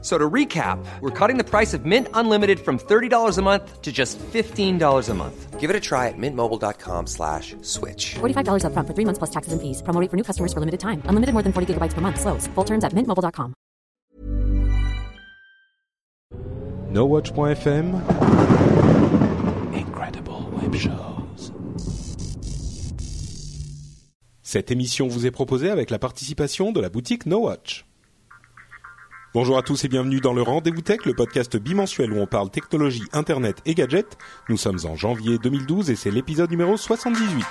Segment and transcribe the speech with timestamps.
[0.00, 3.90] So to recap, we're cutting the price of Mint Unlimited from $30 a month to
[3.90, 5.58] just $15 a month.
[5.58, 8.14] Give it a try at mintmobile.com slash switch.
[8.20, 9.82] $45 upfront for three months plus taxes and fees.
[9.82, 11.02] Promo rate for new customers for limited time.
[11.06, 12.20] Unlimited more than 40 gigabytes per month.
[12.20, 12.46] Slows.
[12.54, 13.54] Full terms at mintmobile.com.
[16.92, 18.00] NoWatch.fm
[19.74, 21.52] Incredible Web Shows.
[24.42, 27.87] Cette émission vous est proposée avec la participation de la boutique NoWatch.
[29.40, 32.50] Bonjour à tous et bienvenue dans le Rendez-vous Tech, le podcast bimensuel où on parle
[32.50, 34.18] technologie, internet et gadgets.
[34.48, 37.44] Nous sommes en janvier 2012 et c'est l'épisode numéro 78.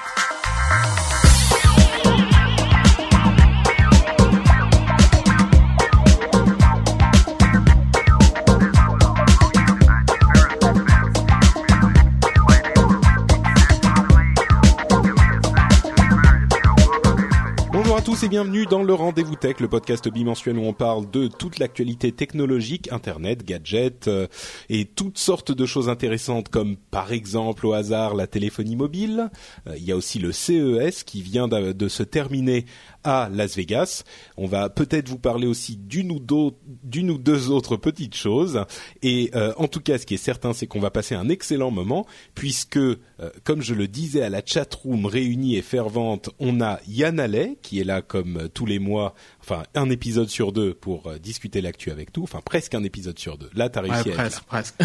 [18.19, 21.59] Tous et bienvenue dans le Rendez-vous Tech, le podcast bimensuel où on parle de toute
[21.59, 24.27] l'actualité technologique, internet, gadgets euh,
[24.69, 29.29] et toutes sortes de choses intéressantes comme par exemple au hasard la téléphonie mobile.
[29.67, 32.65] Euh, il y a aussi le CES qui vient de, se terminer
[33.03, 34.03] à Las Vegas.
[34.35, 38.63] On va peut-être vous parler aussi d'une ou, ou deux autres petites choses.
[39.03, 41.71] Et euh, en tout cas, ce qui est certain, c'est qu'on va passer un excellent
[41.71, 42.79] moment puisque,
[43.19, 47.57] euh, comme je le disais à la chatroom réunie et fervente, on a Yann Allais
[47.61, 51.17] qui est là comme euh, tous les mois, enfin un épisode sur deux pour euh,
[51.17, 53.49] discuter l'actu avec tout, enfin presque un épisode sur deux.
[53.55, 54.17] Là, t'as Ouais, réussi à là.
[54.17, 54.75] presque, presque.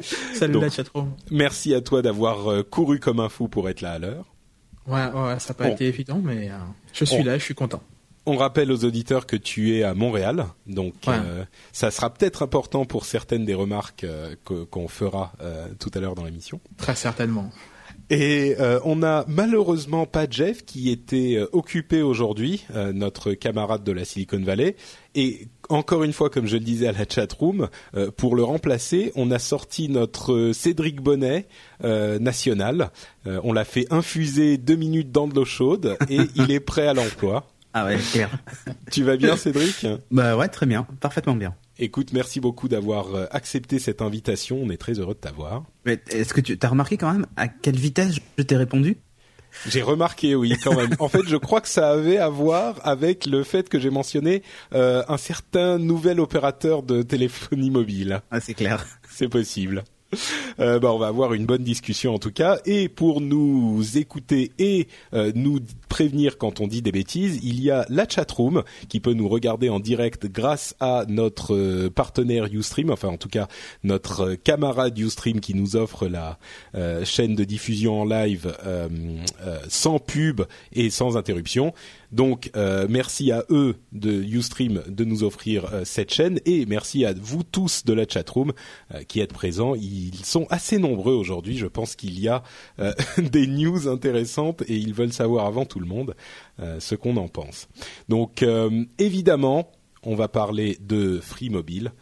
[0.34, 0.62] Salut Donc.
[0.62, 1.12] la chatroom.
[1.30, 4.26] Merci à toi d'avoir couru comme un fou pour être là à l'heure.
[4.86, 6.50] Ouais, ouais, ça n'a pas été évident, mais
[6.92, 7.82] je suis là, je suis content.
[8.30, 11.14] On rappelle aux auditeurs que tu es à Montréal, donc Ouais.
[11.24, 15.98] euh, ça sera peut-être important pour certaines des remarques euh, qu'on fera euh, tout à
[16.00, 16.60] l'heure dans l'émission.
[16.76, 17.50] Très certainement.
[18.10, 24.40] Et on n'a malheureusement pas Jeff qui était occupé aujourd'hui, notre camarade de la Silicon
[24.42, 24.76] Valley.
[25.14, 29.12] Et encore une fois, comme je le disais à la chatroom, euh, pour le remplacer,
[29.14, 31.48] on a sorti notre Cédric Bonnet
[31.82, 32.90] national.
[33.26, 36.94] On l'a fait infuser deux minutes dans de l'eau chaude et il est prêt à
[36.94, 37.46] l'emploi.
[37.78, 38.30] Ah ouais, clair.
[38.90, 39.86] Tu vas bien, Cédric?
[40.10, 41.54] Bah ouais, très bien, parfaitement bien.
[41.78, 44.58] Écoute, merci beaucoup d'avoir euh, accepté cette invitation.
[44.60, 45.62] On est très heureux de t'avoir.
[45.84, 48.96] Mais est-ce que tu as remarqué quand même à quelle vitesse je t'ai répondu?
[49.68, 50.90] J'ai remarqué, oui, quand même.
[50.98, 54.42] En fait, je crois que ça avait à voir avec le fait que j'ai mentionné
[54.74, 58.22] euh, un certain nouvel opérateur de téléphonie mobile.
[58.32, 58.84] Ah c'est clair.
[59.08, 59.84] C'est possible.
[60.60, 62.58] Euh, bah, on va avoir une bonne discussion en tout cas.
[62.66, 67.70] Et pour nous écouter et euh, nous prévenir quand on dit des bêtises, il y
[67.70, 72.90] a la chatroom qui peut nous regarder en direct grâce à notre euh, partenaire Ustream,
[72.90, 73.46] enfin en tout cas
[73.84, 76.38] notre camarade Ustream qui nous offre la
[77.04, 78.52] chaîne de diffusion en live
[79.68, 80.42] sans pub
[80.72, 81.72] et sans interruption.
[82.12, 87.04] Donc euh, merci à eux de Ustream de nous offrir euh, cette chaîne et merci
[87.04, 88.52] à vous tous de la chatroom
[88.94, 89.74] euh, qui êtes présents.
[89.74, 91.58] Ils sont assez nombreux aujourd'hui.
[91.58, 92.42] Je pense qu'il y a
[92.78, 96.14] euh, des news intéressantes et ils veulent savoir avant tout le monde
[96.80, 97.68] ce qu'on en pense.
[98.08, 98.44] Donc
[98.98, 99.70] évidemment,
[100.02, 101.92] on va parler de Free Mobile.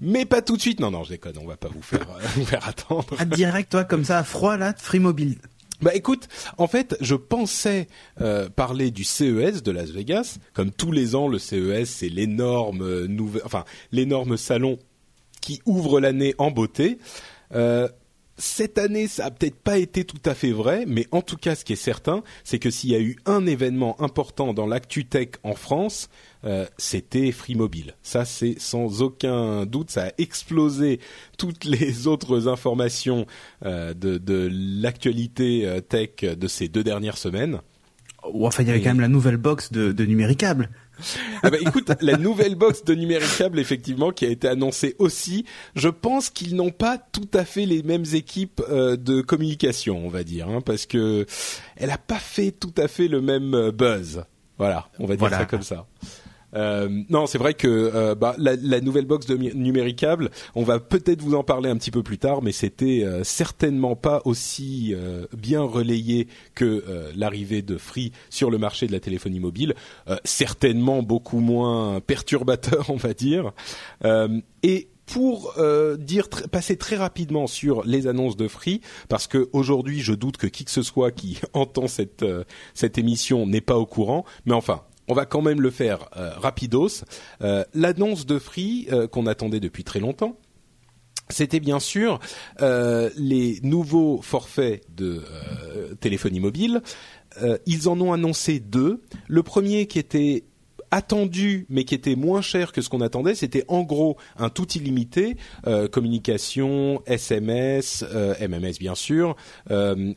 [0.00, 0.80] Mais pas tout de suite.
[0.80, 1.38] Non, non, je déconne.
[1.40, 3.14] On va pas vous faire, vous faire attendre.
[3.18, 5.38] Ah direct toi comme ça à froid là, Free Mobile.
[5.82, 6.28] Bah écoute,
[6.58, 7.88] en fait, je pensais
[8.20, 10.38] euh, parler du CES de Las Vegas.
[10.54, 14.78] Comme tous les ans, le CES c'est l'énorme euh, nouvel, enfin l'énorme salon
[15.40, 16.98] qui ouvre l'année en beauté.
[17.52, 17.88] Euh,
[18.38, 21.56] cette année, ça a peut-être pas été tout à fait vrai, mais en tout cas,
[21.56, 25.04] ce qui est certain, c'est que s'il y a eu un événement important dans l'actu
[25.04, 26.08] tech en France,
[26.44, 27.94] euh, c'était Free Mobile.
[28.02, 31.00] Ça, c'est sans aucun doute, ça a explosé
[31.38, 33.26] toutes les autres informations
[33.64, 37.60] euh, de, de l'actualité euh, tech de ces deux dernières semaines.
[38.32, 40.70] Ou enfin il y avait quand même la nouvelle box de, de Numéricable.
[41.42, 45.88] Ah bah écoute, la nouvelle box de Numéricable, effectivement, qui a été annoncée aussi, je
[45.88, 50.22] pense qu'ils n'ont pas tout à fait les mêmes équipes euh, de communication, on va
[50.22, 51.26] dire, hein, parce que
[51.76, 54.24] elle a pas fait tout à fait le même euh, buzz.
[54.58, 55.38] Voilà, on va dire Voilà.
[55.38, 55.86] ça comme ça.
[56.54, 60.80] Euh, non, c'est vrai que euh, bah, la, la nouvelle box de Numéricable, on va
[60.80, 64.94] peut-être vous en parler un petit peu plus tard, mais c'était euh, certainement pas aussi
[64.94, 69.74] euh, bien relayé que euh, l'arrivée de Free sur le marché de la téléphonie mobile.
[70.24, 73.52] Certainement beaucoup moins perturbateur, on va dire.
[74.62, 80.00] Et pour euh, dire passer très rapidement sur les annonces de Free, parce que aujourd'hui,
[80.00, 82.44] je doute que qui que ce soit qui entend cette euh,
[82.74, 84.24] cette émission n'est pas au courant.
[84.46, 87.04] Mais enfin, on va quand même le faire euh, rapidos.
[87.42, 90.36] Euh, L'annonce de Free euh, qu'on attendait depuis très longtemps.
[91.28, 92.18] C'était bien sûr
[92.60, 95.22] les nouveaux forfaits de
[95.98, 96.82] téléphonie mobile.
[97.64, 99.00] Ils en ont annoncé deux.
[99.28, 100.44] Le premier qui était
[100.90, 104.70] attendu mais qui était moins cher que ce qu'on attendait, c'était en gros un tout
[104.72, 105.38] illimité,
[105.90, 108.04] communication, SMS,
[108.40, 109.36] MMS bien sûr,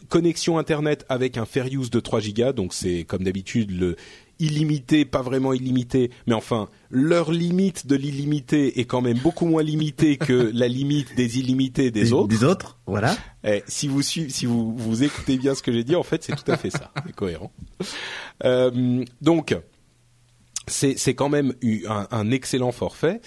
[0.10, 3.96] connexion internet avec un fair use de 3 gigas, donc c'est comme d'habitude le
[4.40, 9.64] illimité, pas vraiment illimité, mais enfin leur limite de l'illimité est quand même beaucoup moins
[9.64, 12.28] limitée que la limite des illimités des, autres.
[12.28, 13.16] Des autres, voilà.
[13.44, 16.36] Eh, si vous si vous, vous écoutez bien ce que j'ai dit, en fait, c'est
[16.36, 17.52] tout à fait ça, c'est cohérent.
[18.44, 19.56] Euh, donc,
[20.68, 23.22] c'est c'est quand même eu un, un excellent forfait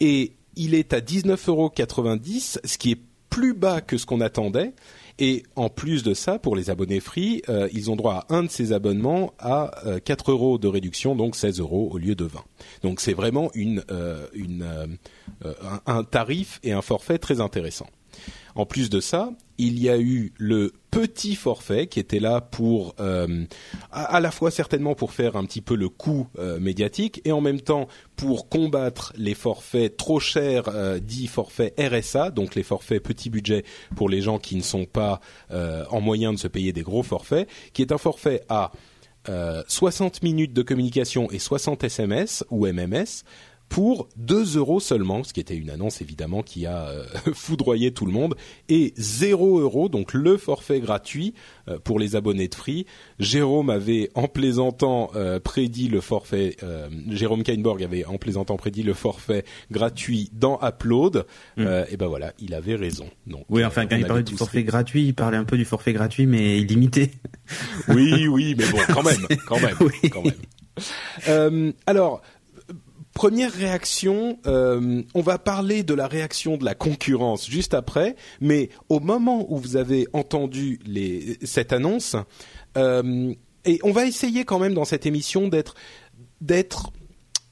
[0.00, 3.00] et il est à 19,90€, ce qui est
[3.30, 4.74] plus bas que ce qu'on attendait.
[5.18, 8.42] Et en plus de ça, pour les abonnés free, euh, ils ont droit à un
[8.42, 12.24] de ces abonnements à euh, 4 euros de réduction, donc 16 euros au lieu de
[12.24, 12.40] 20.
[12.82, 14.86] Donc c'est vraiment euh, euh,
[15.36, 17.86] un, un tarif et un forfait très intéressant.
[18.54, 22.94] En plus de ça, il y a eu le petit forfait qui était là pour
[23.00, 23.44] euh,
[23.90, 27.40] à, la fois certainement pour faire un petit peu le coût euh, médiatique et en
[27.40, 33.02] même temps pour combattre les forfaits trop chers euh, dits forfaits RSA, donc les forfaits
[33.02, 33.64] petit budget
[33.96, 35.20] pour les gens qui ne sont pas
[35.50, 38.70] euh, en moyen de se payer des gros forfaits, qui est un forfait à
[39.28, 43.24] euh, 60 minutes de communication et 60 SMS ou MMS
[43.68, 48.06] pour 2 euros seulement, ce qui était une annonce évidemment qui a euh, foudroyé tout
[48.06, 48.34] le monde,
[48.68, 51.34] et 0 euros, donc le forfait gratuit
[51.68, 52.86] euh, pour les abonnés de Free.
[53.18, 56.56] Jérôme avait en plaisantant euh, prédit le forfait,
[57.08, 61.26] Jérôme Kainborg avait en plaisantant prédit le forfait gratuit dans Upload,
[61.58, 63.06] Euh, et ben voilà, il avait raison.
[63.26, 65.64] Donc, Oui, enfin, quand il parlait du forfait fait- gratuit, il parlait un peu du
[65.64, 67.10] forfait gratuit, mais illimité.
[67.88, 70.10] Oui, oui, mais bon, quand même, quand même, Oui.
[70.10, 70.32] quand même.
[71.28, 72.20] Euh, alors,
[73.14, 78.68] première réaction, euh, on va parler de la réaction de la concurrence juste après, mais
[78.88, 82.16] au moment où vous avez entendu les, cette annonce,
[82.76, 83.32] euh,
[83.64, 85.74] et on va essayer quand même dans cette émission d'être
[86.40, 86.90] d'être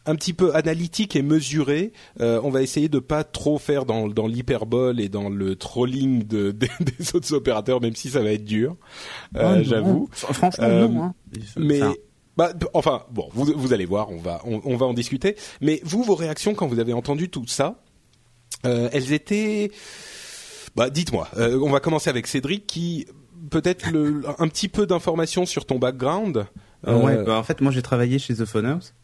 [0.05, 1.93] un petit peu analytique et mesuré.
[2.21, 6.27] Euh, on va essayer de pas trop faire dans, dans l'hyperbole et dans le trolling
[6.27, 8.77] de, des- des autres opérateurs, même si ça va être dur.
[9.37, 9.63] Euh.
[9.63, 10.09] J'avoue.
[10.13, 11.03] Fr- Franchement, Euh, non.
[11.05, 11.15] Hein.
[11.57, 11.95] Mais Enfin,
[12.37, 15.37] bah, enfin bon, vous, vous allez voir, on va on, on va en discuter.
[15.61, 17.83] Mais vous, vos réactions quand vous avez entendu tout ça,
[18.67, 19.71] euh, elles étaient.
[20.77, 21.29] Bah, dites-moi.
[21.37, 23.07] Euh, on va commencer avec Cédric, qui
[23.51, 23.87] peut-être
[24.39, 26.47] un petit peu d'informations sur ton background.
[26.87, 28.95] Euh, ouais, bah, en fait, moi j'ai travaillé chez The Phone House.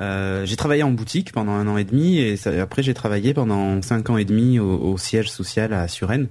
[0.00, 3.34] Euh, j'ai travaillé en boutique pendant un an et demi et ça- après j'ai travaillé
[3.34, 6.28] pendant cinq ans et demi au, au siège social à Suresnes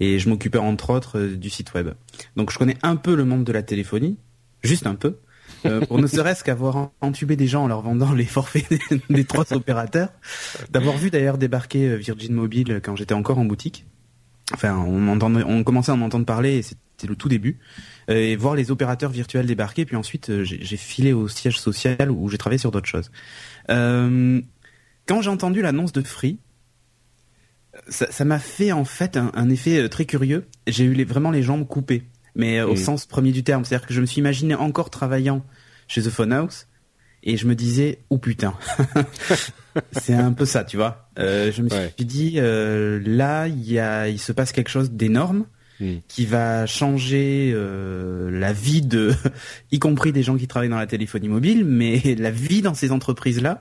[0.00, 1.90] et je m'occupais entre autres du site web.
[2.36, 4.18] Donc je connais un peu le monde de la téléphonie,
[4.62, 5.16] juste un peu,
[5.66, 8.66] euh, pour ne serait-ce qu'avoir en- entubé des gens en leur vendant les forfaits
[9.10, 10.10] des, trois opérateurs,
[10.70, 13.86] d'avoir vu d'ailleurs débarquer euh, Virgin Mobile quand j'étais encore en boutique.
[14.54, 17.58] Enfin, on, commençait à en entendre parler et c'était le tout début
[18.08, 19.84] euh, et voir les opérateurs virtuels débarquer.
[19.84, 23.10] Puis ensuite, euh, j'ai filé au siège social où j'ai travaillé sur d'autres choses.
[23.70, 24.40] Euh,
[25.06, 26.38] quand j'ai entendu l'annonce de Free,
[27.88, 30.46] ça m'a fait en fait un, effet euh, très curieux.
[30.66, 32.04] J'ai eu vraiment les jambes coupées,
[32.38, 33.64] mais euh, au sens premier du terme.
[33.66, 35.44] C'est-à-dire que je me suis imaginé encore travaillant
[35.88, 36.66] chez The Phone House
[37.22, 38.54] et je me disais, oh putain,
[39.92, 41.10] c'est un peu ça, tu vois.
[41.18, 41.92] Euh, je me Ouais.
[41.96, 45.44] suis dit, euh, là, il y a, il se passe quelque chose d'énorme
[46.08, 49.14] qui va changer euh, la vie de,
[49.70, 52.90] y compris des gens qui travaillent dans la téléphonie mobile, mais la vie dans ces
[52.90, 53.60] entreprises-là,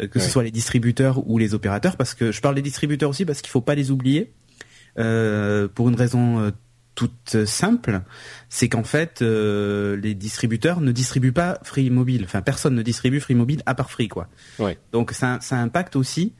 [0.00, 0.24] euh, que Ouais.
[0.24, 3.42] ce soit les distributeurs ou les opérateurs, parce que je parle des distributeurs aussi parce
[3.42, 4.32] qu'il faut pas les oublier,
[4.94, 6.52] pour une raison
[6.96, 8.00] toute simple,
[8.48, 12.22] c'est qu'en fait, euh, les distributeurs ne distribuent pas Free Mobile.
[12.24, 14.26] Enfin, personne ne distribue Free Mobile à part Free, quoi.
[14.58, 14.76] Ouais.
[14.92, 16.32] Donc ça, ça impacte aussi.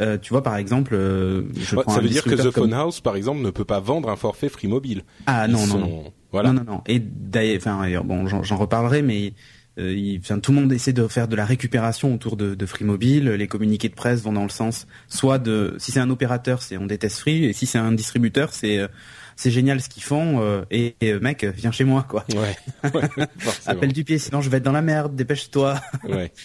[0.00, 2.72] euh, tu vois, par exemple, euh, je ouais, prends ça veut dire que The Phone
[2.72, 5.02] House, par exemple, ne peut pas vendre un forfait Free Mobile.
[5.26, 6.12] Ah non, Ils non, sont- non.
[6.32, 6.52] Voilà.
[6.52, 6.82] Non, non, non.
[6.86, 9.34] Et d'ailleurs, enfin, bon, j'en reparlerai, mais
[9.78, 12.66] euh, il- enfin, tout le monde essaie de faire de la récupération autour de, de
[12.66, 13.28] Free Mobile.
[13.30, 16.76] Les communiqués de presse vont dans le sens, soit de, si c'est un opérateur, c'est
[16.76, 18.88] on déteste Free, et si c'est un distributeur, c'est euh,
[19.36, 20.40] c'est génial ce qu'ils font.
[20.42, 22.24] euh, et, et, mec, viens chez moi, quoi.
[22.34, 22.56] Ouais.
[22.94, 23.26] ouais.
[23.66, 25.14] Appelle du pied, sinon je vais être dans la merde.
[25.16, 25.80] Dépêche-toi.
[26.08, 26.32] Ouais.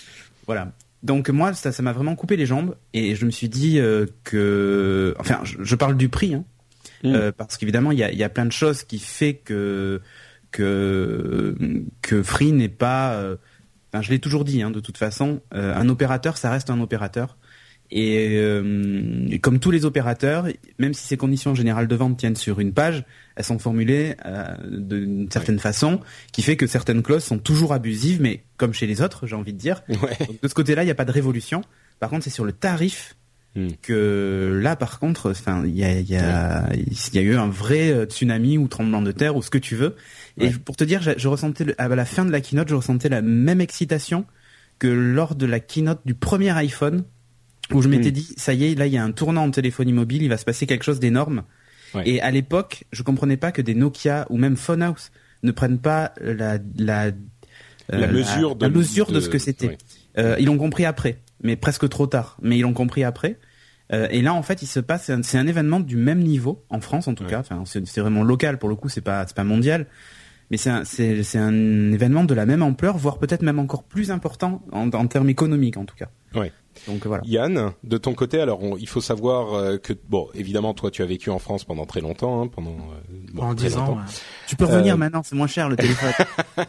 [0.48, 0.72] Voilà.
[1.04, 4.08] Donc moi, ça, ça m'a vraiment coupé les jambes et je me suis dit euh,
[4.24, 6.44] que, enfin, je, je parle du prix, hein,
[7.04, 7.14] Mm.
[7.16, 10.02] euh, parce qu'évidemment, il y a, il y a plein de choses qui fait que
[10.52, 11.56] que
[12.02, 13.24] que Free n'est pas.
[13.92, 16.80] Enfin, je l'ai toujours dit, hein, de toute façon, euh, un opérateur, ça reste un
[16.82, 17.38] opérateur.
[17.92, 20.46] Et euh, comme tous les opérateurs,
[20.78, 23.04] même si ces conditions générales de vente tiennent sur une page,
[23.36, 26.00] elles sont formulées euh, d'une certaine façon,
[26.32, 29.54] qui fait que certaines clauses sont toujours abusives, mais comme chez les autres, j'ai envie
[29.54, 29.82] de dire.
[29.90, 30.18] Ouais.
[30.28, 31.62] Donc, de ce côté-là, il n'y a pas de révolution.
[32.00, 33.16] Par contre, c'est sur le tarif
[33.56, 33.70] Hmm.
[33.82, 36.70] que là, par contre, enfin, il y a, y, a,
[37.14, 39.76] y a eu un vrai euh, tsunami ou tremblement de terre ou ce que tu
[39.76, 39.96] veux.
[40.40, 42.76] Et pour te dire, je, je ressentais le- à la fin de la keynote, je
[42.76, 44.26] ressentais la même excitation
[44.78, 47.06] que lors de la keynote du premier iPhone,
[47.74, 48.14] où je m'étais Hmm.
[48.14, 50.38] dit, ça y est, là, il y a un tournant en téléphonie mobile, il va
[50.38, 51.44] se passer quelque chose d'énorme.
[51.96, 52.04] Ouais.
[52.08, 55.12] Et à l'époque, je comprenais pas que des Nokia ou même Phonehouse
[55.44, 57.12] ne prennent pas la la euh,
[57.92, 59.68] La mesure de- la mesure de, de- ce que c'était.
[59.68, 59.78] ouais.
[60.18, 62.38] Euh, ils l'ont compris après, mais presque trop tard.
[62.42, 63.40] Mais ils l'ont compris après.
[63.92, 66.80] Euh, et là, en fait, il se passe, c'est un, événement du même niveau en
[66.80, 67.30] France, en tout Ouais.
[67.32, 67.40] cas.
[67.40, 68.90] Enfin, c'est c'est vraiment local pour le coup.
[68.90, 69.88] C'est pas, c'est pas mondial.
[70.52, 73.84] Mais c'est un, c'est, c'est un événement de la même ampleur, voire peut-être même encore
[73.84, 76.10] plus important en, en termes économiques, en tout cas.
[76.36, 76.52] Ouais.
[76.88, 77.22] Donc voilà.
[77.26, 81.02] Yann, de ton côté, alors on- il faut savoir euh, que bon, évidemment, toi, tu
[81.02, 83.96] as vécu en France pendant très longtemps, hein, pendant euh, bon, en très 10 ans.
[83.96, 84.04] ouais.
[84.48, 86.14] Tu peux revenir Euh, maintenant, c'est moins cher le téléphone.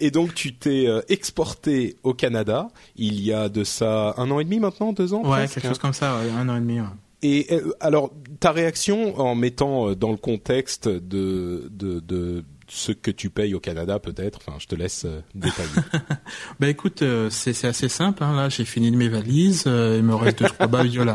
[0.00, 4.38] Et donc, tu t'es euh, exporté au Canada il y a de ça un an
[4.40, 5.22] et demi maintenant, deux ans.
[5.22, 5.68] Ouais, presque, quelque hein.
[5.70, 6.80] chose comme ça, ouais, un an et demi.
[6.80, 6.86] ouais.
[7.22, 12.92] Et euh, alors, ta réaction en mettant euh, dans le contexte de, de, de ce
[12.92, 14.40] que tu payes au Canada, peut-être.
[14.58, 15.68] Je te laisse euh, détailler.
[16.60, 18.22] Bah écoute, euh, c'est assez simple.
[18.22, 19.64] Hein, là, j'ai fini mes valises.
[19.66, 21.08] euh, il me reste deux trois babioles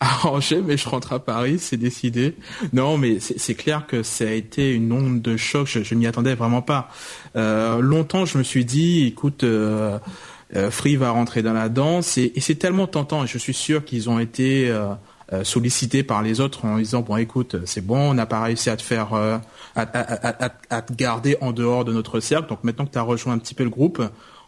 [0.00, 2.34] à, ranger, mais je rentre à Paris, c'est décidé.
[2.72, 5.66] Non, mais c'est clair que ça a été une onde de choc.
[5.66, 6.90] Je, je m'y attendais vraiment pas.
[7.36, 9.44] Euh, longtemps, je me suis dit, écoute.
[10.70, 13.84] Free va rentrer dans la danse et, et c'est tellement tentant et je suis sûr
[13.84, 14.68] qu'ils ont été
[15.32, 18.68] euh, sollicités par les autres en disant bon écoute c'est bon on n'a pas réussi
[18.70, 19.38] à te faire euh,
[19.76, 22.48] à, à, à, à- te garder en dehors de notre cercle.
[22.48, 24.02] Donc maintenant que tu as rejoint un petit peu le groupe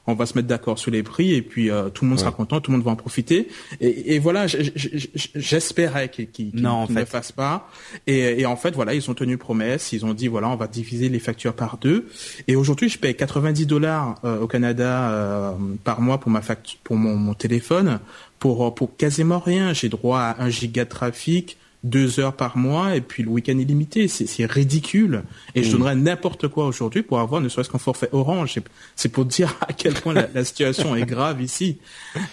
[0.09, 2.33] on va se mettre d'accord sur les prix et puis euh, tout le monde sera
[2.33, 3.47] content tout le monde va en profiter.
[3.81, 7.07] Et, et voilà j'espérais qu'ils ne fait.
[7.07, 7.69] fassent pas.
[8.07, 9.93] Et, et en fait voilà ils ont tenu promesse.
[9.93, 12.09] Ils ont dit voilà on va diviser les factures par deux.
[12.49, 15.53] Et aujourd'hui je paye 90 dollars euh, au Canada euh,
[15.85, 18.01] par mois pour ma facture pour mon, mon téléphone
[18.43, 19.73] pour euh, pour quasiment rien.
[19.73, 23.59] J'ai droit à un giga de trafic deux heures par mois et puis le week-end
[23.59, 25.23] illimité c'est c'est ridicule.
[25.55, 28.59] Et je donnerais n'importe quoi aujourd'hui pour avoir ne serait-ce qu'un forfait orange.
[28.97, 31.79] C'est- pour dire à quel point la, la situation est grave ici.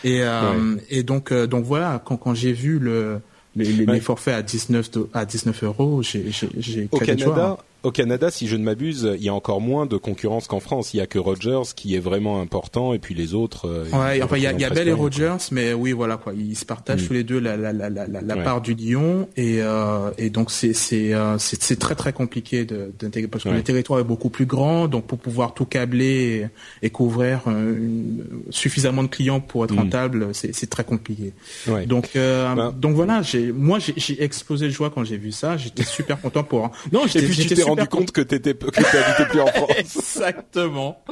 [0.03, 3.21] Et euh, et donc euh, donc voilà quand quand j'ai vu le
[3.55, 3.93] les, les, Ouais.
[3.95, 7.63] les forfaits à 19 do- à 19 euros j'ai j'ai j'ai Au Canada, hein.
[7.83, 10.93] Au Canada, si je ne m'abuse, il y a encore moins de concurrence qu'en France.
[10.93, 13.67] Il y a que Rogers qui est vraiment important, et puis les autres.
[13.67, 15.91] euh, Ouais, ils enfin il y a, il y a Bell et Rogers, mais oui
[15.93, 17.07] voilà quoi, ils se partagent Mm.
[17.07, 18.43] tous les deux la la la la, la, Ouais.
[18.43, 23.27] part du lion et euh, et donc c'est c'est euh, c'est très très compliqué d'intégrer
[23.29, 23.55] parce que Ouais.
[23.55, 26.49] le territoire est beaucoup plus grand, donc pour pouvoir tout câbler
[26.81, 29.79] et, et couvrir euh, une- suffisamment de clients pour être Mm.
[29.79, 31.33] rentable, c'est c'est très compliqué.
[31.67, 31.85] Ouais.
[31.85, 35.55] Donc euh, Ben- donc voilà, j'ai moi j'ai explosé de joie quand j'ai vu ça,
[35.57, 39.71] j'étais super content pour non, j'étais rendu compte que t'étais que t'habitais plus en France.
[39.77, 41.03] Exactement.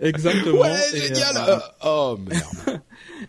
[0.00, 0.60] Exactement.
[0.60, 1.36] Ouais, Et, génial.
[1.36, 2.80] euh, euh, oh merde.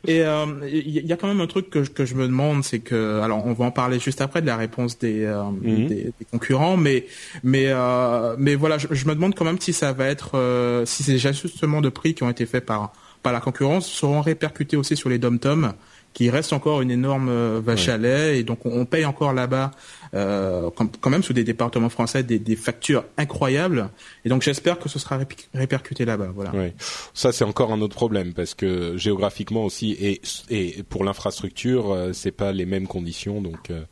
[0.08, 2.64] et euh, il y a quand même un truc que, je- que je me demande,
[2.64, 5.88] c'est que, alors on va en parler juste après de la réponse des, euh, Mhm.
[5.88, 7.06] des, des concurrents, mais
[7.44, 10.86] mais euh, mais voilà, je, je me demande quand même si ça va être, euh,
[10.86, 12.92] si ces ajustements de prix qui ont été faits par
[13.24, 15.74] par la concurrence seront répercutés aussi sur les dom-tom,
[16.14, 19.72] qui reste encore une énorme euh, vache à lait, et donc on, paye encore là-bas,
[20.14, 23.90] euh, quand, même sous des départements français, des, des factures incroyables,
[24.26, 25.20] et donc j'espère que ce sera
[25.54, 26.52] répercuté là-bas, voilà.
[26.52, 26.74] Ouais.
[27.14, 32.14] Ça c'est encore un autre problème parce que géographiquement aussi et et pour l'infrastructure euh,
[32.14, 33.70] c'est pas les mêmes conditions donc.
[33.70, 33.84] euh,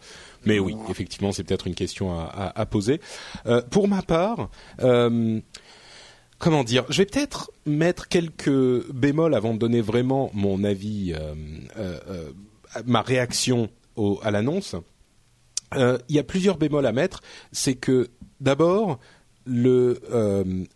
[0.45, 3.01] mais oui, effectivement, c'est peut-être une question à, à, à poser.
[3.45, 4.49] Euh, pour ma part,
[4.81, 5.39] euh,
[6.39, 11.35] comment dire, je vais peut-être mettre quelques bémols avant de donner vraiment mon avis, euh,
[11.77, 12.31] euh, euh,
[12.85, 13.69] ma réaction
[14.23, 14.75] à l'annonce.
[15.75, 17.21] Il y a plusieurs bémols à mettre.
[17.51, 18.07] C'est que
[18.39, 18.97] d'abord,
[19.45, 19.99] le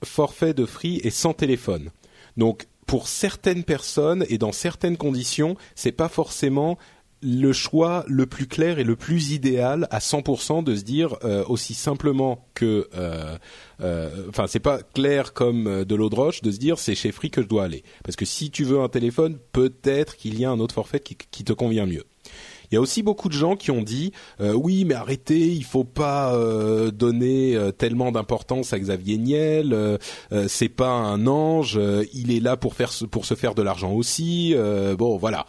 [0.03, 1.89] forfait de Free est sans téléphone.
[2.37, 6.77] Donc, pour certaines personnes et dans certaines conditions, c'est pas forcément
[7.23, 11.43] le choix le plus clair et le plus idéal à 100% de se dire euh,
[11.47, 13.37] aussi simplement que, euh,
[13.81, 16.95] euh, enfin c'est pas clair comme euh, de l'eau de roche de se dire c'est
[16.95, 20.39] chez Free que je dois aller parce que si tu veux un téléphone peut-être qu'il
[20.39, 22.03] y a un autre forfait qui, qui te convient mieux.
[22.71, 25.63] Il y a aussi beaucoup de gens qui ont dit euh, oui mais arrêtez il
[25.63, 29.97] faut pas euh, donner euh, tellement d'importance à Xavier Niel euh,
[30.31, 33.61] euh, c'est pas un ange euh, il est là pour faire pour se faire de
[33.61, 35.45] l'argent aussi euh, bon voilà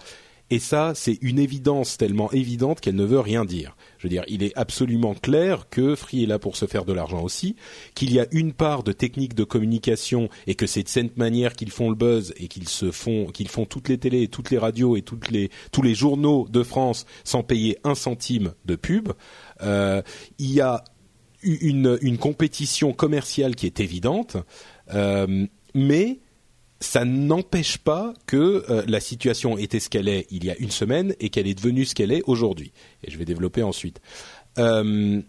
[0.51, 3.77] Et ça, c'est une évidence tellement évidente qu'elle ne veut rien dire.
[3.99, 6.93] Je veux dire, il est absolument clair que Free est là pour se faire de
[6.93, 7.57] l'argent aussi,
[7.95, 11.55] qu'il y a une part de technique de communication et que c'est de cette manière
[11.55, 14.59] qu'ils font le buzz et qu'ils se font, qu'ils font toutes les télés, toutes les
[14.59, 19.13] radios et les, tous les journaux de France sans payer un centime de pub.
[19.63, 20.03] Euh,
[20.39, 20.85] il y a
[21.43, 24.37] une, une compétition commerciale qui est évidente,
[24.93, 26.19] euh, mais
[26.81, 30.71] ça n'empêche pas que euh, la situation était ce qu'elle est il y a une
[30.71, 32.73] semaine et qu'elle est devenue ce qu'elle est aujourd'hui.
[33.03, 34.01] Et je vais développer ensuite.
[34.59, 35.23] Euh,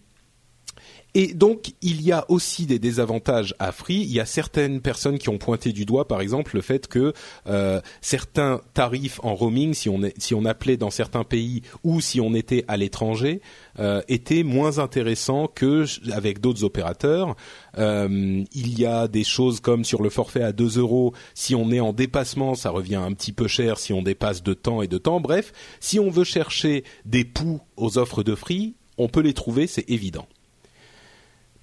[1.17, 4.01] et donc, il y a aussi des désavantages à Free.
[4.01, 7.13] Il y a certaines personnes qui ont pointé du doigt, par exemple, le fait que
[7.47, 12.65] euh, certains tarifs en roaming, si on, appelait dans certains pays ou si on était
[12.67, 13.39] à l'étranger,
[13.79, 17.37] euh, étaient moins intéressants que avec d'autres opérateurs.
[17.77, 21.71] Euh, il y a des choses comme sur le forfait à 2 euros, si on
[21.71, 24.87] est en dépassement, ça revient un petit peu cher si on dépasse de temps et
[24.89, 25.21] de temps.
[25.21, 29.67] Bref, si on veut chercher des poux aux offres de Free, on peut les trouver,
[29.67, 30.27] c'est évident.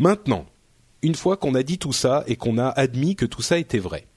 [0.02, 0.47] Maintenant,
[1.02, 3.78] une fois qu'on a dit tout ça et qu'on a admis que tout ça était
[3.78, 4.09] vrai,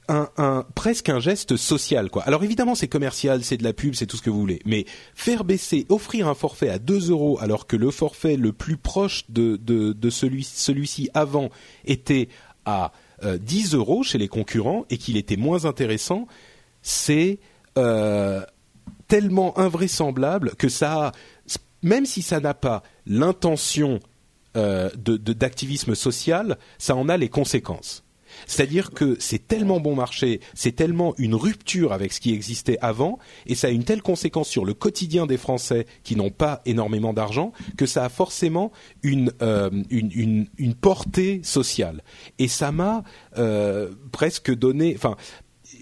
[0.08, 2.24] un, presque un geste social quoi.
[2.24, 4.86] Alors évidemment c'est commercial, c'est de la pub, c'est tout ce que vous voulez, mais
[5.16, 9.26] faire baisser, offrir un forfait à 2 euros alors que le forfait le plus proche
[9.30, 9.60] de,
[10.10, 11.50] celui, celui-ci avant
[11.86, 12.30] était
[12.66, 12.92] à
[13.24, 16.28] euh, 10 euros chez les concurrents et qu'il était moins intéressant,
[16.82, 17.40] c'est
[17.78, 18.42] euh,
[19.08, 21.12] tellement invraisemblable que ça,
[21.82, 24.00] même si ça n'a pas l'intention
[24.56, 28.05] euh, d'activisme social, ça en a les conséquences.
[28.48, 33.20] C'est-à-dire que c'est tellement bon marché, c'est tellement une rupture avec ce qui existait avant,
[33.46, 37.14] et ça a une telle conséquence sur le quotidien des Français qui n'ont pas énormément
[37.14, 38.72] d'argent, que ça a forcément
[39.04, 42.04] une, euh, une, une, portée sociale.
[42.38, 43.04] Et ça m'a
[43.38, 45.16] euh, presque donné, enfin,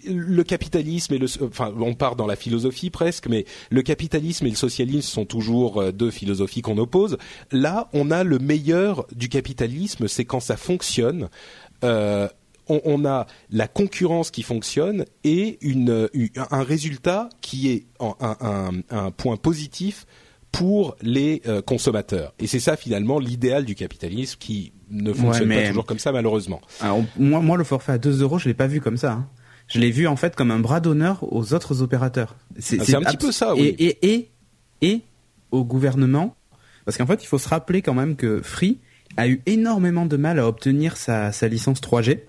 [0.06, 4.50] le capitalisme et le, enfin, on part dans la philosophie presque, mais le capitalisme et
[4.50, 7.18] le socialisme sont toujours euh, deux philosophies qu'on oppose.
[7.52, 11.30] Là, on a le meilleur du capitalisme, c'est quand ça fonctionne.
[11.84, 12.28] Euh,
[12.68, 16.10] on, on, a la concurrence qui fonctionne et une,
[16.52, 20.06] un résultat qui est un, un, un point positif
[20.54, 22.34] pour les euh, consommateurs.
[22.40, 26.12] Et c'est ça finalement l'idéal du capitalisme qui ne fonctionne ouais, pas toujours comme ça
[26.12, 26.62] malheureusement.
[26.80, 29.14] Alors, moi, moi, le forfait à 2 euros, je l'ai pas vu comme ça.
[29.14, 29.28] Hein.
[29.68, 32.36] Je l'ai vu en fait comme un bras d'honneur aux autres opérateurs.
[32.60, 33.76] C'est ah, un petit peu ça, oui.
[33.80, 34.30] Et, et, et,
[34.82, 35.02] et
[35.52, 36.36] au gouvernement,
[36.86, 38.80] parce qu'en fait, il faut se rappeler quand même que Free
[39.18, 42.20] a eu énormément de mal à obtenir sa, sa licence 3G.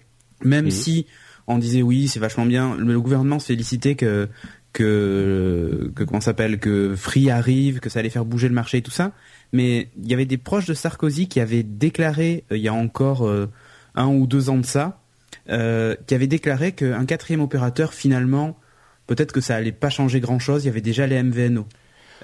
[0.45, 0.71] Même mmh.
[0.71, 1.07] si
[1.47, 4.29] on disait oui, c'est vachement bien, le gouvernement se félicitait que
[4.73, 8.83] que que comment s'appelle que Free arrive, que ça allait faire bouger le marché et
[8.83, 9.13] tout ça.
[9.53, 12.75] Mais il y avait des proches de Sarkozy qui avaient déclaré euh, il y a
[12.75, 13.49] encore euh,
[13.95, 15.01] un ou deux ans de ça,
[15.49, 18.59] euh, qui avaient déclaré qu'un quatrième opérateur finalement
[19.07, 20.65] peut-être que ça allait pas changer grand chose.
[20.65, 21.67] Il y avait déjà les MVNO.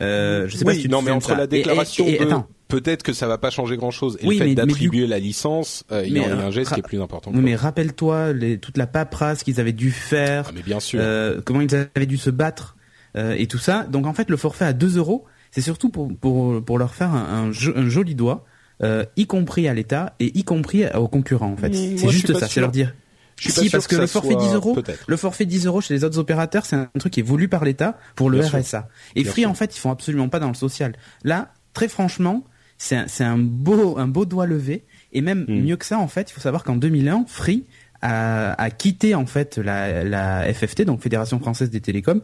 [0.01, 1.37] Euh, je sais oui, pas si tu non, mais entre ça.
[1.37, 2.35] la déclaration et, et, et, de
[2.71, 5.07] peut-être que ça va pas changer grand chose et oui, le fait d'attribuer du...
[5.07, 7.31] la licence, euh, il y a un geste qui est plus important.
[7.35, 10.47] Mais rappelle-toi toute la paperasse qu'ils avaient dû faire.
[10.49, 11.01] Ah, mais bien sûr.
[11.03, 12.77] Euh, comment ils avaient dû se battre
[13.17, 13.85] euh, et tout ça.
[13.85, 17.11] Donc en fait, le forfait à 2 euros, c'est surtout pour, pour, pour leur faire
[17.11, 18.45] un, un, un joli doigt.
[18.83, 21.75] Euh, y compris à l'État et y compris aux concurrents en fait.
[21.75, 22.95] C'est juste ça, c'est leur dire
[23.49, 24.43] si, parce que, que le forfait soit...
[24.43, 27.25] 10 euros, le forfait 10 euros chez les autres opérateurs, c'est un truc qui est
[27.25, 28.63] voulu par l'État pour le Bien RSA.
[28.63, 28.83] Sûr.
[29.17, 29.51] Et Bien Free, sûr.
[29.51, 30.95] en fait, ils font absolument pas dans le social.
[31.25, 32.45] Là, très franchement,
[32.81, 34.85] c'est un, c'est un beau, un beau doigt levé.
[35.13, 35.61] Et même mm.
[35.61, 37.65] mieux que ça, en fait, il faut savoir qu'en 2001, Free
[38.01, 42.23] a, a, quitté en fait la, la, FFT, donc Fédération française des télécoms,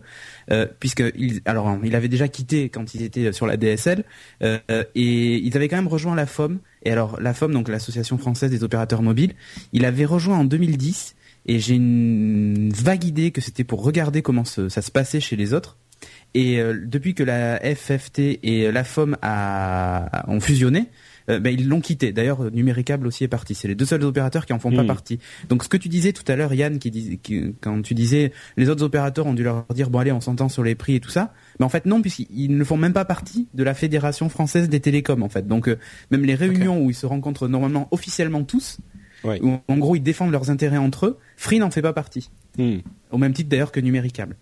[0.50, 4.04] euh, puisque il, alors il avait déjà quitté quand il était sur la DSL,
[4.42, 4.58] euh,
[4.94, 6.58] et ils avaient quand même rejoint la FOM.
[6.84, 9.34] Et alors la FOM, donc l'association française des opérateurs mobiles,
[9.74, 11.16] il avait rejoint en 2010.
[11.48, 15.52] Et j'ai une vague idée que c'était pour regarder comment ça se passait chez les
[15.52, 15.76] autres.
[16.38, 20.90] Et euh, depuis que la FFT et la FOM a, ont fusionné,
[21.30, 22.12] euh, ben, ils l'ont quitté.
[22.12, 23.54] D'ailleurs, euh, Numéricable aussi est parti.
[23.54, 24.86] C'est les deux seuls opérateurs qui en font pas Mm.
[24.86, 25.18] partie.
[25.48, 28.32] Donc, ce que tu disais tout à l'heure, Yann, qui, dis- qui- quand tu disais
[28.58, 31.00] les autres opérateurs ont dû leur dire bon allez, on s'entend sur les prix et
[31.00, 31.32] tout ça.
[31.58, 34.80] Mais en fait non, puisqu'ils ne font même pas partie de la Fédération française des
[34.80, 35.46] télécoms en fait.
[35.48, 35.78] Donc euh,
[36.10, 38.76] même les réunions où ils se rencontrent normalement officiellement tous,
[39.24, 39.40] Ouais.
[39.42, 42.30] où en gros ils défendent leurs intérêts entre eux, Free n'en fait pas partie.
[42.58, 42.76] Hmm.
[43.10, 44.36] Au même titre d'ailleurs que Numéricable.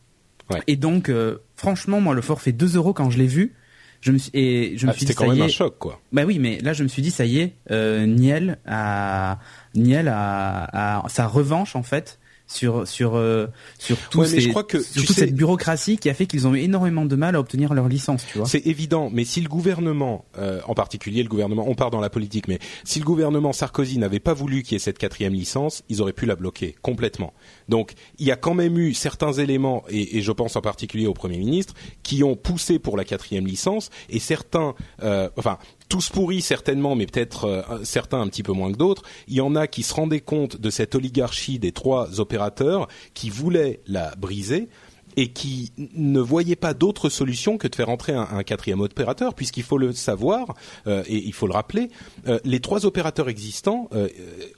[0.50, 0.60] Ouais.
[0.66, 3.54] Et donc euh, franchement moi le forfait 2 euros quand je l'ai vu,
[4.02, 5.50] je me suis et je me Ah, suis dit C'était quand ça y même un
[5.50, 6.00] choc, quoi.
[6.12, 9.38] bah oui, mais là je me suis dit ça y est, euh, Niel a
[9.74, 13.46] Niel a, a sa revanche en fait sur sur euh,
[13.78, 16.10] sur tout Ouais, mais je ces- crois que, sur tu toute sais- cette bureaucratie qui
[16.10, 18.46] a fait qu'ils ont eu énormément de mal à obtenir leur licence, tu vois.
[18.46, 22.10] C'est évident, mais si le gouvernement, euh, en particulier le gouvernement, on part dans la
[22.10, 25.82] politique, mais si le gouvernement Sarkozy n'avait pas voulu qu'il y ait cette quatrième licence,
[25.88, 27.32] ils auraient pu la bloquer complètement.
[27.68, 31.06] Donc il y a quand même eu certains éléments, et, et je pense en particulier
[31.06, 36.08] au Premier ministre, qui ont poussé pour la quatrième licence, et certains, euh, enfin tous
[36.08, 39.02] pourris certainement, mais peut-être euh, certains un petit peu moins que d'autres.
[39.28, 43.30] Il y en a qui se rendaient compte de cette oligarchie des trois opérateurs qui
[43.30, 44.68] voulaient la briser
[45.16, 49.34] et qui ne voyaient pas d'autre solution que de faire entrer un, un quatrième opérateur,
[49.34, 50.54] puisqu'il faut le savoir
[50.86, 51.90] euh, et il faut le rappeler,
[52.26, 54.08] euh, les trois opérateurs existants euh,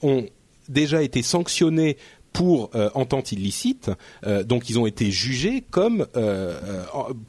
[0.03, 0.27] ont
[0.69, 1.97] déjà été sanctionnés
[2.37, 3.91] pour euh, entente illicite,
[4.27, 6.83] euh, donc ils ont été jugés comme, euh,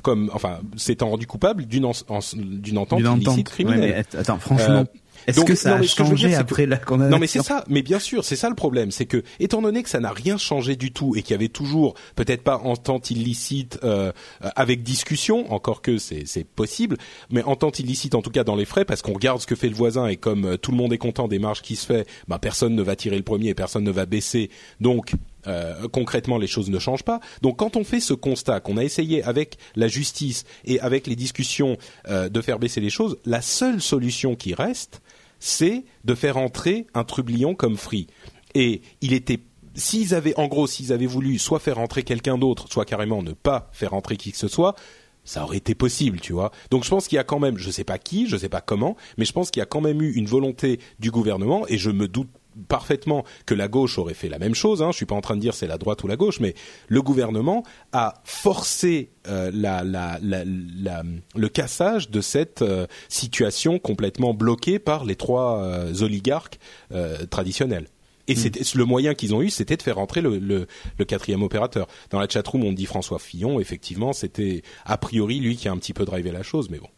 [0.03, 2.99] comme, enfin, s'étant rendus coupables d'une en- en- d'une entente
[3.31, 3.79] illicite criminelle.
[3.81, 4.85] Ouais, mais att- attends, franchement,
[5.27, 7.43] est-ce que ça non, a changé dire, c'est que- après la condamnation non mais c'est
[7.43, 10.11] ça, mais bien sûr, c'est ça le problème, c'est que étant donné que ça n'a
[10.11, 14.11] rien changé du tout et qu'il y avait toujours peut-être pas entente illicite euh,
[14.55, 16.97] avec discussion, encore que c'est c'est possible,
[17.29, 19.69] mais entente illicite en tout cas dans les frais parce qu'on regarde ce que fait
[19.69, 22.07] le voisin et comme euh, tout le monde est content des marges qui se fait,
[22.27, 24.49] bah personne ne va tirer le premier et personne ne va baisser.
[24.79, 25.13] Donc
[25.47, 27.19] euh, concrètement, les choses ne changent pas.
[27.41, 31.15] Donc, quand on fait ce constat, qu'on a essayé avec la justice et avec les
[31.15, 31.77] discussions
[32.09, 35.01] euh, de faire baisser les choses, la seule solution qui reste,
[35.39, 38.07] c'est de faire entrer un trublion comme Free.
[38.55, 39.39] Et il était
[39.77, 43.33] s'ils avaient, en gros, s'ils avaient voulu soit faire entrer quelqu'un d'autre, soit carrément ne
[43.33, 44.75] pas faire entrer qui que ce soit,
[45.23, 46.51] ça aurait été possible, tu vois.
[46.71, 48.61] Donc je pense qu'il y a quand même, je sais pas qui, je sais pas
[48.61, 51.77] comment, mais je pense qu'il y a quand même eu une volonté du gouvernement, et
[51.77, 52.29] je me doute
[52.67, 54.81] parfaitement que la gauche aurait fait la même chose.
[54.81, 54.91] Hein.
[54.91, 56.53] Je suis pas en train de dire c'est la droite ou la gauche, mais
[56.87, 61.03] le gouvernement a forcé euh, la, la, la,
[61.35, 66.59] le cassage de cette euh, situation complètement bloquée par les trois euh, oligarques
[66.93, 67.87] euh, traditionnels.
[68.29, 70.67] Et c'était le moyen qu'ils ont eu, c'était de faire entrer le, le,
[70.97, 71.87] le quatrième opérateur.
[72.09, 73.61] Dans la chatroom, on dit François Fillon.
[73.61, 76.89] Effectivement, c'était a priori lui qui a un petit peu drivé la chose, mais bon.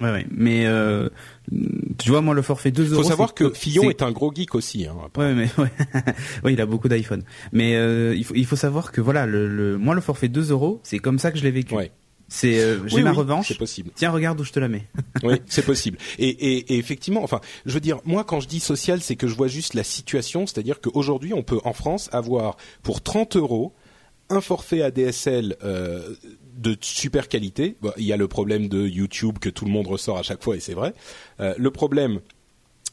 [0.00, 0.26] Ouais, ouais.
[0.30, 1.08] Mais euh,
[1.98, 3.02] tu vois, moi, le forfait 2 Il euros.
[3.02, 4.86] faut savoir que Fillon est un gros geek aussi.
[4.86, 4.96] Hein.
[5.16, 5.70] Ouais, mais ouais,
[6.44, 7.22] ouais, il a beaucoup d'iPhone.
[7.52, 10.50] Mais euh, il faut il faut savoir que voilà, le, le moi le forfait 2
[10.52, 11.74] euros, c'est comme ça que je l'ai vécu.
[11.74, 11.90] Ouais.
[12.32, 13.48] C'est euh, j'ai Oui, ma oui, revanche.
[13.48, 13.90] C'est possible.
[13.96, 14.86] Tiens, regarde où je te la mets.
[15.24, 15.98] oui, c'est possible.
[16.18, 19.26] Et, et, et effectivement, enfin, je veux dire, moi, quand je dis social, c'est que
[19.26, 23.74] je vois juste la situation, c'est-à-dire qu'aujourd'hui, on peut en France avoir pour 30 euros
[24.28, 26.14] un forfait ADSL euh,
[26.56, 27.76] de super qualité.
[27.80, 30.42] Bon, il y a le problème de YouTube que tout le monde ressort à chaque
[30.42, 30.94] fois, et c'est vrai.
[31.40, 32.20] Euh, le problème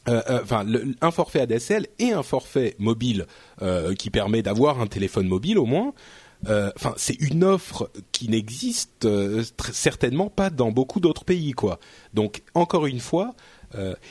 [0.08, 0.64] euh, euh, enfin
[1.02, 3.26] un forfait ADSL et un forfait mobile
[3.98, 5.92] qui permet d'avoir un téléphone mobile au moins.
[6.46, 9.08] Enfin, c'est une offre qui n'existe
[9.72, 11.80] certainement pas dans beaucoup d'autres pays, quoi.
[12.14, 13.34] Donc, encore une fois,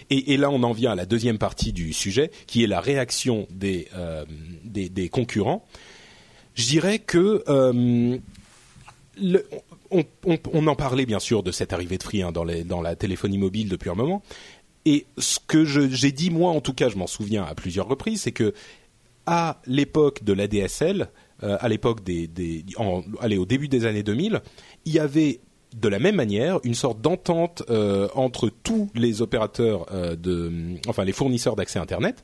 [0.09, 3.47] et, là, on en vient à la deuxième partie du sujet, qui est la réaction
[3.49, 3.87] des
[4.65, 5.65] des, concurrents.
[6.53, 7.43] Je dirais que
[9.91, 12.43] on, en parlait bien sûr de cette arrivée de Free hein, dans,
[12.81, 14.21] la téléphonie mobile depuis un moment.
[14.85, 18.21] Et ce que j'ai dit moi, en tout cas, je m'en souviens à plusieurs reprises,
[18.21, 18.53] c'est que
[19.25, 21.09] à l'époque de l'ADSL,
[21.43, 22.29] euh, à l'époque des,
[23.19, 24.41] allez, au début des années 2000,
[24.85, 25.41] il y avait
[25.75, 30.51] de la même manière une sorte d'entente euh, entre tous les opérateurs euh, de,
[30.87, 32.23] enfin les fournisseurs d'accès Internet.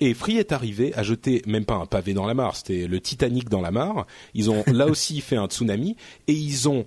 [0.00, 3.00] Et Free est arrivé à jeter même pas un pavé dans la mare, c'était le
[3.00, 4.06] Titanic dans la mare.
[4.34, 6.84] Ils ont là aussi fait un tsunami et ils ont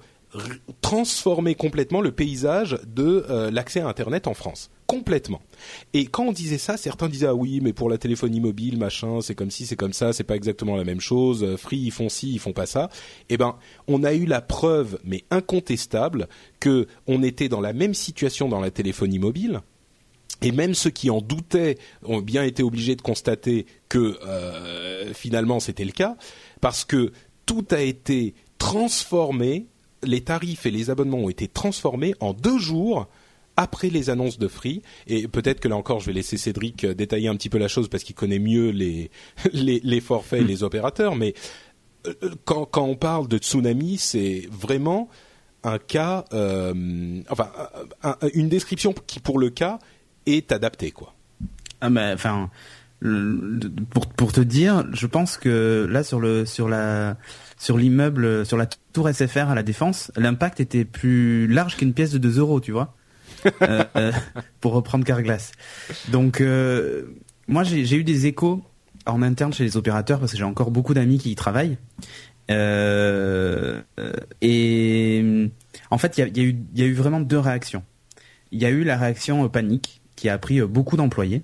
[0.82, 4.70] transformé complètement le paysage de euh, l'accès à Internet en France.
[4.86, 5.42] Complètement.
[5.94, 9.20] Et quand on disait ça, certains disaient ah oui, mais pour la téléphonie mobile, machin,
[9.22, 11.44] c'est comme si, c'est comme ça, c'est pas exactement la même chose.
[11.44, 12.90] Euh, Free, ils font ci, ils font pas ça.
[13.30, 13.56] Eh ben,
[13.88, 16.28] on a eu la preuve, mais incontestable,
[16.60, 19.62] que on était dans la même situation dans la téléphonie mobile.
[20.42, 25.60] Et même ceux qui en doutaient ont bien été obligés de constater que euh, finalement
[25.60, 26.16] c'était le cas,
[26.62, 27.12] parce que
[27.46, 29.68] tout a été transformé,
[30.04, 33.08] les tarifs et les abonnements ont été transformés en deux jours
[33.56, 34.84] après les annonces de Free.
[35.08, 37.68] Et peut-être que là encore, je vais laisser Cédric euh, détailler un petit peu la
[37.68, 39.10] chose parce qu'il connaît mieux les,
[39.54, 41.16] les, les forfaits et les opérateurs.
[41.16, 41.34] Mais
[42.06, 42.14] euh,
[42.46, 45.10] quand, quand on parle de tsunami, c'est vraiment
[45.64, 47.50] un cas, euh, enfin,
[48.04, 49.80] un- un- une description qui pour le cas
[50.28, 51.16] et t'adapter quoi.
[51.82, 52.52] Ah mais enfin
[53.92, 57.18] pour pour te dire, je pense que là sur le sur la
[57.58, 62.12] sur l'immeuble sur la tour SFR à la défense, l'impact était plus large qu'une pièce
[62.12, 62.94] de 2 euros, tu vois.
[63.62, 64.12] Euh, euh,
[64.62, 65.52] pour reprendre Carglass.
[66.10, 67.04] Donc euh,
[67.48, 68.64] moi j'ai eu des échos
[69.06, 71.78] en interne chez les opérateurs parce que j'ai encore beaucoup d'amis qui y travaillent.
[72.50, 72.56] Et
[75.92, 77.84] en fait, il y a, y a eu il y a eu vraiment deux réactions.
[78.52, 81.44] Il y a eu la réaction panique qui a pris euh, beaucoup d'employés,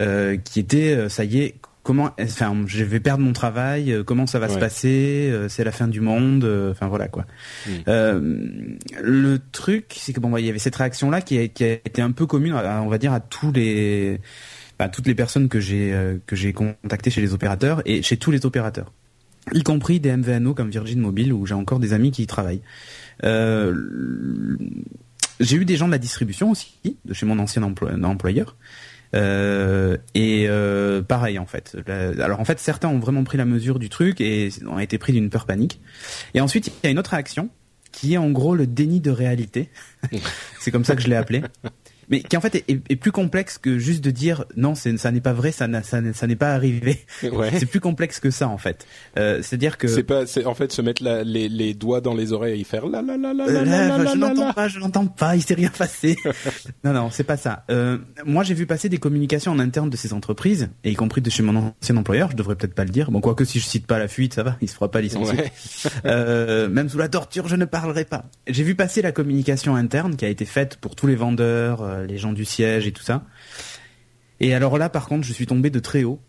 [0.00, 4.02] euh, qui était euh, ça y est, comment, enfin, je vais perdre mon travail, euh,
[4.04, 7.24] comment ça va se passer, c'est la fin du monde, enfin voilà quoi.
[7.88, 8.20] Euh,
[9.02, 11.72] le truc, c'est que bon, il y avait cette réaction là qui a, qui a
[11.72, 14.20] été un peu commune, à- on va dire, à tous les,
[14.78, 18.16] bah, toutes les personnes que j'ai euh, que j'ai contactées chez les opérateurs et chez
[18.18, 18.92] tous les opérateurs,
[19.52, 22.62] y compris des MVNO comme Virgin Mobile où j'ai encore des amis qui y travaillent.
[23.24, 23.74] Euh,
[25.40, 28.56] j'ai eu des gens de la distribution aussi, de chez mon ancien employeur.
[29.16, 31.76] Euh, et euh, pareil en fait.
[31.88, 35.12] Alors en fait, certains ont vraiment pris la mesure du truc et ont été pris
[35.12, 35.80] d'une peur panique.
[36.34, 37.48] Et ensuite, il y a une autre réaction
[37.90, 39.68] qui est en gros le déni de réalité.
[40.60, 41.42] c'est comme ça que je l'ai appelé.
[42.10, 45.20] Mais qui en fait est, est- plus complexe que juste de dire non, ça n'est
[45.20, 46.98] pas vrai, ça ça n'est ça n'est pas arrivé.
[47.22, 47.50] Ouais.
[47.58, 48.86] C'est plus complexe que ça en fait.
[49.18, 52.14] Euh, C'est-à-dire que C'est pas, c'est en fait se mettre la- les, les doigts dans
[52.14, 54.52] les oreilles et faire la la la la Euh, la là, la la je n'entends
[54.52, 56.16] pas, je n'entends pas, il s'est rien passé.
[56.84, 57.64] non, non, c'est pas ça.
[57.70, 61.20] Euh, moi, j'ai vu passer des communications en interne de ces entreprises, et y compris
[61.20, 63.10] de chez mon ancien employeur, je devrais peut-être pas le dire.
[63.10, 65.38] Bon, quoique si je cite pas la fuite, ça va, il se fera pas licencier.
[65.38, 65.52] Ouais.
[66.06, 68.24] Euh, même sous la torture, je ne parlerai pas.
[68.48, 72.18] J'ai vu passer la communication interne qui a été faite pour tous les vendeurs, les
[72.18, 73.24] gens du siège et tout ça.
[74.40, 76.20] Et alors là, par contre, je suis tombé de très haut.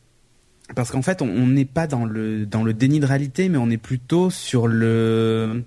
[0.75, 3.69] Parce qu'en fait, on- n'est pas dans le, dans le déni de réalité, mais on
[3.69, 5.63] est plutôt sur le...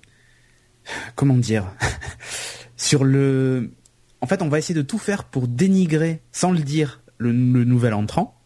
[1.15, 1.65] Comment dire?
[2.77, 3.71] Sur le...
[4.21, 7.63] En fait, on va essayer de tout faire pour dénigrer, sans le dire, le, le
[7.63, 8.39] nouvel entrant.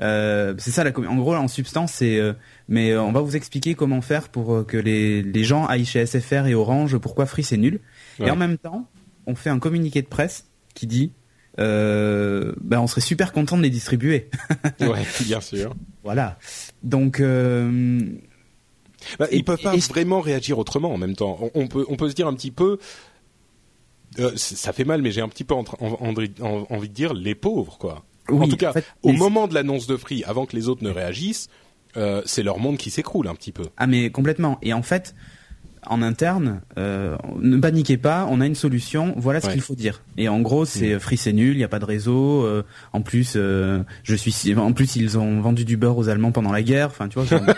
[0.00, 2.32] Euh, c'est ça la en gros en substance c'est euh,
[2.68, 6.04] mais euh, on va vous expliquer comment faire pour que les, les gens aillent chez
[6.04, 7.78] SFR et Orange pourquoi Free c'est nul
[8.18, 8.26] Ouais.
[8.26, 8.88] et en même temps
[9.26, 11.12] on fait un communiqué de presse qui dit
[11.58, 14.30] euh, ben on serait super content de les distribuer
[14.80, 15.74] Ouais, bien sûr.
[16.02, 16.38] voilà
[16.82, 18.00] donc euh,
[19.18, 21.38] Bah, Et- ils peuvent pas et- vraiment réagir autrement en même temps.
[21.40, 22.78] On, on peut, on peut se dire un petit peu.
[24.18, 26.94] euh, ça fait mal, mais j'ai un petit peu en- en- en- en- envie de
[26.94, 28.04] dire les pauvres, quoi.
[28.30, 30.84] en tout cas, en fait, au moment de l'annonce de prix, avant que les autres
[30.84, 31.48] ne réagissent,
[32.24, 33.64] c'est leur monde qui s'écroule un petit peu.
[33.76, 34.58] Ah mais complètement.
[34.62, 35.14] Et en fait,
[35.86, 39.52] en interne, euh, ne paniquez pas, on a une solution, voilà ce Ouais.
[39.54, 40.02] qu'il faut dire.
[40.16, 42.44] Et en gros, c'est free c'est nul, il n'y a pas de réseau.
[42.44, 46.32] euh, en plus, euh, je suis, en plus ils ont vendu du beurre aux Allemands
[46.32, 46.86] pendant la guerre.
[46.88, 47.26] Enfin, tu vois.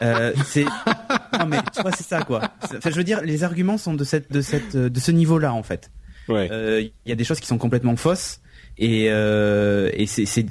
[0.00, 2.52] Euh, c'est non mais tu vois c'est ça quoi.
[2.62, 5.64] Enfin, je veux dire, les arguments sont de cette de cette de ce niveau-là en
[5.64, 5.90] fait.
[6.28, 6.48] Ouais.
[6.52, 8.40] Euh, Il y a des choses qui sont complètement fausses
[8.76, 10.46] et euh, et c'est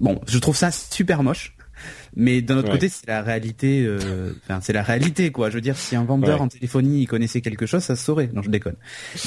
[0.00, 1.56] bon, je trouve ça super moche.
[2.16, 2.74] Mais d'un autre Ouais.
[2.74, 3.84] côté, c'est la réalité.
[3.84, 5.50] euh, Enfin, c'est la réalité, quoi.
[5.50, 6.44] Je veux dire, si un vendeur Ouais.
[6.44, 8.30] en téléphonie il connaissait quelque chose, ça se saurait.
[8.32, 8.76] Non, je déconne.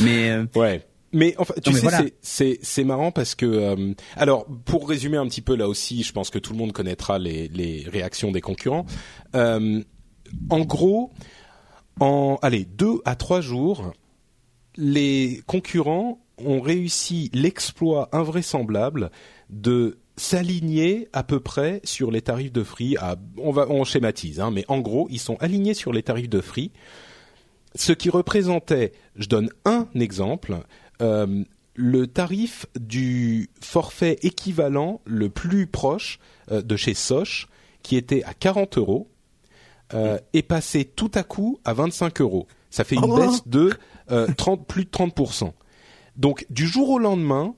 [0.02, 0.86] Mais euh, Ouais.
[1.14, 2.02] Mais enfin, tu Non, sais, voilà.
[2.22, 6.12] c'est- c'est marrant parce que euh, alors pour résumer un petit peu là aussi, je
[6.12, 8.86] pense que tout le monde connaîtra les les réactions des concurrents.
[9.34, 11.12] En gros,
[12.02, 13.94] en allez deux à trois jours,
[14.76, 19.10] les concurrents ont réussi l'exploit invraisemblable
[19.50, 22.98] de s'aligner à peu près sur les tarifs de Free.
[22.98, 26.30] À, on va on schématise, hein, mais en gros, ils sont alignés sur les tarifs
[26.30, 26.72] de Free
[27.78, 30.58] ce qui représentait, je donne un exemple,
[31.02, 31.44] euh,
[31.76, 36.20] le tarif du forfait équivalent le plus proche
[36.52, 37.48] euh, de chez Soch,
[37.84, 39.10] qui était à 40 euros,
[39.94, 42.48] euh, est passé tout à coup à 25 euros.
[42.70, 43.16] Ça fait une Oh.
[43.16, 43.72] baisse de
[44.12, 45.54] euh, 30, plus de 30%.
[46.16, 47.54] Donc du jour au lendemain,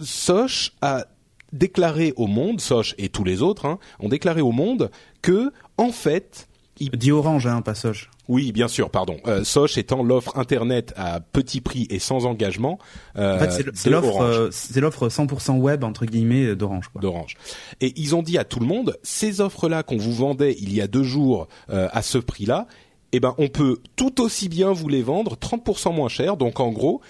[0.00, 1.06] Soch a
[1.52, 4.90] déclaré au monde, Soch et tous les autres, hein, ont déclaré au monde
[5.22, 6.48] que, en fait,
[6.80, 8.10] dit Orange, hein, pas Soch.
[8.28, 9.18] oui, bien sûr, pardon.
[9.26, 12.78] Euh, Soch étant l'offre internet à petit prix et sans engagement
[13.16, 16.86] euh, En fait, c'est- l'offre, euh, c'est l'offre 100% web entre guillemets euh, d'Orange.
[17.00, 17.36] d'Orange.
[17.80, 20.80] Et ils ont dit à tout le monde, ces offres-là qu'on vous vendait il y
[20.80, 22.66] a deux jours euh, à ce prix-là,
[23.12, 26.36] eh ben on peut tout aussi bien vous les vendre 30% moins cher.
[26.38, 27.00] Donc en gros,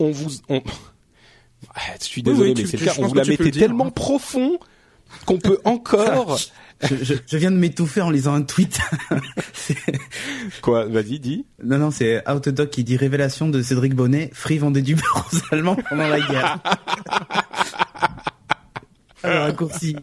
[0.00, 0.60] on vous, on...
[1.74, 2.94] Ah, je suis désolé, oui, mais tu- c'est le cas.
[2.98, 3.90] On vous la mettait dire, tellement hein.
[3.90, 4.58] profond
[5.26, 6.38] qu'on peut encore.
[6.82, 8.80] je, je- je viens de m'étouffer en lisant un tweet.
[10.62, 11.46] Quoi Vas-y, dis.
[11.62, 14.30] non, non, c'est Outdoc qui dit révélation de Cédric Bonnet.
[14.32, 16.58] Free vendait du beurre aux Allemands pendant la guerre.
[19.24, 19.96] Un raccourci.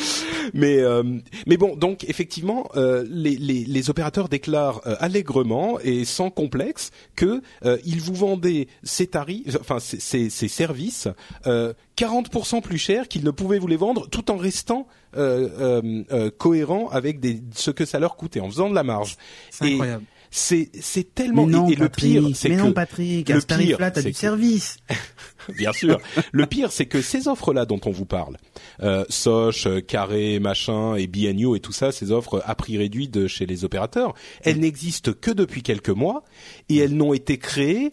[0.54, 1.02] mais euh,
[1.46, 6.90] mais bon, donc effectivement, euh, les, les, les opérateurs déclarent euh, allègrement et sans complexe
[7.16, 11.08] que euh, ils vous vendaient ces tarifs, enfin ces, ces, ces services,
[11.46, 16.02] euh, 40% plus cher qu'ils ne pouvaient vous les vendre, tout en restant euh, euh,
[16.10, 19.16] euh, cohérents avec des, ce que ça leur coûtait, en faisant de la marge.
[19.50, 20.04] C'est incroyable.
[20.36, 23.92] C'est c'est tellement Mais non, et, le pire, c'est que non, Patrick, le pire, t'as
[23.94, 24.78] c'est du que- service.
[25.56, 26.00] Bien sûr.
[26.32, 28.36] Le pire, c'est que ces offres-là dont on vous parle,
[28.82, 33.06] euh, Soch, euh, Carré, machin, et BNU et tout ça, ces offres à prix réduit
[33.06, 36.24] de chez les opérateurs, elles n'existent que depuis quelques mois
[36.68, 37.92] et elles n'ont été créées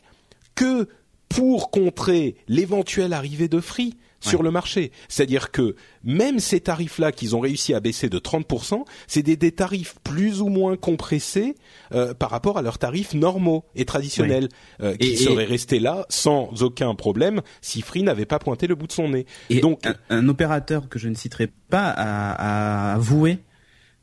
[0.55, 0.87] que
[1.29, 4.91] pour contrer l'éventuelle arrivée de Free sur le marché.
[5.09, 9.51] C'est-à-dire que même ces tarifs-là qu'ils ont réussi à baisser de 30%, c'est des, des
[9.51, 11.55] tarifs plus ou moins compressés
[11.93, 14.47] euh, par rapport à leurs tarifs normaux et traditionnels,
[14.81, 18.67] euh, qui Et- et- seraient restés là sans aucun problème si Free n'avait pas pointé
[18.67, 19.25] le bout de son nez.
[19.49, 23.39] Et Donc, un, un opérateur que je ne citerai pas a, a avoué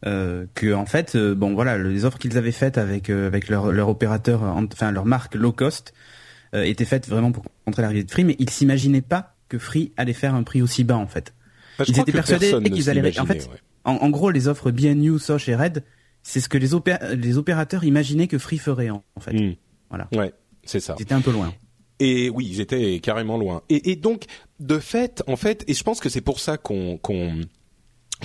[0.06, 3.48] euh, que en fait, euh, bon voilà, les offres qu'ils avaient faites avec euh, avec
[3.48, 5.92] leur leur opérateur, en- enfin leur marque low cost,
[6.54, 9.92] euh, étaient faites vraiment pour contrer l'arrivée de Free, mais ils s'imaginaient pas que Free
[9.96, 11.34] allait faire un prix aussi bas en fait.
[11.78, 13.58] bah, je ils crois étaient que persuadés qu'ils allaient- en fait, ouais.
[13.84, 15.84] En, en gros, les offres BNU, Soch et Red,
[16.22, 19.32] c'est ce que les, opé- les opérateurs imaginaient que Free ferait en, en fait.
[19.32, 19.54] Hmm.
[19.88, 20.08] Voilà.
[20.14, 20.32] Ouais,
[20.64, 20.94] c'est ça.
[20.98, 21.54] C'était un peu loin.
[22.00, 23.62] Et oui, ils étaient carrément loin.
[23.70, 24.24] Et, et donc,
[24.60, 27.40] de fait, en fait, et je pense que c'est pour ça qu'on qu'on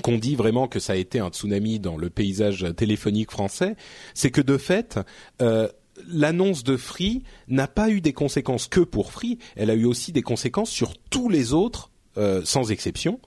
[0.02, 3.76] qu'on dit vraiment que ça a été un tsunami dans le paysage téléphonique français,
[4.16, 5.00] c'est que de fait,
[5.42, 5.68] euh,
[6.08, 10.12] l'annonce de Free n'a pas eu des conséquences que pour Free, elle a eu aussi
[10.12, 13.20] des conséquences sur tous les autres, euh, sans exception.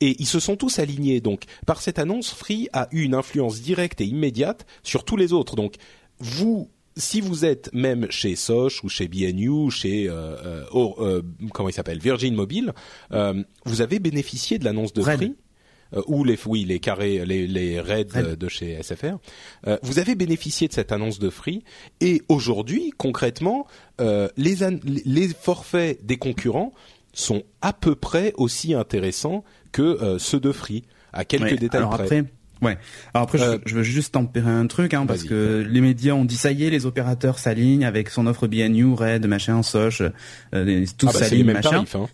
[0.00, 1.20] Et ils se sont tous alignés.
[1.20, 5.32] Donc, par cette annonce, Free a eu une influence directe et immédiate sur tous les
[5.32, 5.56] autres.
[5.56, 5.74] Donc,
[6.18, 11.68] vous, si vous êtes même chez Soch ou chez BNU, chez euh, euh, euh, comment
[11.68, 11.98] il s'appelle?
[11.98, 12.72] Virgin Mobile,
[13.12, 15.16] euh, vous avez bénéficié de l'annonce de Red.
[15.16, 15.34] Free
[15.94, 18.24] euh, ou les oui les carrés les les raids Red.
[18.26, 19.16] euh, de chez SFR.
[19.66, 21.62] Euh, vous avez bénéficié de cette annonce de Free
[22.00, 23.66] et aujourd'hui concrètement
[24.00, 24.56] euh, les
[25.04, 26.72] les forfaits des concurrents
[27.12, 31.78] sont à peu près aussi intéressants que euh, ceux de Free à quelques Ouais, détails
[31.80, 32.04] alors près.
[32.04, 32.24] après,
[32.62, 32.78] ouais.
[33.14, 36.12] Alors après, Euh, je, je veux juste tempérer un truc, hein, parce que les médias
[36.14, 40.02] ont dit ça y est, les opérateurs s'alignent avec son offre BNU, Red, machin, Soch,
[40.54, 41.70] euh, tous ah bah, s'alignent, machin.
[41.70, 41.96] tarifs.
[41.96, 42.08] Hein.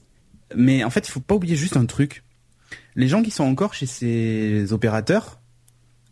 [0.55, 2.23] Mais en fait, il faut pas oublier juste un truc.
[2.97, 5.39] Les gens qui sont encore chez ces opérateurs,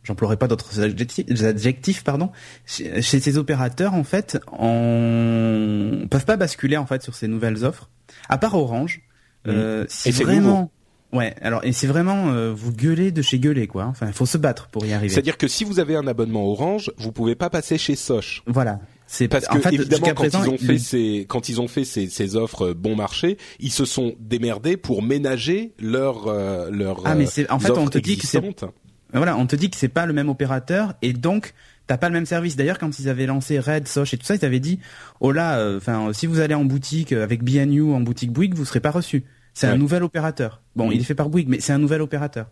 [0.05, 2.31] j'emploierai pas d'autres adjectifs, adjectifs, pardon,
[2.67, 7.65] chez, chez ces opérateurs, en fait, on peuvent pas basculer en fait sur ces nouvelles
[7.65, 7.91] offres.
[8.29, 9.03] À part Orange,
[9.47, 10.71] euh, si Et c'est vraiment,
[11.13, 13.87] ouais, alors et c'est vraiment euh, vous gueulez de chez gueuler quoi.
[13.87, 15.13] Enfin, il faut se battre pour y arriver.
[15.13, 18.43] C'est-à-dire que si vous avez un abonnement Orange, vous pouvez pas passer chez Soch.
[18.47, 18.81] Voilà.
[19.07, 21.61] C'est Parce que en fait, évidemment quand présent, ils ont il- fait ces quand ils
[21.61, 26.27] ont fait ces, ces offres euh, bon marché, ils se sont démerdés pour ménager leur
[26.27, 28.73] euh, leur Ah, mais euh, c'est- en fait, on te dit que c'est- existantes.
[29.13, 31.53] Voilà, on te dit que c'est pas le même opérateur et donc
[31.87, 32.57] t'as pas le même service.
[32.57, 34.81] D'ailleurs, quand ils avaient lancé Red, Soch et tout ça, ils avaient dit
[35.21, 38.65] oh là, enfin si vous allez en boutique euh, avec BNU en boutique Bouygues, vous
[38.65, 39.25] serez pas reçu.
[39.53, 40.63] C'est un nouvel opérateur.
[40.75, 42.47] Bon, il est fait par Bouygues, mais c'est un nouvel opérateur.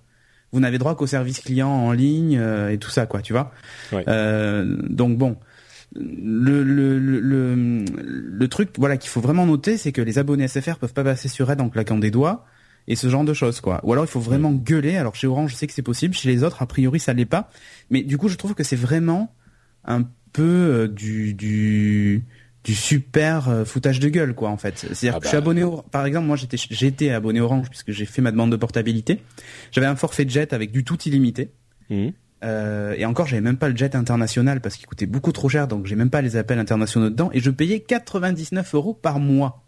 [0.53, 3.51] Vous n'avez droit qu'au service client en ligne euh, et tout ça, quoi, tu vois.
[3.91, 4.05] Ouais.
[4.07, 5.37] Euh, donc bon,
[5.95, 10.77] le, le, le, le, truc, voilà, qu'il faut vraiment noter, c'est que les abonnés SFR
[10.77, 12.47] peuvent pas passer sur Red en claquant des doigts
[12.89, 13.81] et ce genre de choses, quoi.
[13.85, 14.97] Ou alors il faut vraiment gueuler.
[14.97, 16.15] Alors chez Orange, je sais que c'est possible.
[16.15, 17.51] Chez les autres, a priori, ça l'est pas.
[17.91, 19.35] Mais du coup, je trouve que c'est vraiment
[19.85, 22.25] un peu euh, du du
[22.65, 24.79] du super euh, foutage de gueule quoi en fait.
[24.79, 25.43] C'est-à-dire Ah que je suis bah.
[25.43, 25.83] abonné au...
[25.91, 29.21] par exemple moi j'étais j'étais abonné Orange puisque j'ai fait ma demande de portabilité.
[29.73, 31.51] J'avais un forfait jet avec du tout illimité.
[31.91, 32.13] Mhm.
[32.45, 35.69] Euh, et encore, j'avais même pas le jet international parce qu'il coûtait beaucoup trop cher,
[35.69, 37.31] donc j'ai même pas les appels internationaux dedans.
[37.33, 39.63] Et je payais 99 euros par mois.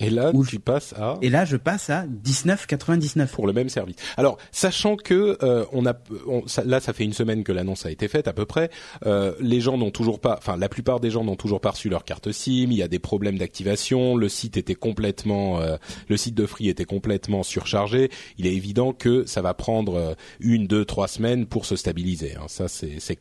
[0.00, 3.30] Et là, Ou- tu passes à Et là, je passe à 19,99.
[3.32, 3.94] pour le même service.
[4.16, 5.94] Alors, sachant que euh, on a,
[6.26, 8.70] on- ça- là, ça fait une semaine que l'annonce a été faite à peu près.
[9.06, 11.88] Euh, les gens n'ont toujours pas, enfin, la plupart des gens n'ont toujours pas reçu
[11.88, 12.68] leur carte SIM.
[12.70, 14.16] Il y a des problèmes d'activation.
[14.16, 15.76] Le site était complètement, euh,
[16.08, 18.10] le site de Free était complètement surchargé.
[18.38, 22.34] Il est évident que ça va prendre euh, une, deux, trois semaines pour se stabiliser.
[22.34, 22.46] hein.
[22.48, 23.16] Ça, c'est c'est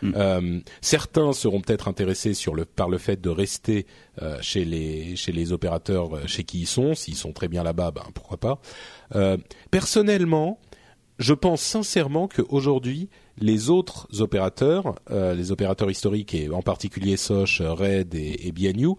[0.00, 0.12] clair.
[0.16, 3.86] Euh, certains seront peut-être intéressés sur le par le fait de rester
[4.22, 6.94] euh, chez les chez les opérateurs euh, chez qui ils sont.
[6.94, 8.60] S'ils sont très bien là-bas, ben pourquoi pas.
[9.14, 9.36] Euh,
[9.70, 10.58] personnellement,
[11.18, 13.08] je pense sincèrement qu'aujourd'hui,
[13.40, 18.94] les autres opérateurs, euh, les opérateurs historiques et en particulier Soch, Red et, et BNU,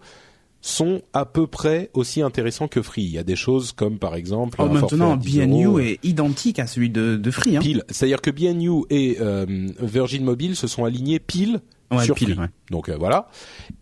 [0.60, 3.02] sont à peu près aussi intéressants que Free.
[3.02, 5.98] Il y a des choses comme par exemple Oh, maintenant, à 10 BNU euros, est
[6.02, 7.56] identique à celui de, de Free.
[7.56, 7.60] Hein.
[7.60, 7.84] pile.
[7.88, 9.46] C'est-à-dire que BNU et euh,
[9.80, 12.40] Virgin Mobile se sont alignés pile Ouais, sur pile, Free.
[12.42, 12.48] ouais.
[12.70, 13.28] Donc euh, voilà.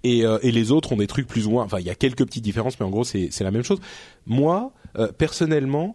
[0.04, 1.64] Et, euh, et les autres ont des trucs plus ou moins.
[1.64, 3.80] Enfin, il y a quelques petites différences, mais en gros, c'est c'est la même chose.
[4.24, 5.94] Moi, euh, personnellement,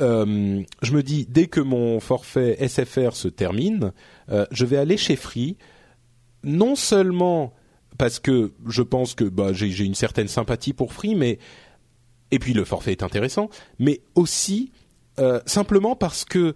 [0.00, 3.92] euh, je me dis dès que mon forfait SFR se termine,
[4.30, 5.56] euh, je vais aller chez Free,
[6.44, 7.52] non seulement
[7.98, 11.38] parce que je pense que bah, j'ai une certaine sympathie pour Free, mais
[12.30, 14.72] et puis le forfait est intéressant, mais aussi
[15.18, 16.54] euh, simplement parce que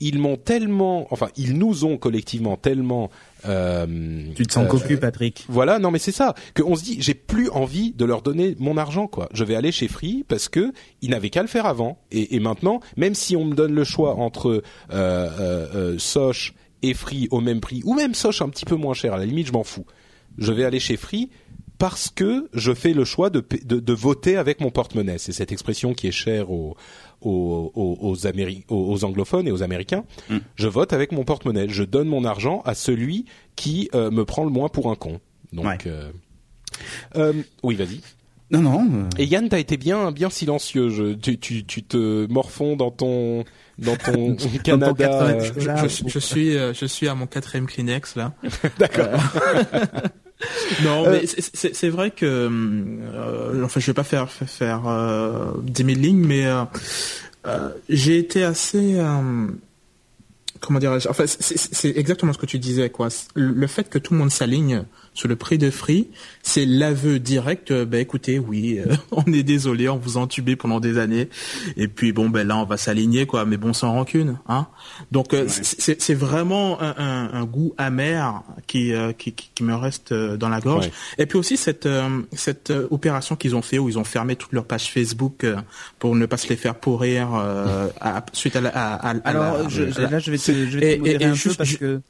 [0.00, 3.10] ils m'ont tellement, enfin ils nous ont collectivement tellement
[3.46, 3.86] euh,
[4.34, 5.44] Tu te sens euh, cocu, Patrick.
[5.48, 8.76] voilà, non mais c'est ça qu'on se dit j'ai plus envie de leur donner mon
[8.76, 9.28] argent quoi.
[9.32, 10.72] Je vais aller chez Free parce que
[11.02, 13.84] ils n'avaient qu'à le faire avant et, et maintenant même si on me donne le
[13.84, 14.62] choix entre
[14.92, 18.94] euh, euh, Soch et Free au même prix ou même Soch un petit peu moins
[18.94, 19.86] cher à la limite je m'en fous.
[20.38, 21.30] Je vais aller chez Free
[21.78, 25.18] parce que je fais le choix de, de, de voter avec mon porte-monnaie.
[25.18, 26.74] C'est cette expression qui est chère aux,
[27.20, 30.04] aux, aux, aux, Améri- aux- aux anglophones et aux Américains.
[30.54, 31.68] Je vote avec mon porte-monnaie.
[31.68, 33.26] Je donne mon argent à celui
[33.56, 35.20] qui euh, me prend le moins pour un con.
[35.52, 35.76] Donc, Ouais.
[35.86, 36.10] euh,
[37.16, 37.32] euh,
[37.62, 38.00] oui, vas-y.
[38.50, 38.86] Non, non.
[38.92, 40.88] euh, Et Yann, t'as été bien, bien silencieux.
[40.88, 43.44] Je, tu, tu, tu te morfonds dans ton,
[43.78, 44.94] dans ton Canada.
[44.96, 48.32] 80 euh, Je, Là, je- je suis, euh, je suis à mon quatrième Kleenex là.
[48.78, 49.08] D'accord.
[50.84, 55.98] Non, mais c'est- vrai que, euh, enfin, je vais pas faire faire, euh, 10 000
[55.98, 56.64] lignes, mais euh,
[57.46, 59.46] euh, j'ai été assez, euh,
[60.60, 63.08] comment dirais-je, enfin, c'est- exactement ce que tu disais, quoi.
[63.34, 64.84] Le le fait que tout le monde s'aligne
[65.16, 66.08] sur le prix de Free,
[66.42, 67.72] c'est l'aveu direct.
[67.72, 71.28] Ben écoutez, oui, euh, on est désolé, on vous a entubé pendant des années,
[71.76, 73.44] et puis bon, ben là, on va s'aligner, quoi.
[73.46, 74.66] Mais bon, sans rancune, hein.
[75.10, 79.50] Donc euh, c'est- c'est c'est vraiment un, un, un goût amer qui, euh, qui qui
[79.54, 80.86] qui me reste dans la gorge.
[80.86, 80.92] Ouais.
[81.18, 84.52] Et puis aussi cette euh, cette opération qu'ils ont fait où ils ont fermé toutes
[84.52, 85.56] leurs pages Facebook euh,
[85.98, 88.68] pour ne pas se les faire pourrir euh, à- suite à la.
[88.68, 90.94] À, à- à Alors, la- je, à la- là, je vais te, je vais Et-
[90.96, 92.00] te modérer et- et un juste- peu parce que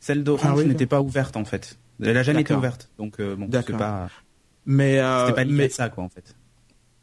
[0.00, 0.66] celle d'Orange Ah oui.
[0.66, 1.76] n'était pas ouverte en fait.
[2.02, 3.66] Elle a jamais été ouverte, donc euh, bon, D'accord.
[3.70, 4.08] c'est pas,
[4.66, 6.34] mais euh, c'était pas lié mais à ça quoi en fait.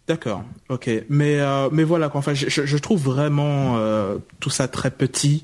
[0.07, 2.19] D'accord, ok, mais euh, mais voilà quoi.
[2.19, 5.43] Enfin, je, je, je trouve vraiment euh, tout ça très petit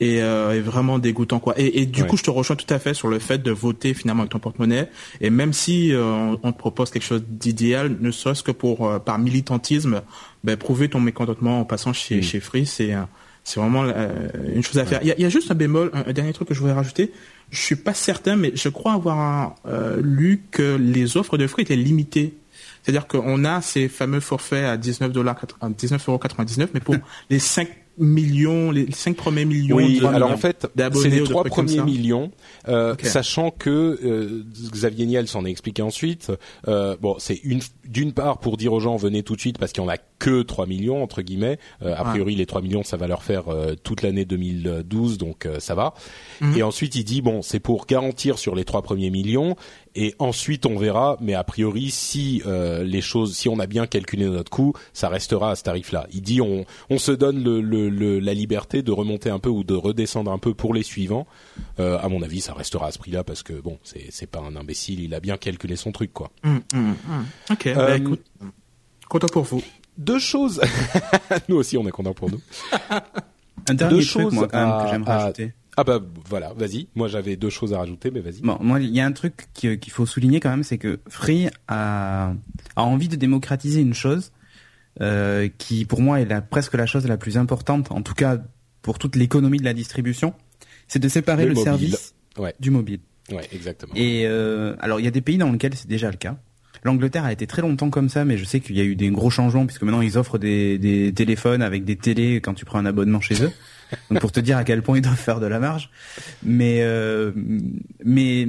[0.00, 1.54] et, euh, et vraiment dégoûtant quoi.
[1.56, 2.08] Et, et du Ouais.
[2.08, 4.40] coup, je te rejoins tout à fait sur le fait de voter finalement avec ton
[4.40, 4.90] porte-monnaie.
[5.20, 8.86] Et même si euh, on, on te propose quelque chose d'idéal, ne serait-ce que pour
[8.86, 10.02] euh, par militantisme,
[10.44, 12.22] ben, prouver ton mécontentement en passant chez Mm.
[12.22, 13.02] chez Free, c'est euh,
[13.44, 14.08] c'est vraiment euh,
[14.54, 15.00] une chose à faire.
[15.02, 16.58] Il y, a, il y a juste un bémol, un, un dernier truc que je
[16.60, 17.12] voudrais rajouter.
[17.52, 21.62] Je suis pas certain, mais je crois avoir euh, lu que les offres de Free
[21.62, 22.34] étaient limitées.
[22.82, 26.96] C'est-à-dire qu'on a ces fameux forfaits à 19 dollars, 19,99 mais pour
[27.30, 27.68] les 5
[27.98, 32.30] millions, les 5 premiers millions Oui, de- alors en fait, c'est les trois premiers millions,
[32.68, 36.32] euh, sachant que euh, Xavier Niel s'en a expliqué ensuite.
[36.68, 39.72] Euh, bon, c'est une d'une part pour dire aux gens venez tout de suite parce
[39.72, 41.58] qu'il y en a que 3 millions entre guillemets.
[41.82, 45.46] Euh, a priori, les 3 millions, ça va leur faire euh, toute l'année 2012, donc
[45.46, 45.94] euh, ça va.
[46.40, 46.56] Mhm.
[46.56, 49.56] Et ensuite, il dit bon, c'est pour garantir sur les trois premiers millions.
[49.94, 51.18] Et ensuite, on verra.
[51.20, 55.08] Mais a priori, si euh, les choses, si on a bien calculé notre coût, ça
[55.10, 56.06] restera à ce tarif-là.
[56.12, 59.50] Il dit on on se donne le, le, le- la liberté de remonter un peu
[59.50, 61.26] ou de redescendre un peu pour les suivants.
[61.78, 64.40] Euh, à mon avis, ça restera à ce prix-là parce que bon, c'est c'est pas
[64.40, 65.00] un imbécile.
[65.00, 66.30] Il a bien calculé son truc, quoi.
[66.44, 66.60] Hum.
[67.50, 68.22] Ok, Euh, bah, écoute,
[69.08, 69.62] content pour vous.
[69.98, 70.58] Deux choses.
[71.50, 72.40] nous aussi, on est content pour nous.
[73.68, 75.52] Un dernier Deux truc choses moi quand même à- que j'aimerais à- rajouter.
[75.76, 76.88] Ah bah voilà, vas-y.
[76.94, 78.42] Moi, j'avais deux choses à rajouter, mais vas-y.
[78.42, 81.00] Bon, moi, il y a un truc qui- qu'il faut souligner quand même, c'est que
[81.08, 82.34] Free a,
[82.76, 84.32] a envie de démocratiser une chose
[85.00, 88.38] euh, qui, pour moi, est la, presque la chose la plus importante, en tout cas
[88.82, 90.34] pour toute l'économie de la distribution,
[90.88, 91.64] c'est de séparer Le le, mobile.
[91.64, 92.54] service Ouais.
[92.60, 93.00] du mobile.
[93.30, 93.92] Ouais, exactement.
[93.94, 96.36] Et euh, alors, il y a des pays dans lesquels c'est déjà le cas.
[96.84, 99.08] L'Angleterre a été très longtemps comme ça, mais je sais qu'il y a eu des
[99.10, 102.78] gros changements puisque maintenant ils offrent des, des téléphones avec des télés quand tu prends
[102.80, 103.52] un abonnement chez eux.
[104.10, 105.90] Donc pour te dire à quel point ils doivent faire de la marge.
[106.42, 107.32] Mais euh,
[108.04, 108.46] mais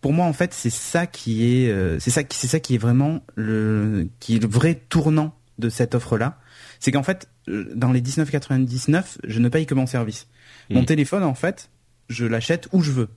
[0.00, 2.74] pour moi en fait c'est ça qui est euh, c'est ça qui c'est ça qui
[2.74, 6.38] est vraiment le qui est le vrai tournant de cette offre là.
[6.80, 10.26] C'est qu'en fait euh, dans les 19,99 je ne paye que mon service.
[10.70, 10.86] Mon Mhm.
[10.86, 11.70] téléphone en fait
[12.08, 13.08] je l'achète où je veux.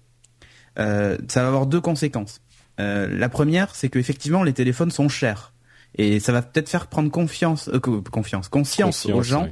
[0.79, 2.41] Euh, ça va avoir deux conséquences.
[2.79, 5.53] Euh, la première, c'est que effectivement les téléphones sont chers
[5.97, 9.47] et ça va peut-être faire prendre confiance, euh, co- confiance, conscience, aux gens.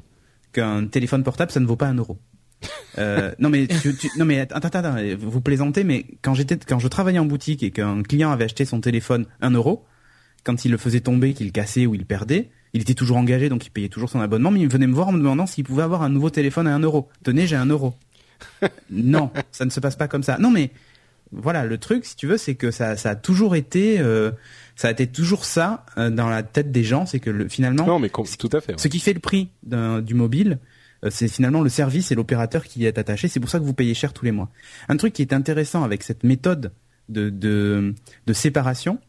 [0.54, 2.18] Qu'un téléphone portable ça ne vaut pas un euro.
[3.00, 6.58] Euh, non mais tu, tu- non mais attends attends attends, vous plaisantez mais quand j'étais
[6.58, 9.84] quand je travaillais en boutique et qu'un client avait acheté son téléphone un euro,
[10.44, 13.66] quand il le faisait tomber, qu'il cassait ou il perdait, il était toujours engagé donc
[13.66, 15.82] il payait toujours son abonnement mais il venait me voir en me demandant s'il pouvait
[15.82, 17.10] avoir un nouveau téléphone à un euro.
[17.24, 17.96] Tenez j'ai un euro.
[18.92, 20.38] non ça ne se passe pas comme ça.
[20.38, 20.70] Non mais
[21.32, 24.30] voilà, le truc, si tu veux, c'est que ça, ça a toujours été, euh,
[24.76, 27.86] ça a été toujours ça euh, dans la tête des gens, c'est que le, finalement,
[27.86, 28.74] Non, mais com- tout à fait.
[28.74, 28.78] ouais.
[28.78, 30.60] ce qui fait le prix du mobile,
[31.04, 33.28] euh, c'est finalement le service et l'opérateur qui y est attaché.
[33.28, 34.50] C'est pour ça que vous payez cher tous les mois.
[34.90, 36.72] Un truc qui est intéressant avec cette méthode
[37.10, 37.94] de, de,
[38.26, 39.00] de séparation,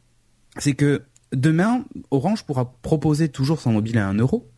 [0.59, 1.03] c'est que
[1.33, 4.49] demain, Orange pourra proposer toujours son mobile à 1 euro,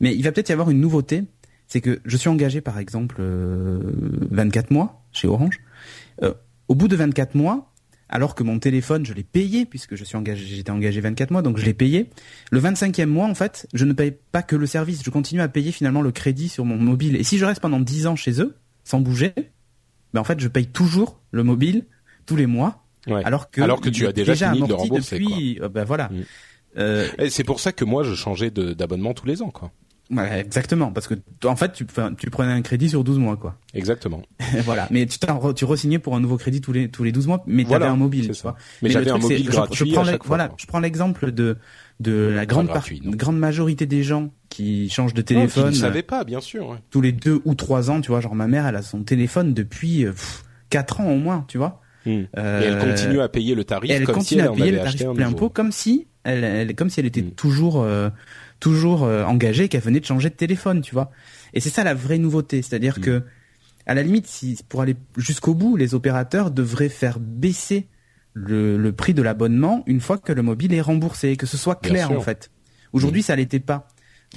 [0.00, 1.24] Mais il va peut-être y avoir une nouveauté,
[1.68, 3.80] c'est que je suis engagé par exemple euh,
[4.30, 5.60] 24 mois chez Orange.
[6.22, 6.34] Euh,
[6.68, 7.69] au bout de 24 mois,
[8.10, 11.42] alors que mon téléphone, je l'ai payé puisque je suis engagé, j'étais engagé 24 mois,
[11.42, 12.10] donc je l'ai payé.
[12.50, 15.48] Le 25e mois, en fait, je ne paye pas que le service, je continue à
[15.48, 17.16] payer finalement le crédit sur mon mobile.
[17.16, 19.32] Et si je reste pendant 10 ans chez eux, sans bouger,
[20.12, 21.86] ben en fait, je paye toujours le mobile
[22.26, 23.24] tous les mois, Ouais.
[23.24, 25.84] alors que Alors que tu as est déjà fini de le rembourser, depuis, euh, ben
[25.84, 26.08] voilà.
[26.10, 26.22] Mm.
[26.78, 29.72] Euh, Et c'est pour ça que moi je changeais d'abonnement tous les ans, quoi.
[30.10, 31.86] Ouais, exactement, parce que en fait, tu,
[32.18, 33.56] tu prenais un crédit sur 12 mois, quoi.
[33.74, 34.22] Exactement.
[34.64, 34.86] voilà.
[34.90, 37.42] Mais tu re- tu re-signais pour un nouveau crédit tous les tous les 12 mois,
[37.46, 38.56] mais tu Voilà, avais un mobile, tu vois.
[38.82, 40.56] Mais le j'avais un mobile je- je gratuit prends à l'ex- chaque fois, Voilà, quoi.
[40.60, 41.56] je prends l'exemple de
[42.00, 43.10] de la grande gratuit, non.
[43.10, 46.68] grande majorité des gens qui changent de Non, qui téléphone ne savais pas, bien sûr.
[46.70, 46.78] ouais.
[46.90, 48.20] tous les deux ou trois ans, tu vois.
[48.20, 51.58] Genre ma mère, elle a son téléphone depuis euh, pff, quatre ans au moins, tu
[51.58, 51.80] vois.
[52.06, 52.22] Hmm.
[52.38, 54.62] Euh, Et elle continue à payer le tarif elle comme si continue elle à payer
[54.62, 57.32] avait le tarif plein pot comme si elle, elle comme si elle était Mm.
[57.32, 58.08] toujours euh,
[58.60, 61.10] toujours euh, engagée et qu'elle venait de changer de téléphone tu vois.
[61.54, 62.62] Et c'est ça la vraie nouveauté.
[62.62, 63.02] C'est-à-dire Mm.
[63.02, 63.22] que
[63.86, 67.88] à la limite si pour aller jusqu'au bout les opérateurs devraient faire baisser
[68.34, 71.74] le, le prix de l'abonnement une fois que le mobile est remboursé que ce soit
[71.80, 72.50] clair en fait.
[72.92, 73.88] Aujourd'hui ça l'était pas.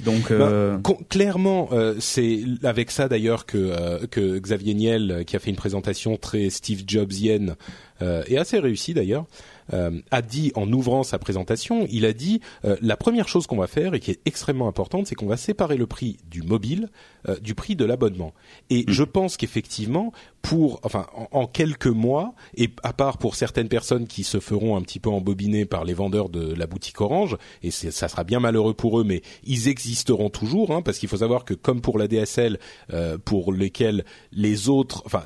[0.04, 5.22] Donc euh, Con- clairement, euh, c'est avec ça d'ailleurs que euh, que Xavier Niel, euh,
[5.22, 7.54] qui a fait une présentation très Steve Jobsienne
[8.02, 9.26] euh, et assez réussie d'ailleurs, euh,
[9.72, 13.66] a dit en ouvrant sa présentation, il a dit euh, la première chose qu'on va
[13.66, 16.88] faire et qui est extrêmement importante, c'est qu'on va séparer le prix du mobile
[17.28, 18.34] euh, du prix de l'abonnement.
[18.70, 20.12] Et je pense qu'effectivement,
[20.44, 24.76] pour enfin en, en quelques mois, et à part pour certaines personnes qui se feront
[24.76, 28.40] un petit peu embobiner par les vendeurs de la boutique Orange, et ça sera bien
[28.40, 31.98] malheureux pour eux, mais ils existeront toujours, hein, parce qu'il faut savoir que comme pour
[31.98, 32.58] la DSL,
[32.92, 35.24] euh, pour lesquels les autres, enfin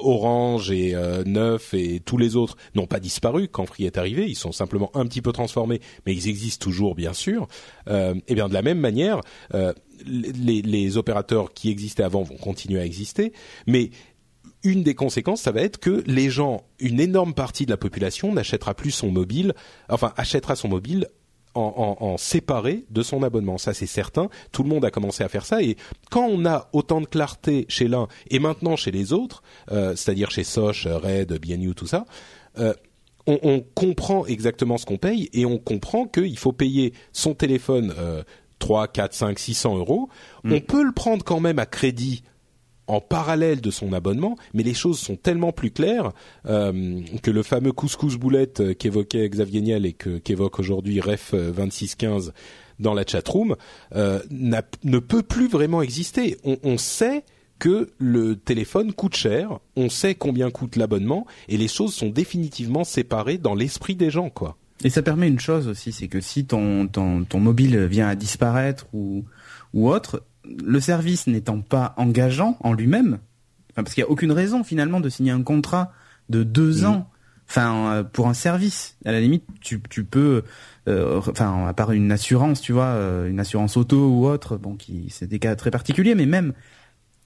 [0.00, 4.28] Orange et euh, Neuf et tous les autres n'ont pas disparu quand Free est arrivé,
[4.28, 7.46] ils sont simplement un petit peu transformés, mais ils existent toujours bien sûr.
[7.88, 9.20] Euh, et bien de la même manière,
[9.54, 9.72] euh,
[10.04, 13.32] les, les opérateurs qui existaient avant vont continuer à exister,
[13.68, 13.90] mais
[14.64, 18.32] une des conséquences, ça va être que les gens, une énorme partie de la population
[18.32, 19.54] n'achètera plus son mobile,
[19.88, 21.06] enfin achètera son mobile
[21.54, 23.58] en, en, en séparé de son abonnement.
[23.58, 24.28] Ça, c'est certain.
[24.52, 25.62] Tout le monde a commencé à faire ça.
[25.62, 25.76] Et
[26.10, 30.30] quand on a autant de clarté chez l'un et maintenant chez les autres, euh, c'est-à-dire
[30.30, 32.04] chez Soch, Red, BNU, tout ça,
[32.58, 32.74] euh,
[33.26, 37.94] on, on comprend exactement ce qu'on paye et on comprend qu'il faut payer son téléphone
[37.98, 38.22] euh,
[38.58, 40.08] 3, 4, 5, 600 euros.
[40.44, 42.22] On peut le prendre quand même à crédit
[42.88, 46.12] en parallèle de son abonnement, mais les choses sont tellement plus claires
[46.46, 51.32] euh, que le fameux couscous boulette euh, qu'évoquait Xavier Niel et que qu'évoque aujourd'hui Ref
[51.34, 52.32] euh, 2615
[52.80, 53.56] dans la chatroom
[53.94, 56.36] euh, ne peut plus vraiment exister.
[56.44, 57.24] On, on sait
[57.58, 62.84] que le téléphone coûte cher, on sait combien coûte l'abonnement, et les choses sont définitivement
[62.84, 64.56] séparées dans l'esprit des gens, quoi.
[64.84, 68.14] Et ça permet une chose aussi, c'est que si ton, ton, ton mobile vient à
[68.14, 69.24] disparaître ou,
[69.74, 70.22] ou autre,
[70.64, 73.18] le service n'étant pas engageant en lui-même,
[73.72, 75.92] enfin, parce qu'il n'y a aucune raison finalement de signer un contrat
[76.28, 77.10] de deux ans,
[77.48, 78.96] enfin euh, pour un service.
[79.04, 80.42] À la limite, tu, tu peux,
[80.88, 84.74] euh, enfin à part une assurance, tu vois, euh, une assurance auto ou autre, bon,
[84.76, 86.52] qui c'est des cas très particuliers, mais même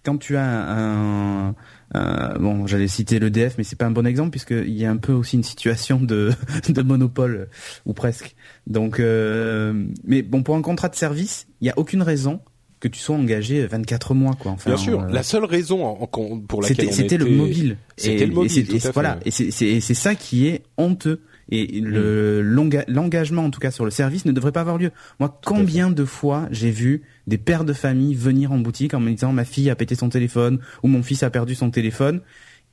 [0.04, 1.54] quand tu as un,
[1.94, 4.96] un- bon, j'allais citer l'EDF, mais c'est pas un bon exemple puisqu'il y a un
[4.96, 6.32] peu aussi une situation de,
[6.68, 7.48] de monopole
[7.86, 8.34] ou presque.
[8.66, 12.40] Donc, euh, mais bon, pour un contrat de service, il y a aucune raison
[12.82, 14.50] que tu sois engagé 24 mois, quoi.
[14.50, 17.76] Enfin, Bien sûr, euh, la seule raison en- en- pour laquelle c'était c'était le mobile.
[17.96, 19.66] C'était Et- le mobile, et c'est- tout et à c'est- fait, Voilà, et c'est c'est
[19.68, 21.20] et c'est ça qui est honteux.
[21.50, 24.90] Et le l'enga- l'engagement, en tout cas sur le service, ne devrait pas avoir lieu.
[25.20, 29.10] Moi, combien de fois j'ai vu des pères de famille venir en boutique en me
[29.10, 32.20] disant ma fille a pété son téléphone ou mon fils a perdu son téléphone.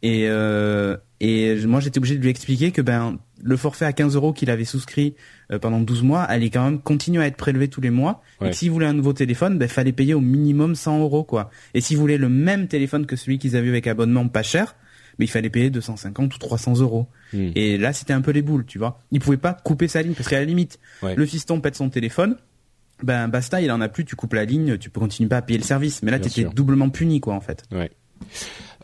[0.02, 4.16] Et, euh, et moi, j'étais obligé de lui expliquer que ben le forfait à 15
[4.16, 5.16] euros qu'il avait souscrit
[5.52, 8.22] euh, pendant 12 mois allait quand même continuer à être prélevé tous les mois.
[8.40, 8.50] Et Ouais.
[8.52, 11.50] que s'il voulait un nouveau téléphone, ben fallait payer au minimum 100 euros quoi.
[11.74, 14.76] Et s'il voulait le même téléphone que celui qu'ils avaient eu avec abonnement pas cher,
[15.18, 17.08] mais il fallait payer 250 ou 300 euros.
[17.34, 17.50] Hmm.
[17.56, 19.02] Et là, c'était un peu les boules, tu vois.
[19.12, 21.16] Il pouvait pas couper sa ligne parce qu'à la limite, Ouais.
[21.16, 22.36] le fiston pète son téléphone.
[23.04, 25.42] Ben basta, il en a plus, tu coupes la ligne, tu peux continuer pas à
[25.42, 26.04] payer le service.
[26.04, 27.64] Mais là, t'étais doublement puni, quoi, en fait.
[27.72, 27.90] Ouais.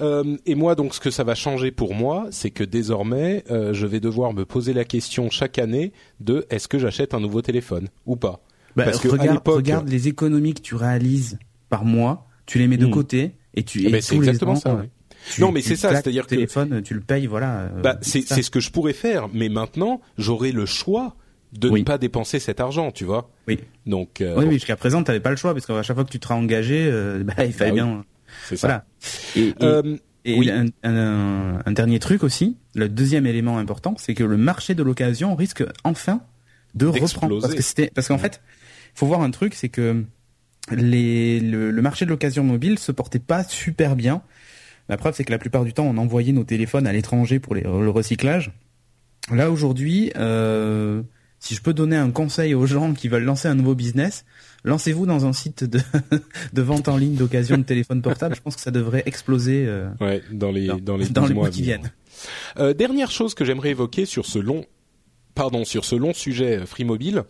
[0.02, 3.74] Euh, et moi, donc, ce que ça va changer pour moi, c'est que désormais, euh,
[3.74, 7.42] je vais devoir me poser la question chaque année de est-ce que j'achète un nouveau
[7.42, 8.42] téléphone ou pas
[8.76, 12.58] Bah, Parce que à regarde, l'époque- regarde les économies que tu réalises par mois, tu
[12.60, 12.92] les mets de Hmm.
[12.92, 13.90] côté et tu.
[13.90, 14.90] Ben, c'est exactement ans, ça, euh, ouais.
[15.34, 17.70] tu- Non, mais tu c'est ça, c'est-à-dire que- téléphone, tu le payes, voilà.
[17.82, 21.16] Bah, c'est ce que je pourrais faire, mais maintenant, j'aurai le choix
[21.54, 21.80] de Oui.
[21.80, 23.30] ne pas dépenser cet argent, tu vois.
[23.48, 23.60] Oui.
[23.86, 26.12] Donc, euh, Oui, oui, jusqu'à présent, t'avais pas le choix parce qu'à chaque fois que
[26.12, 28.04] tu te seras engagé, euh, bah, il fallait Bah oui.
[28.50, 28.50] Bien.
[28.50, 28.68] c'est ça.
[28.68, 28.86] Voilà.
[29.36, 30.50] Et, et- Euh, Et Oui.
[30.50, 34.82] un, un- un dernier truc aussi, le deuxième élément important, c'est que le marché de
[34.82, 36.22] l'occasion risque enfin
[36.74, 37.40] de reprendre.
[37.42, 38.42] Parce que c'était, parce qu'en fait,
[38.96, 40.04] faut voir un truc, c'est que
[40.72, 44.24] les, le, le marché de l'occasion mobile se portait pas super bien.
[44.90, 47.54] La preuve, c'est que la plupart du temps, on envoyait nos téléphones à l'étranger pour
[47.54, 48.52] les- le recyclage.
[49.32, 51.04] Là aujourd'hui, euh,
[51.46, 54.26] si je peux donner un conseil aux gens qui veulent lancer un nouveau business,
[54.64, 55.80] lancez-vous dans un site de,
[56.54, 58.34] de vente en ligne d'occasion de téléphone portable.
[58.36, 61.30] Je pense que ça devrait exploser euh, Ouais, dans les dans, dans les, dans 12
[61.30, 61.92] les mois qui viennent.
[62.58, 64.66] Euh, dernière chose que j'aimerais évoquer sur ce long
[65.36, 67.24] pardon sur ce long sujet euh, Free Mobile,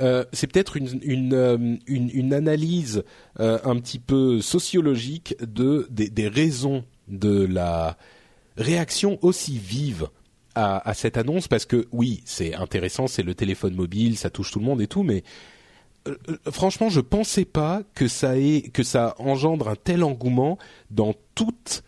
[0.00, 3.04] euh, c'est peut-être une une, une une analyse
[3.38, 7.96] euh, un petit peu sociologique de des, des raisons de la
[8.56, 10.08] réaction aussi vive
[10.54, 14.50] à, à cette annonce parce que oui c'est intéressant c'est le téléphone mobile ça touche
[14.50, 15.22] tout le monde et tout mais
[16.08, 20.58] euh, euh, franchement je pensais pas que ça ait que ça engendre un tel engouement
[20.90, 21.82] dans toute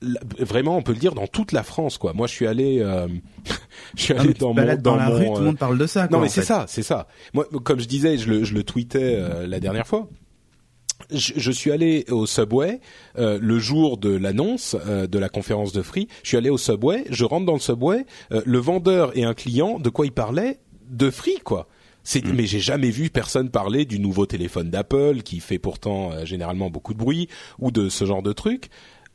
[0.00, 2.80] la- vraiment on peut le dire dans toute la France quoi moi je suis allé
[2.80, 3.06] euh,
[3.96, 5.38] je suis Ah, allé mais dans mon balades dans dans la mon, rue, tout euh,
[5.40, 6.02] le monde parle de ça.
[6.04, 7.06] non quoi, mais en c'est ça, c'est ça.
[7.34, 10.08] Moi, comme je disais, je le, je le tweetais euh, la dernière fois.
[11.10, 12.80] Je, je suis allé au Subway
[13.18, 16.08] euh, le jour de l'annonce euh, de la conférence de Free.
[16.22, 17.04] Je suis allé au Subway.
[17.10, 18.04] Je rentre dans le Subway.
[18.32, 21.68] euh, le vendeur et un client, de quoi il parlait De Free, quoi.
[22.04, 26.24] C'est, mais j'ai jamais vu personne parler du nouveau téléphone d'Apple qui fait pourtant euh,
[26.24, 27.28] généralement beaucoup de bruit
[27.60, 28.70] ou de ce genre de truc.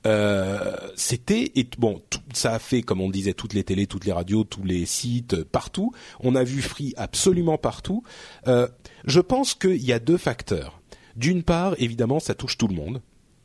[0.05, 4.05] Euh, c'était et bon, tout, ça a fait comme on disait toutes les télés, toutes
[4.05, 5.91] les radios, tous les sites, euh, partout.
[6.21, 8.03] On a vu Free absolument partout.
[8.47, 8.67] Euh,
[9.05, 10.76] je pense qu'il y a deux facteurs.
[11.17, 13.01] D'une part, évidemment, ça touche tout le monde.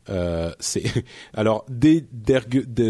[0.09, 0.83] Euh, c'est
[1.33, 2.03] alors de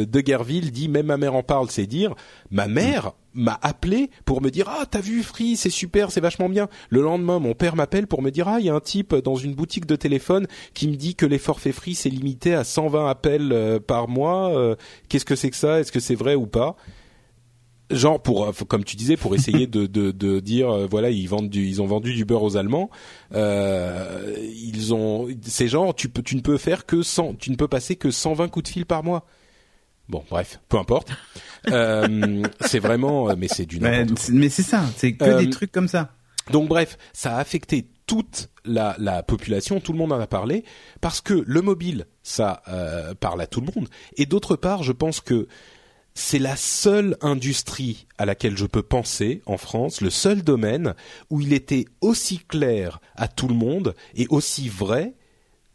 [0.04, 2.16] Deguerville dit même ma mère en parle, c'est dire
[2.50, 6.50] ma mère m'a appelé pour me dire ah t'as vu Free c'est super c'est vachement
[6.50, 6.70] bien.
[6.90, 9.36] Le lendemain mon père m'appelle pour me dire ah il y a un type dans
[9.36, 13.08] une boutique de téléphone qui me dit que les forfaits Free c'est limité à 120
[13.08, 14.50] appels euh, par mois.
[14.58, 14.76] Euh,
[15.08, 15.80] qu'est-ce que c'est que ça?
[15.80, 16.76] Est-ce que c'est vrai ou pas?
[17.94, 21.28] Genre pour euh, comme tu disais pour essayer de de, de dire euh, voilà ils
[21.28, 22.90] vendent du ils ont vendu du beurre aux Allemands
[23.34, 27.56] euh, ils ont c'est genre tu peux tu ne peux faire que 100 tu ne
[27.56, 29.26] peux passer que 120 coups de fil par mois
[30.10, 31.10] bon bref peu importe
[31.70, 35.72] euh, c'est vraiment mais c'est du Mais, mais c'est ça, c'est que Euh, des trucs
[35.72, 36.12] comme ça.
[36.52, 40.66] Donc bref, ça a affecté toute la, la population, tout le monde en a parlé,
[41.00, 43.88] parce que le mobile, ça euh, parle à tout le monde.
[44.18, 45.48] Et d'autre part, je pense que
[46.16, 50.94] c'est la seule industrie à laquelle je peux penser en France, le seul domaine
[51.30, 55.14] où il était aussi clair à tout le monde et aussi vrai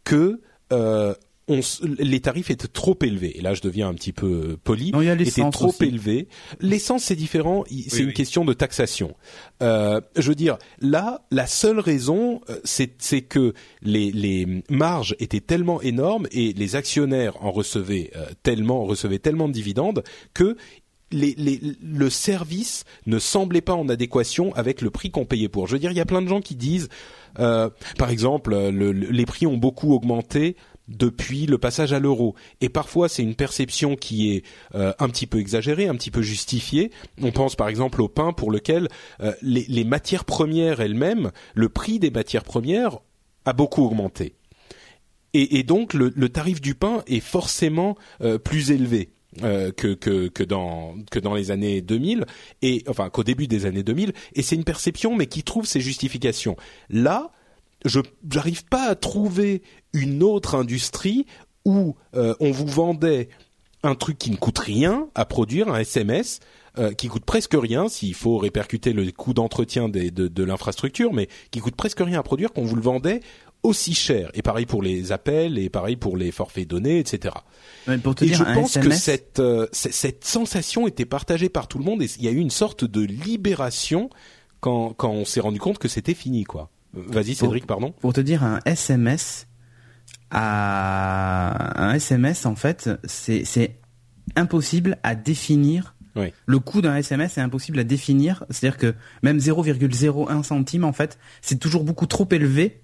[0.04, 0.40] que
[0.72, 1.14] euh,
[1.48, 1.60] on
[1.98, 3.38] les tarifs étaient trop élevés.
[3.38, 4.92] Et là, je deviens un petit peu euh, poli.
[4.92, 5.84] Non, il y a étaient trop aussi.
[5.84, 6.28] élevés.
[6.60, 7.64] L'essence, c'est différent.
[7.68, 8.14] C'est Oui, une oui.
[8.14, 9.14] question de taxation.
[9.62, 15.16] Euh, je veux dire, là, la seule raison, euh, c'est c'est que les, les marges
[15.18, 20.56] étaient tellement énormes et les actionnaires en recevaient euh, tellement, recevaient tellement de dividendes que
[21.10, 25.66] les, les, le service ne semblait pas en adéquation avec le prix qu'on payait pour.
[25.66, 26.90] Je veux dire, il y a plein de gens qui disent,
[27.38, 30.54] euh, par exemple, euh, le- le- les prix ont beaucoup augmenté
[30.88, 32.34] depuis le passage à l'euro.
[32.60, 36.22] Et parfois, c'est une perception qui est euh, un petit peu exagérée, un petit peu
[36.22, 36.90] justifiée.
[37.22, 38.88] On pense par exemple au pain pour lequel
[39.20, 42.98] euh, les, les matières premières elles-mêmes, le prix des matières premières
[43.44, 44.34] a beaucoup augmenté.
[45.34, 49.10] Et, et donc, le, le tarif du pain est forcément euh, plus élevé.
[49.42, 52.24] euh, que, que, que, dans, que dans les années 2000
[52.62, 55.80] et enfin qu'au début des années 2000 et c'est une perception mais qui trouve ses
[55.82, 56.56] justifications
[56.88, 57.30] là
[57.84, 58.00] je
[58.30, 59.62] j'arrive pas à trouver
[59.92, 61.26] une autre industrie
[61.64, 63.28] où euh, on vous vendait
[63.82, 66.40] un truc qui ne coûte rien à produire, un SMS
[66.78, 71.28] euh, qui coûte presque rien s'il faut répercuter le coût d'entretien de, de l'infrastructure, mais
[71.50, 73.20] qui coûte presque rien à produire qu'on vous le vendait
[73.62, 74.30] aussi cher.
[74.34, 77.34] Et pareil pour les appels, et pareil pour les forfaits donnés, etc.
[77.86, 81.68] Mais pour te Et dire, je pense que cette, euh, cette sensation était partagée par
[81.68, 84.10] tout le monde et il y a eu une sorte de libération
[84.60, 86.70] quand, quand on s'est rendu compte que c'était fini, quoi.
[86.96, 87.92] Euh, Vas-y, Cédric, pardon.
[88.00, 89.46] pour te dire un SMS
[90.30, 93.76] à un SMS en fait c'est
[94.36, 96.32] impossible à définir Oui.
[96.46, 101.18] le coût d'un SMS est impossible à définir c'est-à-dire que même 0,01 centime en fait
[101.40, 102.80] c'est toujours beaucoup trop élevé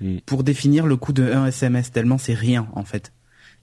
[0.00, 0.18] Mm.
[0.26, 3.12] pour définir le coût d'un SMS tellement c'est rien en fait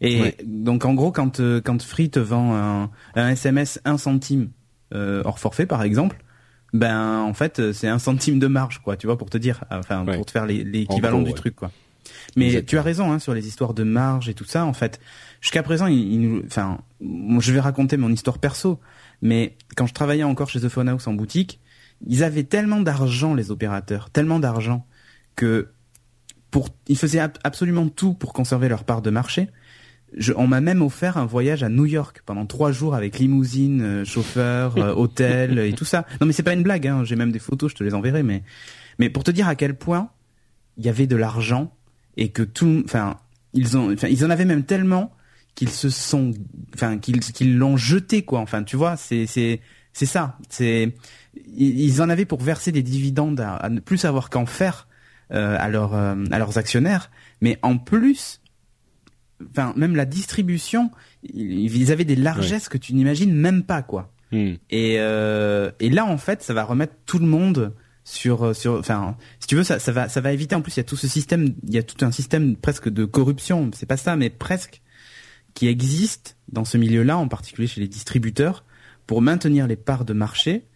[0.01, 0.37] et Ouais.
[0.45, 4.49] donc en gros quand euh, quand Free te vend un, un SMS 1 centime
[4.93, 6.17] euh, hors forfait par exemple
[6.79, 9.63] ben en fait euh, c'est un centime de marge quoi tu vois pour te dire
[9.71, 10.15] enfin Ouais.
[10.15, 11.33] pour te faire l'équivalent du ouais.
[11.33, 11.71] truc quoi
[12.35, 12.67] mais Exactement.
[12.69, 14.99] tu as raison hein, sur les histoires de marge et tout ça en fait
[15.41, 16.79] jusqu'à présent il, il nous enfin
[17.39, 18.79] je vais raconter mon histoire perso
[19.21, 21.59] mais quand je travaillais encore chez The Phone House en boutique
[22.05, 24.85] ils avaient tellement d'argent les opérateurs tellement d'argent
[25.35, 25.69] que
[26.51, 29.49] pour ils faisaient ab- absolument tout pour conserver leur part de marché
[30.17, 33.81] je, on m'a même offert un voyage à New York pendant trois jours avec limousine,
[33.81, 36.05] euh, chauffeur, euh, hôtel et tout ça.
[36.21, 38.23] Non mais c'est pas une blague, hein, j'ai même des photos, je te les enverrai.
[38.23, 38.43] Mais
[38.99, 40.09] mais pour te dire à quel point
[40.77, 41.73] il y avait de l'argent
[42.17, 43.17] et que tout, enfin,
[43.53, 45.11] ils ont, enfin, ils en avaient même tellement
[45.55, 46.31] qu'ils se sont,
[46.73, 48.39] enfin, qu'ils qu'ils l'ont jeté quoi.
[48.39, 49.61] Enfin, tu vois, c'est c'est
[49.93, 50.37] c'est ça.
[50.49, 50.93] C'est
[51.47, 54.87] ils en avaient pour verser des dividendes à, ne plus savoir qu'en faire
[55.31, 57.09] euh, à leurs euh, à leurs actionnaires,
[57.41, 58.41] mais en plus,
[59.51, 60.91] enfin, même la distribution,
[61.23, 64.11] ils avaient des largesses que tu n'imagines même pas quoi.
[64.31, 64.53] Hmm.
[64.69, 67.73] Et euh, et là en fait, ça va remettre tout le monde
[68.05, 70.77] sur sur enfin si tu veux ça ça va ça va éviter en plus il
[70.77, 73.87] y a tout ce système il y a tout un système presque de corruption c'est
[73.87, 74.83] pas ça mais presque
[75.55, 78.63] qui existe dans ce milieu-là en particulier chez les distributeurs
[79.07, 80.67] pour maintenir les parts de marché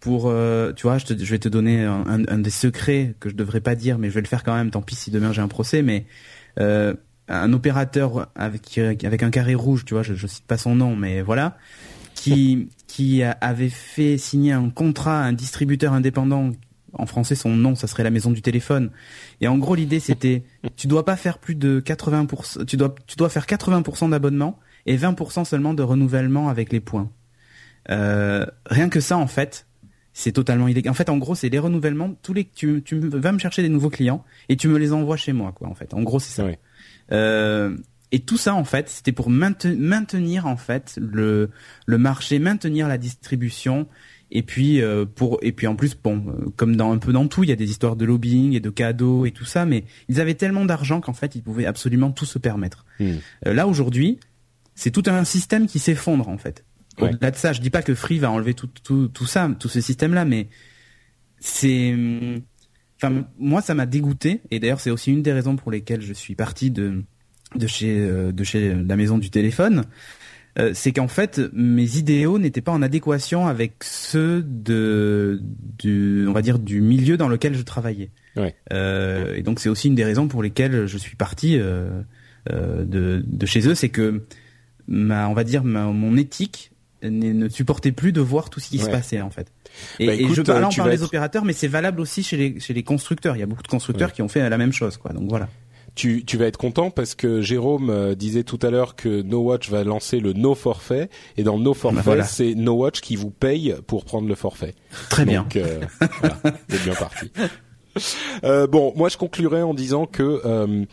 [0.00, 3.28] pour euh, tu vois je, te, je vais te donner un, un, des secrets que
[3.28, 5.34] je devrais pas dire mais je vais le faire quand même tant pis si demain
[5.34, 6.06] j'ai un procès mais
[6.58, 6.94] euh,
[7.30, 10.96] un opérateur avec avec un carré rouge tu vois je, je cite pas son nom
[10.96, 11.56] mais voilà
[12.14, 16.52] qui qui avait fait signer un contrat à un distributeur indépendant
[16.92, 18.90] en français son nom ça serait la maison du téléphone.
[19.40, 20.44] Et en gros l'idée c'était
[20.76, 24.96] tu dois pas faire plus de 80% tu dois tu dois faire 80% d'abonnement et
[24.96, 27.10] 20% seulement de renouvellement avec les points.
[27.90, 29.66] Euh, rien que ça en fait
[30.12, 33.32] c'est totalement illégal en fait en gros c'est les renouvellements tous les tu tu vas
[33.32, 35.94] me chercher des nouveaux clients et tu me les envoies chez moi quoi en fait.
[35.94, 36.48] En gros c'est ça.
[37.12, 37.76] Euh,
[38.12, 41.50] et tout ça en fait c'était pour mainten- maintenir en fait le
[41.86, 43.86] le marché maintenir la distribution
[44.32, 47.28] et puis euh, pour et puis en plus bon euh, comme dans un peu dans
[47.28, 49.84] tout il y a des histoires de lobbying et de cadeaux et tout ça mais
[50.08, 53.14] ils avaient tellement d'argent qu'en fait ils pouvaient absolument tout se permettre Hmm.
[53.46, 54.18] Euh, là aujourd'hui
[54.74, 56.64] c'est tout un système qui s'effondre en fait
[57.00, 57.08] Ouais.
[57.10, 59.68] au-delà de ça je dis pas que Free va enlever tout tout tout ça tout
[59.68, 60.48] ce système là mais
[61.38, 62.40] c'est hum,
[63.02, 66.12] enfin moi ça m'a dégoûté et d'ailleurs c'est aussi une des raisons pour lesquelles je
[66.12, 67.02] suis parti de
[67.54, 69.84] de chez euh, de chez la maison du téléphone
[70.58, 75.40] euh, c'est qu'en fait mes idéaux n'étaient pas en adéquation avec ceux de
[75.78, 78.10] du on va dire du milieu dans lequel je travaillais.
[78.36, 78.56] Ouais.
[78.72, 82.02] Euh, et donc c'est aussi une des raisons pour lesquelles je suis parti euh,
[82.48, 84.24] de de chez eux c'est que
[84.88, 86.72] ma on va dire ma, mon éthique
[87.02, 89.52] ne supportait plus de voir tout ce qui se passait en fait
[89.98, 91.68] et, Bah, et écoute, je parle euh, en tu parle des être- opérateurs mais c'est
[91.68, 94.14] valable aussi chez les chez les constructeurs il y a beaucoup de constructeurs Ouais.
[94.14, 95.48] qui ont fait la même chose quoi donc voilà
[95.96, 99.40] Tu, tu vas être content parce que Jérôme euh, disait tout à l'heure que No
[99.40, 102.24] Watch va lancer le no forfait et dans no forfait Bah, voilà.
[102.24, 104.74] c'est No Watch qui vous paye pour prendre le forfait.
[105.10, 105.80] très bien Donc euh,
[106.20, 106.36] voilà,
[106.68, 107.30] c'est bien parti.
[108.44, 110.84] Euh, bon, moi je conclurai en disant que euh,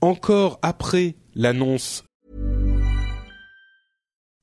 [0.00, 2.04] encore après l'annonce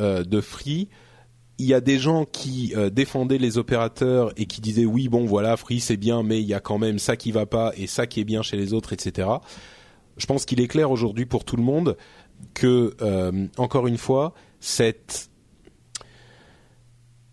[0.00, 0.88] Euh, de Free,
[1.58, 5.24] il y a des gens qui euh, défendaient les opérateurs et qui disaient oui bon
[5.24, 7.86] voilà Free c'est bien mais il y a quand même ça qui va pas et
[7.86, 9.28] ça qui est bien chez les autres etc.
[10.16, 11.96] Je pense qu'il est clair aujourd'hui pour tout le monde
[12.52, 15.30] que euh, encore une fois cette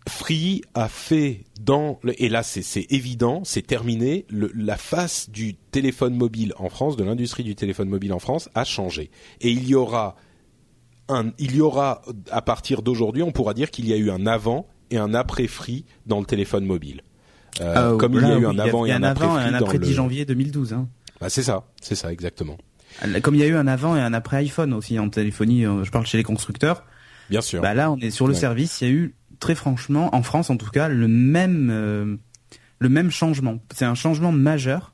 [0.06, 4.26] Free a fait dans et là c'est évident, c'est terminé.
[4.30, 8.64] La face du téléphone mobile en France, de l'industrie du téléphone mobile en France, a
[8.64, 9.10] changé.
[9.40, 10.16] Et il y aura
[11.08, 14.26] un, il y aura à partir d'aujourd'hui, on pourra dire qu'il y a eu un
[14.26, 17.02] avant et un après Free dans le téléphone mobile.
[17.60, 19.42] Euh, Euh, comme il y a eu oui, un avant et un après avant et
[19.42, 19.84] Free un dans après le.
[19.86, 20.88] 10 janvier 2012 hein.
[21.20, 22.56] Bah, c'est ça, c'est ça exactement.
[23.22, 25.82] Comme il y a eu un avant et un après iPhone aussi en téléphonie, euh,
[25.84, 26.84] je parle chez les constructeurs.
[27.30, 27.60] Bien sûr.
[27.62, 28.38] Bah là, on est sur le Ouais.
[28.38, 28.80] service.
[28.80, 32.16] Il y a eu très franchement, en France en tout cas, le même euh,
[32.78, 33.58] le même changement.
[33.74, 34.93] C'est un changement majeur.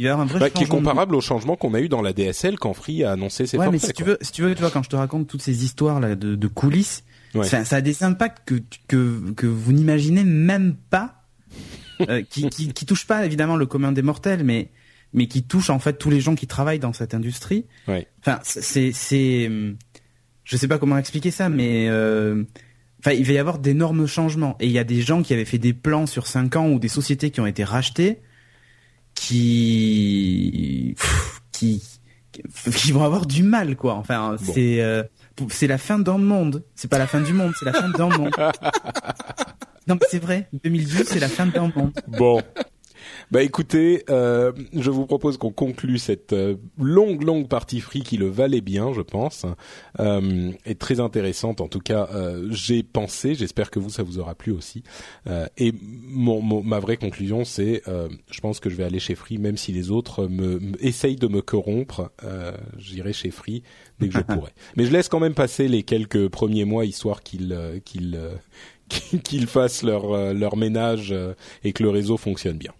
[0.00, 1.80] Il va y avoir un vrai Bah, qui est de- comparable au changement qu'on a
[1.80, 3.88] eu dans la DSL quand Free a annoncé ses Ouais, mais forfaits.
[3.88, 4.12] si tu quoi.
[4.14, 6.34] veux, si tu veux, tu vois, quand je te raconte toutes ces histoires là de,
[6.36, 7.46] de coulisses, Ouais.
[7.46, 8.54] ça, ça a des impacts que
[8.88, 11.22] que que vous n'imaginez même pas,
[12.08, 14.70] euh, qui, qui qui touchent pas évidemment le commun des mortels, mais
[15.12, 17.66] mais qui touchent en fait tous les gens qui travaillent dans cette industrie.
[17.86, 18.06] Ouais.
[18.20, 19.50] Enfin, c'est c'est,
[20.44, 22.42] je sais pas comment expliquer ça, mais euh,
[23.00, 24.56] enfin, il va y avoir d'énormes changements.
[24.60, 26.78] Et il y a des gens qui avaient fait des plans sur cinq ans ou
[26.78, 28.20] des sociétés qui ont été rachetées,
[29.20, 30.96] qui
[31.52, 31.82] qui
[32.74, 33.94] qui vont avoir du mal quoi.
[33.94, 35.02] Enfin, c'est euh,
[35.50, 36.64] c'est la fin d'un monde.
[36.74, 38.34] C'est pas la fin du monde, c'est la fin d'un monde.
[39.86, 40.48] non, mais c'est vrai.
[40.64, 41.92] 2012, c'est la fin d'un monde.
[42.08, 42.42] Bon.
[43.30, 48.16] Bah écoutez, euh, je vous propose qu'on conclue cette euh, longue longue partie free qui
[48.16, 49.46] le valait bien, je pense,
[50.00, 51.60] euh, et très intéressante.
[51.60, 54.82] En tout cas, euh, j'ai pensé, j'espère que vous ça vous aura plu aussi.
[55.28, 58.98] Euh, et mon, mon- ma vraie conclusion, c'est, euh, je pense que je vais aller
[58.98, 62.10] chez Free, même si les autres me, me- essayent de me corrompre.
[62.24, 63.62] Euh, J'irai chez Free
[64.00, 64.50] dès que je pourrai.
[64.76, 68.18] Mais je laisse quand même passer les quelques premiers mois histoire qu'ils qu'ils
[69.22, 71.14] qu'ils fassent leur leur ménage
[71.62, 72.72] et que le réseau fonctionne bien.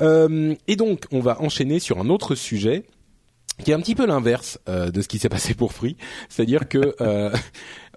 [0.00, 2.84] Euh, et donc, on va enchaîner sur un autre sujet
[3.64, 5.96] qui est un petit peu l'inverse euh, de ce qui s'est passé pour Free,
[6.28, 7.30] c'est-à-dire que euh,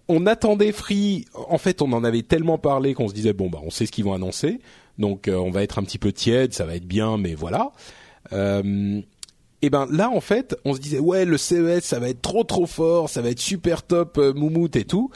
[0.08, 1.26] on attendait Free.
[1.34, 3.92] En fait, on en avait tellement parlé qu'on se disait bon bah on sait ce
[3.92, 4.60] qu'ils vont annoncer,
[4.98, 7.72] donc euh, on va être un petit peu tiède, ça va être bien, mais voilà.
[8.32, 9.02] Euh,
[9.62, 12.44] et ben là en fait, on se disait ouais le CES ça va être trop
[12.44, 15.10] trop fort, ça va être super top, euh, moumoute et tout.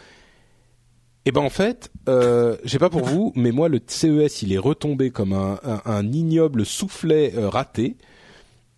[1.28, 4.54] Et ben en fait, euh, je sais pas pour vous, mais moi le CES il
[4.54, 7.98] est retombé comme un ignoble soufflet euh, raté,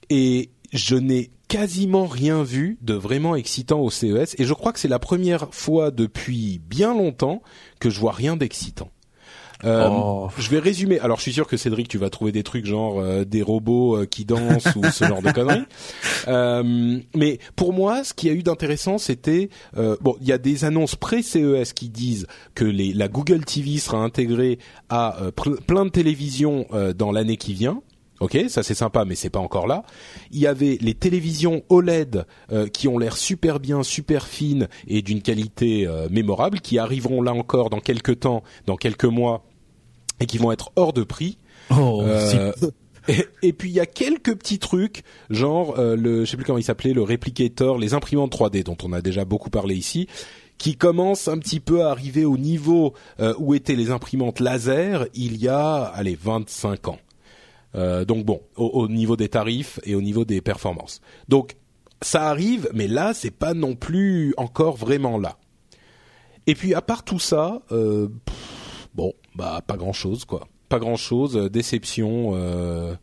[0.10, 4.80] et je n'ai quasiment rien vu de vraiment excitant au CES, et je crois que
[4.80, 7.44] c'est la première fois depuis bien longtemps
[7.80, 8.90] que je vois rien d'excitant.
[9.66, 10.30] Euh, Oh.
[10.38, 11.00] Je vais résumer.
[11.00, 13.98] Alors, je suis sûr que Cédric, tu vas trouver des trucs genre euh, des robots
[13.98, 15.66] euh, qui dansent ou ce genre de conneries.
[16.28, 20.34] Euh, mais pour moi, ce qu'il y a eu d'intéressant, c'était euh, bon, il y
[20.34, 25.32] a des annonces pré-CES qui disent que les, la Google TV sera intégrée à euh,
[25.32, 27.82] plein de télévisions euh, dans l'année qui vient.
[28.20, 29.84] Ok, ça c'est sympa, mais c'est pas encore là.
[30.32, 35.02] Il y avait les télévisions OLED euh, qui ont l'air super bien, super fines et
[35.02, 39.46] d'une qualité euh, mémorable, qui arriveront là encore dans quelques temps, dans quelques mois,
[40.20, 41.38] et qui vont être hors de prix.
[41.72, 42.52] Oh, Euh,
[43.08, 46.46] et, et puis il y a quelques petits trucs, genre euh, le, je sais plus
[46.46, 50.08] comment il s'appelait, le replicator, les imprimantes 3D dont on a déjà beaucoup parlé ici,
[50.58, 55.08] qui commencent un petit peu à arriver au niveau euh, où étaient les imprimantes laser
[55.14, 57.00] il y a, allez, 25 ans.
[57.76, 61.02] Euh, donc bon, au, au niveau des tarifs et au niveau des performances.
[61.28, 61.56] Donc
[62.02, 65.38] ça arrive, mais là c'est pas non plus encore vraiment là.
[66.48, 68.36] Et puis à part tout ça, euh, pff,
[69.00, 70.48] bon, bah pas grand chose quoi.
[70.68, 72.32] Pas grand chose, déception.
[72.34, 72.96] Euh,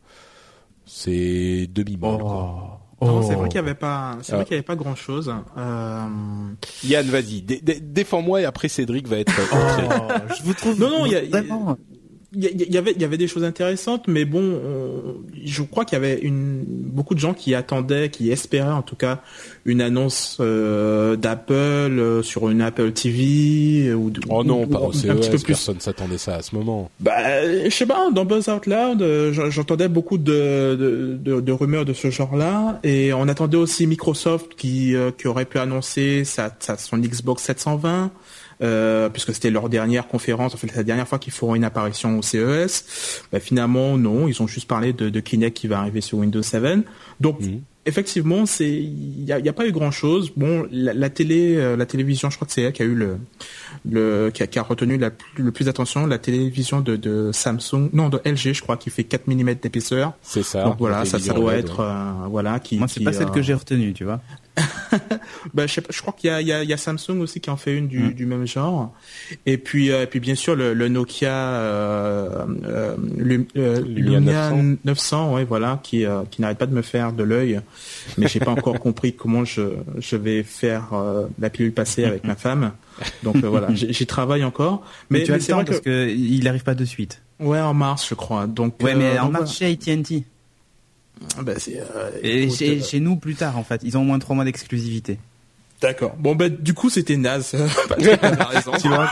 [0.84, 2.80] c'est demi molle quoi.
[3.03, 4.36] Non, c'est vrai qu'il y avait pas, c'est Ah.
[4.36, 5.32] vrai qu'il y avait pas grand chose.
[5.59, 6.07] Euh...
[6.84, 9.32] Yann, vas-y, dé- dé- défends-moi et après Cédric va être.
[9.53, 10.36] outré.
[10.38, 11.42] je vous trouve Non, non, il y a-
[12.37, 15.14] il y avait, il y avait des choses intéressantes, mais bon, on-
[15.45, 18.97] je crois qu'il y avait une, beaucoup de gens qui attendaient, qui espéraient en tout
[18.97, 19.20] cas
[19.64, 24.80] une annonce euh, d'Apple euh, sur une Apple TV ou de- Oh non, ou- pas
[24.80, 26.91] ou un CES, petit peu plus personne s'attendait ça à ce moment.
[27.01, 31.18] Bah, euh, je sais pas, dans Buzz Out Loud, euh, j'en- j'entendais beaucoup de, de,
[31.20, 35.45] de, de rumeurs de ce genre-là, et on attendait aussi Microsoft qui, euh, qui aurait
[35.45, 38.11] pu annoncer sa, sa, son Xbox 720,
[38.62, 41.64] euh, puisque c'était leur dernière conférence, en fait, c'est la dernière fois qu'ils feront une
[41.64, 43.22] apparition au CES.
[43.32, 46.42] Bah, finalement, non, ils ont juste parlé de, de Kinect qui va arriver sur Windows
[46.42, 46.62] 7.
[47.20, 47.38] Donc,
[47.86, 50.32] effectivement, c'est il y a, pas eu grand chose.
[50.36, 52.94] Bon, la, la télé, euh, la télévision, je crois que c'est elle qui a eu
[52.94, 53.18] le
[53.88, 57.90] le qui a, qui a retenu la le plus d'attention, la télévision de, de Samsung,
[57.92, 60.12] non de LG, je crois, qui fait 4 mm d'épaisseur.
[60.22, 60.64] C'est ça.
[60.64, 61.88] Donc voilà, ça, ça doit être ouais.
[61.88, 62.78] euh, voilà qui.
[62.78, 64.20] Moi, c'est pas celle euh, que j'ai retenue, tu vois.
[65.54, 67.57] Bah, je, sais pas, je crois qu'il y y, y a Samsung aussi qui en
[67.57, 68.12] fait une du, Mm.
[68.12, 68.92] du même genre.
[69.44, 74.18] Et puis, euh, et puis bien sûr le, le Nokia euh, euh, Lum- euh, Lumia
[74.20, 74.76] Lumia 900.
[74.84, 77.61] 900, ouais, voilà, qui, euh, qui n'arrête pas de me faire de l'œil.
[78.18, 79.62] Mais j'ai pas encore compris comment je,
[79.98, 82.72] je vais faire euh, la pilule passer avec ma femme.
[83.22, 84.82] Donc voilà, j'y travaille encore.
[85.11, 87.20] Mais, Mais, tu as le temps parce que, que il arrive pas de suite.
[87.40, 88.46] ouais, en mars, je crois.
[88.46, 90.24] Donc Ouais, mais en mars chez AT&T.
[91.20, 91.42] Voilà.
[91.42, 93.80] Bah, c'est, euh, Et écoute, chez, euh, chez nous plus tard en fait.
[93.84, 95.18] Ils ont au moins trois mois d'exclusivité.
[95.80, 96.14] D'accord.
[96.18, 97.50] Bon bah du coup c'était naze.
[97.98, 99.10] Tu vois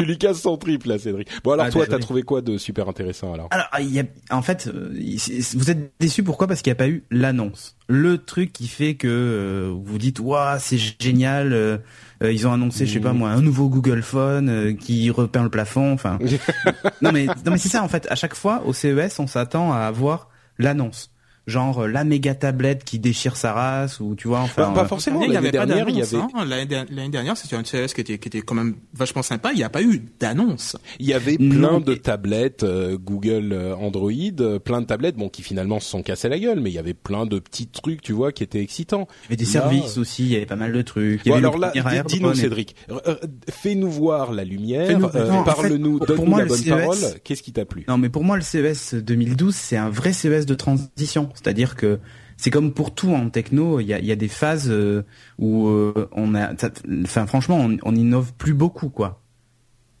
[0.04, 1.28] lui casses son triple là, Cédric.
[1.42, 1.98] Bon alors Ah, toi, désolé.
[1.98, 3.48] t'as trouvé quoi de super intéressant alors?
[3.50, 4.92] Alors, il y a, en fait, euh,
[5.54, 6.46] vous êtes déçu pourquoi?
[6.46, 7.76] Parce qu'il n'y a pas eu l'annonce.
[7.88, 11.52] Le truc qui fait que euh, vous dites, waouh, c'est génial.
[11.52, 11.78] euh,
[12.22, 15.50] ils ont annoncé, je sais pas moi, un nouveau Google Phone euh, qui repeint le
[15.50, 15.92] plafond.
[15.92, 16.18] Enfin,
[17.02, 18.06] non mais non mais c'est ça en fait.
[18.08, 20.28] À chaque fois au CES, on s'attend à avoir
[20.60, 21.10] l'annonce.
[21.46, 24.84] Genre euh, la méga tablette qui déchire sa race ou tu vois enfin Bah, pas
[24.84, 25.20] euh, forcément.
[25.20, 26.14] L'année avait pas dernière, il y d'annonce.
[26.14, 26.44] avait, hein.
[26.46, 29.50] L'année der- l'année dernière, c'était un CES qui était, qui était quand même vachement sympa.
[29.52, 30.76] Il n'y a pas eu d'annonce.
[30.98, 34.10] il y avait plein de tablettes euh, Google Android,
[34.64, 36.94] plein de tablettes, bon, qui finalement se sont cassées la gueule, mais il y avait
[36.94, 39.08] plein de petits trucs, tu vois, qui étaient excitants.
[39.08, 41.28] il y avait des Là, services aussi il y avait pas mal de trucs il
[41.28, 41.72] y Bon, avait alors là,
[42.06, 42.76] dis-nous Cédric,
[43.50, 46.96] fais-nous voir la lumière, Fais-nous- euh, Non, en fait, parle-nous, donne-nous la bonne CES parole.
[47.24, 47.84] Qu'est-ce qui t'a plu?
[47.88, 51.29] Non, mais pour moi, le CES 2012, c'est un vrai CES de transition.
[51.34, 52.00] C'est-à-dire que
[52.36, 55.02] c'est comme pour tout en techno, il y a, il y a des phases euh,
[55.38, 56.52] où euh, on a,
[57.04, 59.20] enfin, franchement, on, on innove plus beaucoup, quoi.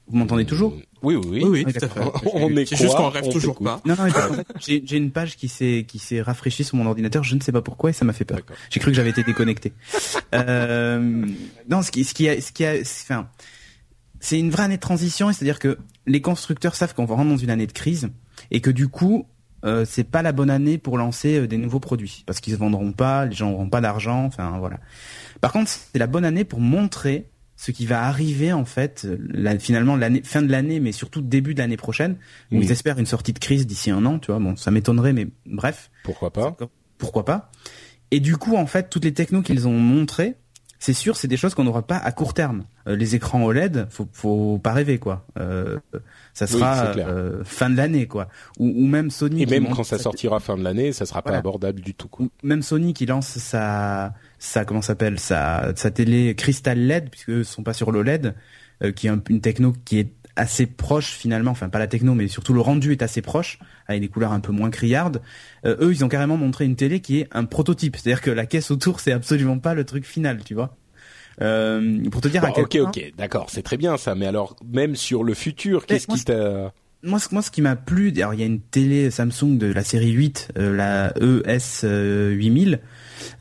[0.08, 0.74] Vous m'entendez toujours?
[1.02, 1.40] Oui, oui, oui.
[1.42, 2.00] Oui, oui, Oui, tout à fait.
[2.34, 3.80] On est C'est juste quoi qu'on rêve On toujours pas.
[3.84, 4.06] Non, non,
[4.58, 7.22] j'ai j'ai une page qui s'est qui s'est rafraîchie sur mon ordinateur.
[7.24, 8.40] Je ne sais pas pourquoi et ça m'a fait peur.
[8.70, 9.72] J'ai cru que j'avais été déconnecté.
[10.34, 11.26] euh,
[11.68, 13.28] non, ce qui, ce qui a, ce qui a, enfin,
[14.18, 17.38] c'est une vraie année de transition, c'est-à-dire que les constructeurs savent qu'on va rentrer dans
[17.38, 18.10] une année de crise
[18.50, 19.26] et que du coup,
[19.64, 22.58] euh, c'est pas la bonne année pour lancer euh, des nouveaux produits parce qu'ils se
[22.58, 24.78] vendront pas, les gens auront pas d'argent, enfin voilà.
[25.40, 29.18] Par contre, c'est la bonne année pour montrer ce qui va arriver en fait, euh,
[29.28, 32.12] la- finalement l'année fin de l'année, mais surtout début de l'année prochaine.
[32.50, 32.64] où Oui.
[32.64, 34.40] Ils espèrent une sortie de crise d'ici un an, tu vois.
[34.40, 36.56] Bon, ça m'étonnerait, mais bref, Pourquoi pas
[36.96, 37.50] pourquoi pas.
[38.10, 40.36] Et du coup, en fait, toutes les technos qu'ils ont montrées,
[40.82, 42.64] c'est sûr, c'est des choses qu'on n'aura pas à court terme.
[42.88, 45.26] Euh, les écrans OLED, faut, faut pas rêver quoi.
[45.38, 45.78] Euh,
[46.34, 48.28] ça sera euh, fin de l'année quoi.
[48.58, 49.42] Ou, ou même Sony.
[49.42, 52.08] Et même quand ça sortira fin de l'année, ça sera pas abordable du tout.
[52.08, 52.26] Quoi.
[52.26, 57.10] ou même Sony qui lance sa sa comment ça s'appelle sa sa télé Crystal LED
[57.10, 58.34] puisque eux sont pas sur l'OLED
[58.82, 62.14] euh, qui est un- une techno qui est assez proche finalement enfin pas la techno
[62.14, 65.20] mais surtout le rendu est assez proche avec des couleurs un peu moins criardes.
[65.64, 67.96] Euh, eux ils ont carrément montré une télé qui est un prototype.
[67.96, 70.76] C'est-à-dire que la caisse autour c'est absolument pas le truc final tu vois.
[71.40, 74.14] Euh, pour te dire à Bon, quel ok, point- ok, d'accord, c'est très bien ça.
[74.14, 76.72] Mais alors, même sur le futur, qu'est-ce qui t'a
[77.02, 79.72] moi, ce- moi, ce qui m'a plu, alors il y a une télé Samsung de
[79.72, 81.86] la série 8, euh, la ES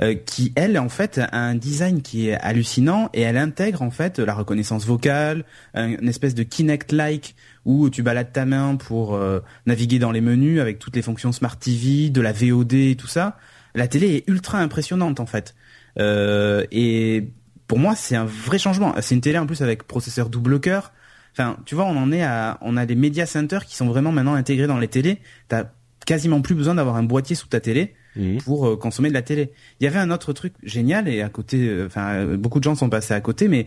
[0.02, 3.82] euh, 8000, qui elle en fait a un design qui est hallucinant et elle intègre
[3.82, 8.76] en fait la reconnaissance vocale, un- une espèce de Kinect-like où tu balades ta main
[8.76, 12.74] pour euh, naviguer dans les menus avec toutes les fonctions Smart TV, de la VOD
[12.74, 13.38] et tout ça.
[13.76, 15.56] La télé est ultra impressionnante en fait.
[16.00, 17.30] Euh, et
[17.68, 18.96] pour moi, c'est un vrai changement.
[19.02, 20.92] C'est une télé en plus avec processeur double cœur.
[21.34, 24.12] Enfin, tu vois, on en est à, on a des media centers qui sont vraiment
[24.12, 25.20] maintenant intégrés dans les télés.
[25.48, 25.66] T'as
[26.06, 28.42] quasiment plus besoin d'avoir un boîtier sous ta télé Mhm.
[28.42, 29.52] pour euh, consommer de la télé.
[29.80, 32.64] Il y avait un autre truc génial et à côté, euh, enfin, euh, beaucoup de
[32.66, 33.66] gens sont passés à côté, mais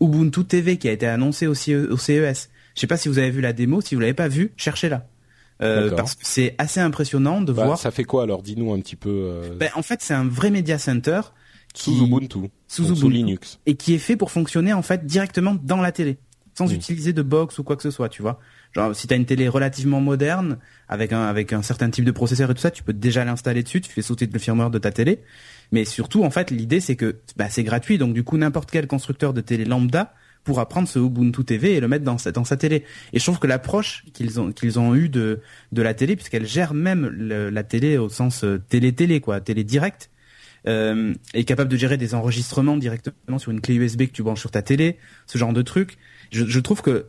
[0.00, 2.50] Ubuntu TV qui a été annoncé aussi au CES.
[2.74, 3.80] Je sais pas si vous avez vu la démo.
[3.80, 5.06] Si vous l'avez pas vu, cherchez-la.
[5.62, 7.78] Euh, parce que c'est assez impressionnant de Bah, voir.
[7.78, 8.42] Ça fait quoi alors?
[8.42, 9.10] Dis-nous un petit peu.
[9.10, 11.20] euh, Ben, en fait, c'est un vrai media center
[11.74, 13.10] sous Ubuntu, sous Ubuntu.
[13.10, 13.58] Linux.
[13.66, 16.18] et qui est fait pour fonctionner en fait directement dans la télé,
[16.56, 16.74] sans Mm.
[16.76, 18.40] utiliser de box ou quoi que ce soit, tu vois.
[18.72, 20.58] Genre si t'as une télé relativement moderne
[20.88, 23.62] avec un avec un certain type de processeur et tout ça, tu peux déjà l'installer
[23.62, 25.20] dessus, tu fais sauter le firmware de ta télé.
[25.72, 28.86] Mais surtout en fait l'idée c'est que bah, c'est gratuit donc du coup n'importe quel
[28.86, 30.14] constructeur de télé lambda
[30.44, 32.84] pourra prendre ce Ubuntu TV et le mettre dans sa, télé.
[33.12, 35.40] Et je trouve que l'approche qu'ils ont qu'ils ont eu de
[35.72, 39.64] de la télé puisqu'elle gère même la télé au sens euh, télé télé quoi, télé
[39.64, 40.10] direct
[40.66, 44.40] euh, est capable de gérer des enregistrements directement sur une clé USB que tu branches
[44.40, 45.96] sur ta télé, ce genre de truc.
[46.32, 47.06] Je, trouve que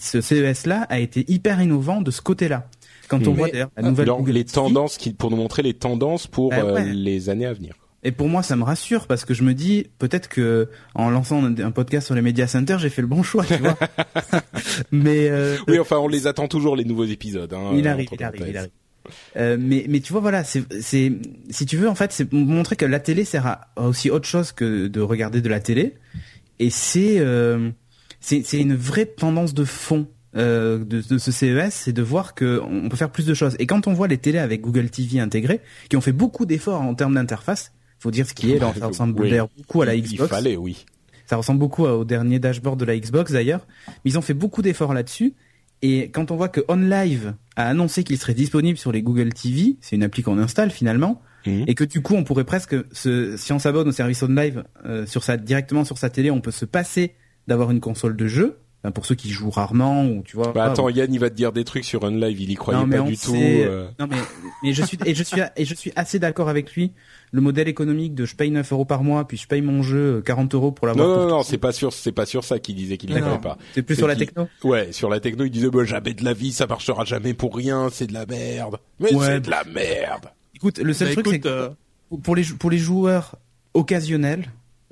[0.00, 2.66] ce CES là a été hyper innovant de ce côté-là.
[3.08, 5.74] Quand on Mais, voit d'ailleurs la nouvelle Google les tendances qui, pour nous montrer les
[5.74, 7.74] tendances pour Bah euh, les années à venir.
[8.04, 11.42] et pour moi ça me rassure parce que je me dis peut-être que en lançant
[11.44, 13.76] un, podcast sur les media centers j'ai fait le bon choix, tu vois.
[14.92, 17.52] Mais euh, Oui, enfin, on les attend toujours les nouveaux épisodes.
[17.52, 18.70] Hein, il arrive, il arrive, il arrive.
[19.36, 21.10] Euh, mais mais tu vois voilà c'est c'est
[21.48, 24.52] si tu veux en fait c'est montrer que la télé sert à aussi autre chose
[24.52, 25.94] que de regarder de la télé
[26.58, 27.70] et c'est euh,
[28.20, 30.06] c'est une vraie tendance de fond
[30.36, 33.56] euh, de, de ce CES c'est de voir que on peut faire plus de choses
[33.58, 36.82] et quand on voit les télés avec Google TV intégrées qui ont fait beaucoup d'efforts
[36.82, 39.32] en termes d'interface faut dire ce qui est là ça ressemble Oui.
[39.58, 40.86] beaucoup à la Xbox Il fallait, oui.
[41.26, 43.66] ça ressemble beaucoup au dernier dashboard de la Xbox d'ailleurs.
[43.88, 45.34] Mais ils ont fait beaucoup d'efforts là-dessus.
[45.82, 49.76] Et quand on voit que OnLive a annoncé qu'il serait disponible sur les Google TV,
[49.80, 51.64] c'est une appli qu'on installe finalement, Mhm.
[51.66, 55.06] et que du coup on pourrait presque, se, si on s'abonne au service OnLive euh,
[55.06, 57.14] sur sa, directement sur sa télé, on peut se passer
[57.50, 58.56] d'avoir une console de jeu.
[58.82, 60.52] Enfin, pour ceux qui jouent rarement ou tu vois.
[60.54, 62.86] Bah, attends, Yann, il va te dire des trucs sur Unlive, il y croyait non,
[62.86, 63.34] mais pas du tout.
[63.36, 63.90] euh.
[63.98, 64.16] Non mais,
[64.62, 66.92] mais je suis et je suis et je suis assez d'accord avec lui.
[67.30, 70.16] Le modèle économique de je paye 9 euros par mois puis je paye mon jeu
[70.16, 71.06] euh, 40 euros pour l'avoir.
[71.06, 73.20] Non, pour non, non, c'est pas sûr, c'est pas sur ça qu'il disait qu'il ne
[73.36, 73.58] pas.
[73.74, 74.48] C'est plus sur la techno.
[74.64, 77.54] Ouais, sur la techno, il disait, bah, jamais de la vie, ça marchera jamais pour
[77.54, 78.78] rien, c'est de la merde.
[78.98, 80.30] Mais Ouais, c'est de la merde.
[80.54, 81.68] Écoute, le seul Bah, truc c'est que euh,
[82.22, 83.36] pour- les pour les joueurs
[83.74, 84.46] occasionnels,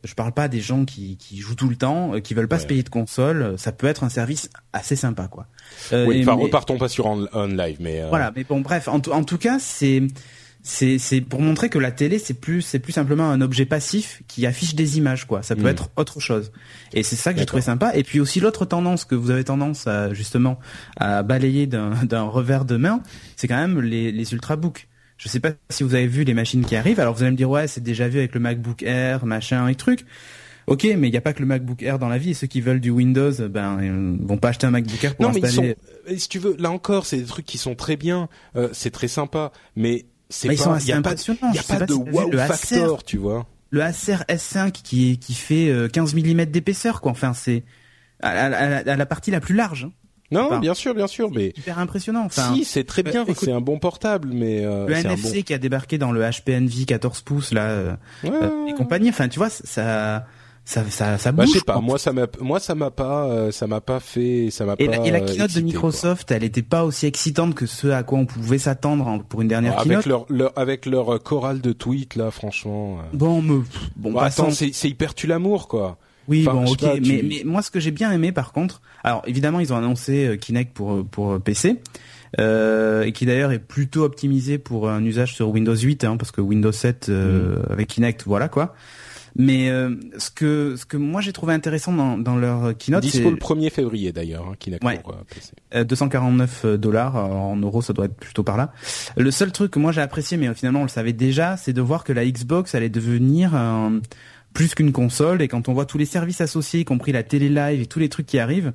[0.04, 2.56] je parle pas des gens qui, qui jouent tout le temps, euh, qui veulent pas
[2.56, 2.62] Ouais.
[2.62, 5.46] se payer de console, euh, ça peut être un service assez sympa quoi.
[5.92, 8.00] Euh, oui, enfin, mais- repartons pas sur On, On Live, mais.
[8.02, 10.02] euh, Voilà, mais bon bref, en, tout- en tout cas, c'est
[10.62, 14.22] c'est c'est pour montrer que la télé c'est plus c'est plus simplement un objet passif
[14.26, 15.42] qui affiche des images quoi.
[15.42, 15.68] Ça peut Mm.
[15.68, 16.52] être autre chose.
[16.92, 17.92] Et c'est ça que j'ai trouvé sympa.
[17.96, 20.58] Et puis aussi l'autre tendance que vous avez tendance à justement
[20.96, 23.02] à balayer d'un d'un revers de main,
[23.36, 24.88] c'est quand même les les ultrabooks.
[25.18, 27.00] Je sais pas si vous avez vu les machines qui arrivent.
[27.00, 29.74] Alors vous allez me dire ouais c'est déjà vu avec le MacBook Air machin et
[29.74, 30.06] truc.
[30.68, 32.30] Ok, mais il n'y a pas que le MacBook Air dans la vie.
[32.30, 35.24] Et ceux qui veulent du Windows, ben, ils vont pas acheter un MacBook Air pour
[35.26, 35.62] Non, mais ils sont.
[35.62, 35.76] installer.
[36.10, 38.28] euh, Si tu veux, là encore, c'est des trucs qui sont très bien.
[38.54, 40.60] euh, c'est très sympa, mais c'est Bah, pas.
[40.60, 42.38] ils sont Il assez y a pas, y a pas pas de si wow le
[42.38, 43.04] factor, Acer.
[43.06, 43.46] tu vois.
[43.70, 47.12] le Acer S5 qui qui fait euh, 15 mm d'épaisseur quoi.
[47.12, 47.64] Enfin c'est
[48.22, 49.84] à, à- à la- à la partie la plus large.
[49.84, 49.92] hein.
[50.30, 52.24] Non, Enfin, bien sûr, bien sûr, mais Hyper impressionnant.
[52.26, 53.24] Enfin, si, c'est très bah, bien.
[53.34, 55.42] c'est un bon portable, mais euh, le un NFC bon.
[55.42, 59.08] qui a débarqué dans le HPNV 14 pouces là euh, Ouais, euh, et compagnie.
[59.08, 60.26] Enfin tu vois ça
[60.66, 61.54] ça ça ça Bah, bouge.
[61.54, 61.72] je sais pas.
[61.74, 61.80] quoi.
[61.82, 64.84] Moi, ça m'a, moi, ça m'a pas, euh, ça m'a pas fait, ça m'a et,
[64.86, 64.96] pas.
[64.98, 68.02] la, et la euh, keynote de Microsoft, elle était pas aussi excitante que ce à
[68.02, 70.04] quoi on pouvait s'attendre en- pour une dernière avec keynote.
[70.04, 72.98] leur, leur, avec leur euh, chorale de tweets là, franchement.
[72.98, 73.02] euh.
[73.14, 73.62] Bon, me,
[73.96, 75.96] bon, Bah, attends, c'est, c'est hyper tu l'amour, quoi.
[76.28, 76.80] Oui, Enfin, bon, ok.
[76.80, 79.60] sais pas, tu- mais, mais moi, ce que j'ai bien aimé, par contre, alors évidemment,
[79.60, 81.80] ils ont annoncé euh, Kinect pour pour euh, PC,
[82.38, 86.30] euh, et qui d'ailleurs est plutôt optimisé pour un usage sur Windows 8, hein, parce
[86.30, 87.72] que Windows 7 euh, Mm.
[87.72, 88.74] avec Kinect, voilà quoi.
[89.40, 93.10] Mais euh, ce que ce que moi j'ai trouvé intéressant dans dans leur keynote, c'est
[93.10, 94.98] Dispo le 1er février d'ailleurs, hein, Kinect Ouais.
[94.98, 95.52] pour euh, PC.
[95.76, 98.72] euh, 249 dollars en euros, ça doit être plutôt par là.
[99.16, 101.80] Le seul truc que moi j'ai apprécié, mais finalement on le savait déjà, c'est de
[101.80, 104.00] voir que la Xbox allait devenir un-
[104.52, 105.42] plus qu'une console.
[105.42, 107.98] Et quand on voit tous les services associés, y compris la télé live et tous
[107.98, 108.72] les trucs qui arrivent,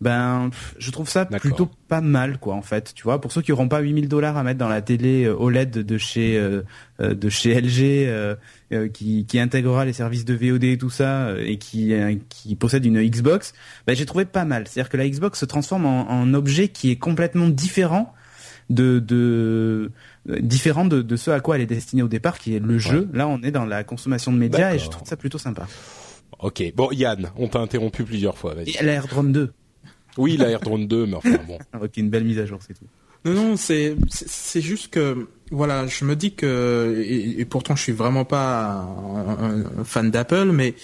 [0.00, 2.92] ben je trouve ça plutôt pas mal, quoi, en fait.
[2.94, 5.34] Tu vois, pour ceux qui auront pas 8000 dollars à mettre dans la télé euh,
[5.34, 6.62] OLED de chez euh,
[7.00, 11.34] euh, de chez LG, euh, qui, qui intégrera les services de VOD et tout ça,
[11.38, 13.54] et qui euh, qui possède une Xbox,
[13.86, 14.66] ben j'ai trouvé pas mal.
[14.68, 18.12] C'est-à-dire que la Xbox se transforme en, en objet qui est complètement différent
[18.70, 19.90] de, de
[20.28, 22.78] euh, différent de, de ce à quoi elle est destinée au départ, qui est le
[22.78, 23.08] jeu.
[23.12, 25.66] Là, on est dans la consommation de médias et je trouve ça plutôt sympa.
[26.40, 26.62] Ok.
[26.74, 28.54] Bon, Yann, on t'a interrompu plusieurs fois.
[28.54, 28.70] Vas-y.
[28.76, 29.52] Et la AirDrone 2,
[30.18, 31.58] Oui, la AirDrone 2, mais enfin bon.
[31.72, 32.86] avec une belle mise à jour, c'est tout.
[33.24, 37.82] Non, non, c'est c'est- juste que voilà, je me dis que et, et pourtant je
[37.82, 40.74] suis vraiment pas un, fan d'Apple, mais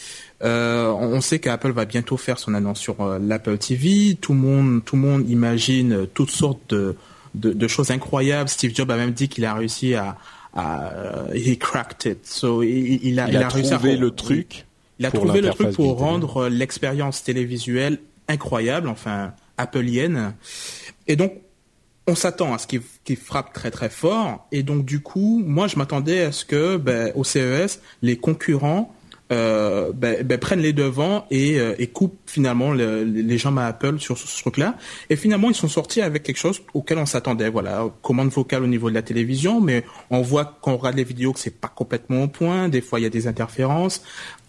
[0.42, 4.16] euh, on sait qu'Apple va bientôt faire son annonce sur euh, l'Apple TV.
[4.20, 6.96] Tout le monde, tout le monde imagine toutes sortes de,
[7.34, 8.48] de, de choses incroyables.
[8.48, 10.16] Steve Jobs a même dit qu'il a réussi à,
[10.54, 12.26] à euh, he cracked it.
[12.26, 14.66] So il, il a, Il a réussi à trouvé le truc.
[14.98, 20.34] il a trouvé le truc pour rendre euh, l'expérience télévisuelle incroyable, enfin appleienne.
[21.06, 21.34] Et donc,
[22.06, 24.46] on s'attend à ce qu'il qu'il frappe très très fort.
[24.52, 28.94] Et donc, du coup, moi, je m'attendais à ce que, ben, au CES, les concurrents
[29.32, 33.66] euh, ben, ben, prennent les devants et, euh, et coupent finalement le- les jambes à
[33.66, 34.76] Apple sur ce, ce truc-là.
[35.10, 37.48] Et finalement, ils sont sortis avec quelque chose auquel on s'attendait.
[37.48, 41.04] Voilà, commande vocale au niveau de la télévision, mais on voit quand on regarde les
[41.04, 42.68] vidéos que c'est pas complètement au point.
[42.68, 44.02] Des fois, il y a des interférences.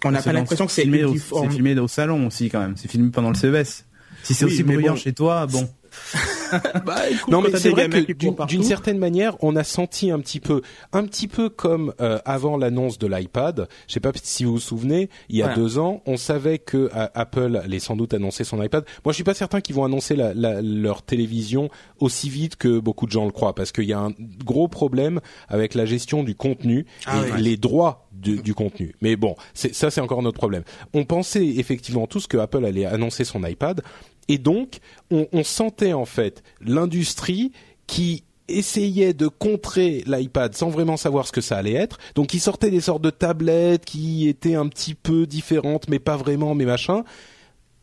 [0.06, 1.04] On n'a pas l'impression que c'est filmé.
[1.18, 2.74] C'est filmé au salon aussi quand même.
[2.76, 3.86] C'est filmé pendant le CES.
[4.24, 4.98] Si c'est Oui, aussi bruyant bon.
[5.00, 5.68] chez toi, bon.
[6.86, 10.40] Bah, écoute, Non mais c'est vrai que d'une- certaine manière, on a senti un petit
[10.40, 13.68] peu, un petit peu comme euh, avant l'annonce de l'iPad.
[13.88, 15.62] Je sais pas si vous vous souvenez, il y a Voilà.
[15.62, 18.86] deux ans, on savait que euh, Apple allait sans doute annoncer son iPad.
[19.04, 21.70] Moi, je suis pas certain qu'ils vont annoncer la- la- leur télévision
[22.00, 24.12] aussi vite que beaucoup de gens le croient, parce qu'il y a un
[24.46, 25.20] gros problème
[25.50, 27.42] avec la gestion du contenu Ah et oui.
[27.42, 28.94] les droits du, du contenu.
[29.02, 30.64] Mais bon, ça c'est encore notre problème.
[30.94, 33.82] On pensait effectivement tous que Apple allait annoncer son iPad,
[34.28, 34.80] et donc
[35.12, 37.52] on, on sentait en fait l'industrie
[37.88, 41.98] qui essayait de contrer l'iPad sans vraiment savoir ce que ça allait être.
[42.16, 46.18] Donc ils sortaient des sortes de tablettes qui étaient un petit peu différentes, mais pas
[46.18, 47.04] vraiment, mais machin.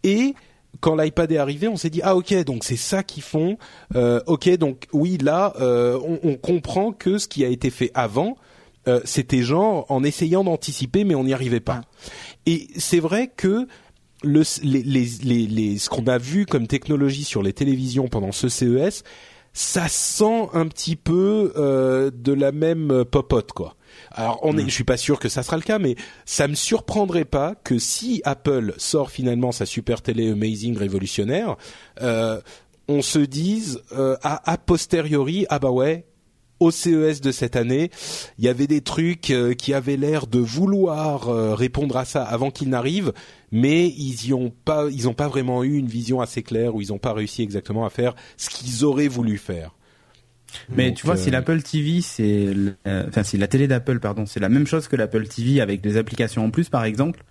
[0.03, 0.35] Et
[0.81, 3.57] quand l'iPad est arrivé, on s'est dit ah ok donc c'est ça qu'ils font.
[3.97, 7.91] Euh, ok donc oui là euh, on, on comprend que ce qui a été fait
[7.95, 8.37] avant
[8.89, 11.83] euh, c'était genre en essayant d'anticiper mais on n'y arrivait pas.
[12.47, 13.67] Et c'est vrai que
[14.23, 18.33] le, les, les, les, les- ce qu'on a vu comme technologie sur les télévisions pendant
[18.33, 19.03] ce CES,
[19.53, 23.75] ça sent un petit peu euh, de la même popote quoi.
[24.13, 26.55] Alors on est, je suis pas sûr que ça sera le cas, mais ça me
[26.55, 31.57] surprendrait pas que si Apple sort finalement sa super télé amazing révolutionnaire,
[32.01, 32.41] euh,
[32.87, 36.07] on se dise euh, à, a posteriori ah bah ouais
[36.61, 37.91] au CES de cette année,
[38.39, 42.23] il y avait des trucs euh, qui avaient l'air de vouloir euh, répondre à ça
[42.23, 43.13] avant qu'ils n'arrivent,
[43.51, 46.81] mais ils y ont pas, ils ont pas vraiment eu une vision assez claire ou
[46.81, 49.75] ils ont pas réussi exactement à faire ce qu'ils auraient voulu faire.
[50.75, 52.49] Mais Donc, tu vois, euh, si l'Apple TV, c'est,
[52.87, 55.81] euh, enfin, si la télé d'Apple, pardon, c'est la même chose que l'Apple TV avec
[55.81, 57.25] des applications en plus, par exemple.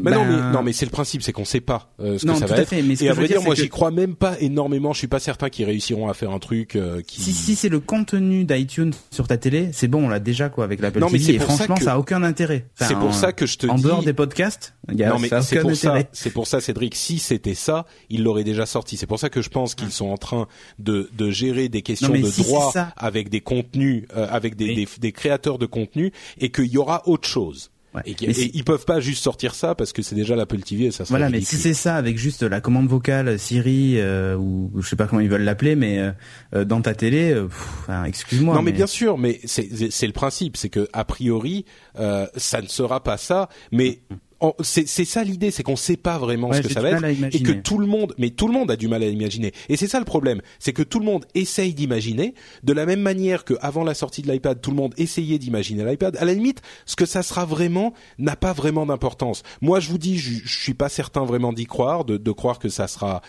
[0.00, 2.26] Bah non, Ben- mais non, mais c'est le principe, c'est qu'on sait pas euh, ce
[2.26, 2.68] Non, que ça tout va à être.
[2.68, 4.14] fait, mais ce et que à vrai dire, dire, moi, c'est j'y que- crois même
[4.16, 4.92] pas énormément.
[4.94, 7.20] Je suis pas certain qu'ils réussiront à faire un truc euh, qui.
[7.20, 10.64] Si, si c'est le contenu d'iTunes sur ta télé, c'est bon, on l'a déjà quoi
[10.64, 11.34] avec l'Apple Non, mais TV.
[11.34, 12.66] Et pour ça franchement, que- ça a aucun intérêt.
[12.74, 13.82] Enfin, C'est pour en- ça que je te en dis.
[13.82, 16.08] dehors des podcasts, y a non mais ça a c'est aucun pour ça, intérêt.
[16.12, 18.96] c'est pour ça Cédric, si c'était ça, ils l'auraient déjà sorti.
[18.96, 20.48] C'est pour ça que je pense qu'ils sont en train
[20.78, 24.56] de, de gérer des questions mais de si droit ça- avec des contenus, euh, avec
[24.56, 27.70] des, Mais- des, des créateurs de contenu, et qu'il y aura autre chose.
[27.96, 28.02] Ouais.
[28.20, 30.90] Et, si- ils peuvent pas juste sortir ça parce que c'est déjà l'Apple TV et
[30.90, 34.86] ça Voilà, mais si c'est ça avec juste la commande vocale Siri euh, ou je
[34.88, 36.12] sais pas comment ils veulent l'appeler, mais
[36.54, 38.54] euh, dans ta télé, euh, enfin, excuse-moi.
[38.54, 41.64] Non mais bien sûr, mais c'est le principe, c'est que a priori
[41.98, 44.16] euh, ça ne sera pas ça, mais en-
[44.60, 47.42] c'est ça l'idée, c'est qu'on sait pas vraiment Ouais, ce que ça va être et
[47.42, 49.52] que tout le monde, mais tout le monde a du mal à imaginer.
[49.68, 53.00] Et c'est ça le problème, c'est que tout le monde essaye d'imaginer de la même
[53.00, 56.16] manière que avant la sortie de l'iPad, tout le monde essayait d'imaginer l'iPad.
[56.18, 59.42] À la limite, ce que ça sera vraiment n'a pas vraiment d'importance.
[59.60, 62.58] Moi, je vous dis, je, je suis pas certain vraiment d'y croire, de, de croire
[62.58, 63.22] que ça sera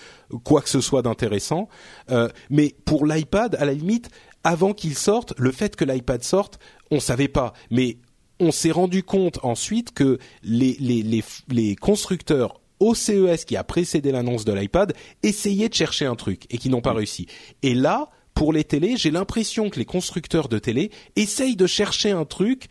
[0.44, 1.70] quoi que ce soit d'intéressant.
[2.12, 4.10] Euh, mais pour l'iPad, à la limite,
[4.44, 6.60] avant qu'il sorte, le fait que l'iPad sorte,
[6.92, 7.54] on savait pas.
[7.72, 7.98] Mais
[8.39, 13.64] on s'est rendu compte ensuite que les, les, les, les constructeurs au CES qui a
[13.64, 14.93] précédé l'annonce de l'iPad
[15.23, 17.27] essayaient de chercher un truc et qui n'ont pas réussi.
[17.64, 22.11] Et là, pour les télés, j'ai l'impression que les constructeurs de télé essayent de chercher
[22.11, 22.68] un truc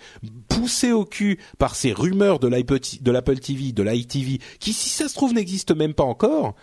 [0.48, 5.14] poussé au cul par ces rumeurs de l'Apple TV, de l'iTV, qui si ça se
[5.14, 6.54] trouve n'existe même pas encore,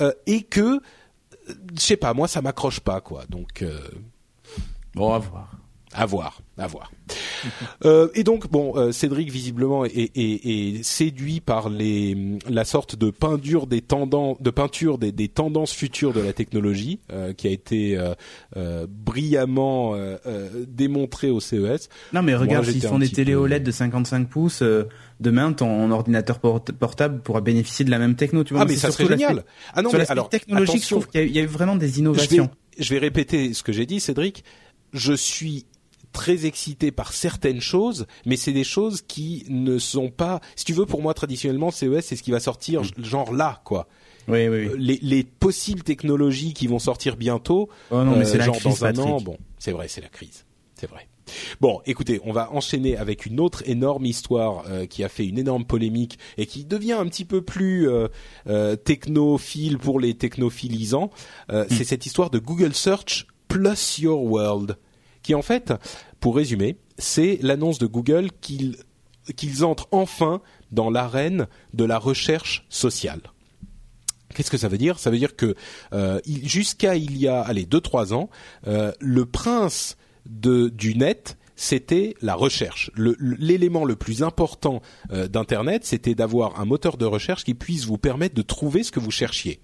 [0.00, 3.24] euh, et que, euh, je sais pas, moi ça m'accroche pas quoi.
[3.28, 3.80] Donc euh,
[4.94, 5.56] Bon, à voir.
[5.94, 6.90] À voir, à voir.
[7.84, 12.16] Euh, et donc bon, euh, Cédric visiblement est, est- est séduit par les
[12.48, 17.00] la sorte de peinture des tendances, de peinture des, des tendances futures de la technologie
[17.12, 17.98] euh, qui a été
[18.56, 19.94] euh, brillamment
[20.66, 21.88] démontrée au CES.
[22.14, 24.62] Non mais regarde, s'ils font des télé peu- OLED de 55 pouces,
[25.20, 28.42] demain ton ordinateur port- portable pourra bénéficier de la même techno.
[28.44, 29.44] Tu vois, Ah mais ça serait génial.
[29.74, 31.42] Ah non sur mais alors technologique, attention, je trouve qu'il y, a- il y a
[31.42, 32.50] eu vraiment des je vais, innovations.
[32.78, 34.44] je vais répéter ce que j'ai dit, Cédric.
[34.92, 35.66] Je suis
[36.14, 40.40] très excité par certaines choses, mais c'est des choses qui ne sont pas.
[40.56, 43.86] Si tu veux, pour moi, traditionnellement, CES, c'est ce qui va sortir, genre là, quoi.
[44.28, 44.66] Oui, oui, oui.
[44.68, 48.46] Euh, Les, les possibles technologies qui vont sortir bientôt, Oh non, mais euh, c'est la
[48.46, 49.20] genre crise, dans un an.
[49.20, 51.06] Bon, c'est vrai, c'est la crise, c'est vrai.
[51.60, 55.38] Bon, écoutez, on va enchaîner avec une autre énorme histoire euh, qui a fait une
[55.38, 58.08] énorme polémique et qui devient un petit peu plus euh,
[58.46, 61.10] euh, technophile pour les technophilisants.
[61.50, 61.74] Euh, Hmm.
[61.76, 64.76] C'est cette histoire de Google Search plus Your World,
[65.24, 65.72] qui en fait,
[66.20, 70.40] pour résumer, c'est l'annonce de Google qu'ils entrent enfin
[70.70, 73.20] dans l'arène de la recherche sociale.
[74.34, 74.98] Qu'est-ce que ça veut dire?
[74.98, 75.56] Ça veut dire que
[75.92, 78.30] euh, jusqu'à il y a allez deux trois ans,
[78.66, 79.96] euh, le prince
[80.26, 82.90] du net c'était la recherche.
[82.96, 84.82] L'élément le, plus important
[85.12, 88.90] euh, d'Internet, c'était d'avoir un moteur de recherche qui puisse vous permettre de trouver ce
[88.90, 89.60] que vous cherchiez.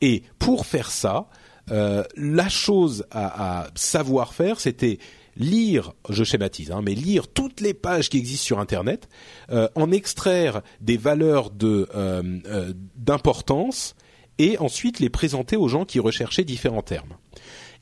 [0.00, 1.28] Et pour faire ça,
[1.70, 4.98] euh, la chose à, à savoir faire, c'était
[5.36, 9.08] lire, je schématise, hein, mais lire toutes les pages qui existent sur Internet,
[9.50, 13.94] euh, en extraire des valeurs de euh, euh, d'importance
[14.38, 17.16] et ensuite les présenter aux gens qui recherchaient différents termes.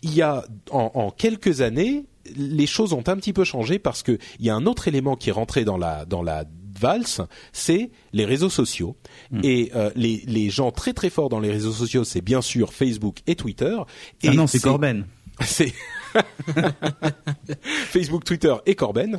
[0.03, 2.05] Il y a en, en quelques années,
[2.37, 5.17] les choses ont un petit peu changé parce que il y a un autre élément
[5.17, 6.45] qui est rentré dans la dans la
[6.85, 8.97] valse, c'est les réseaux sociaux.
[9.43, 12.73] Et euh, les, les gens très très forts dans les réseaux sociaux, c'est bien sûr
[12.73, 13.77] Facebook et Twitter.
[14.23, 15.07] Et Ah non, c'est Corben.
[15.41, 15.73] c'est
[17.65, 19.19] Facebook, Twitter et Corben.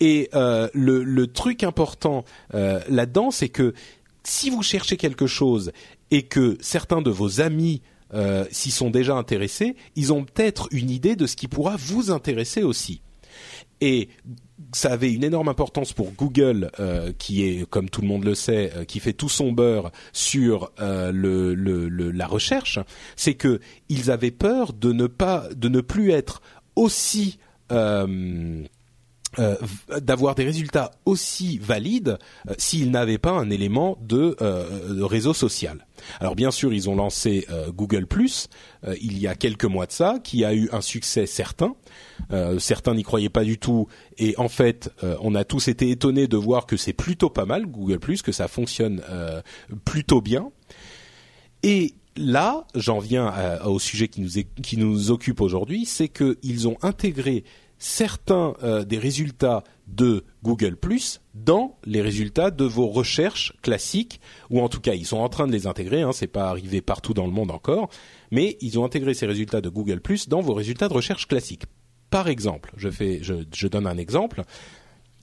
[0.00, 2.24] Et euh, le, le truc important
[2.54, 3.74] euh, là-dedans, c'est que
[4.24, 5.72] si vous cherchez quelque chose
[6.10, 7.82] et que certains de vos amis
[8.12, 12.10] euh, s'y sont déjà intéressés, ils ont peut-être une idée de ce qui pourra vous
[12.10, 13.00] intéresser aussi.
[13.80, 14.08] Et
[14.72, 18.34] ça avait une énorme importance pour Google, euh, qui est, comme tout le monde le
[18.34, 22.78] sait, euh, qui fait tout son beurre sur euh, le, le- le- la recherche.
[23.16, 26.40] C'est que ils avaient peur de ne pas, de ne plus être
[26.76, 27.38] aussi
[29.38, 29.56] euh,
[30.00, 35.34] d'avoir des résultats aussi valides euh, s'ils n'avaient pas un élément de, euh, de réseau
[35.34, 35.86] social.
[36.20, 38.06] Alors bien sûr, ils ont lancé Google
[39.00, 41.74] il y a quelques mois de ça, qui a eu un succès certain.
[42.58, 43.88] Certains n'y croyaient pas du tout,
[44.18, 44.90] et en fait,
[45.20, 48.48] on a tous été étonnés de voir que c'est plutôt pas mal Google que ça
[48.48, 49.02] fonctionne
[49.84, 50.50] plutôt bien.
[51.62, 53.32] Et là, j'en viens
[53.64, 57.44] au sujet qui nous, qui nous occupe aujourd'hui, c'est qu'ils ont intégré
[57.78, 60.78] certains euh, des résultats de Google
[61.34, 64.20] dans les résultats de vos recherches classiques,
[64.50, 66.02] ou en tout cas ils sont en train de les intégrer.
[66.02, 67.90] Hein, c'est pas arrivé partout dans le monde encore,
[68.30, 71.64] mais ils ont intégré ces résultats de Google dans vos résultats de recherche classiques.
[72.10, 74.42] Par exemple, je donne un exemple.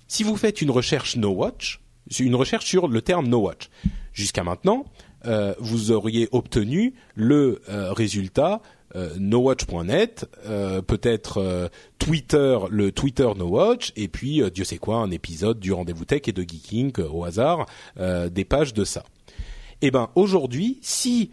[0.08, 1.80] Si vous faites une recherche No Watch,
[2.20, 3.70] une recherche sur le terme no watch.
[4.14, 4.86] Jusqu'à maintenant,
[5.26, 8.62] euh, vous auriez obtenu le euh, résultat
[8.96, 14.98] euh, nowatch.net, euh, peut-être euh, Twitter, le Twitter No Watch, et puis Dieu sait quoi,
[14.98, 19.04] un épisode du Rendez-vous Tech et de Geeking au hasard, des pages de ça.
[19.82, 21.32] Eh ben aujourd'hui, si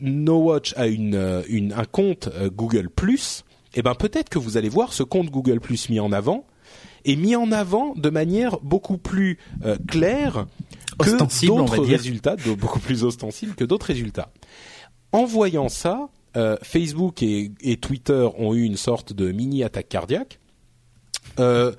[0.00, 3.44] No Watch a une, une un compte Google Plus,
[3.74, 6.46] eh ben peut-être que vous allez voir ce compte Google Plus mis en avant
[7.04, 9.38] et mis en avant de manière beaucoup plus
[9.88, 10.46] claire
[10.98, 14.30] que d'autres résultats, beaucoup plus ostensibles que d'autres résultats.
[15.12, 20.40] En voyant ça, euh, Facebook et, Twitter ont eu une sorte de mini attaque cardiaque,
[21.38, 21.72] euh,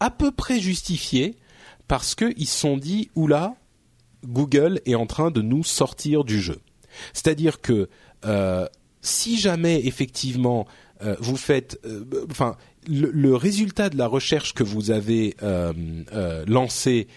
[0.00, 1.36] à peu près justifiée
[1.88, 3.54] parce qu'ils se sont dit oula,
[4.24, 6.60] Google est en train de nous sortir du jeu.
[7.12, 7.88] C'est-à-dire que
[8.24, 8.66] euh,
[9.00, 10.66] si jamais effectivement
[11.18, 11.84] vous faites,
[12.30, 12.54] enfin,
[12.86, 15.34] le, résultat de la recherche que vous avez
[16.46, 17.08] lancé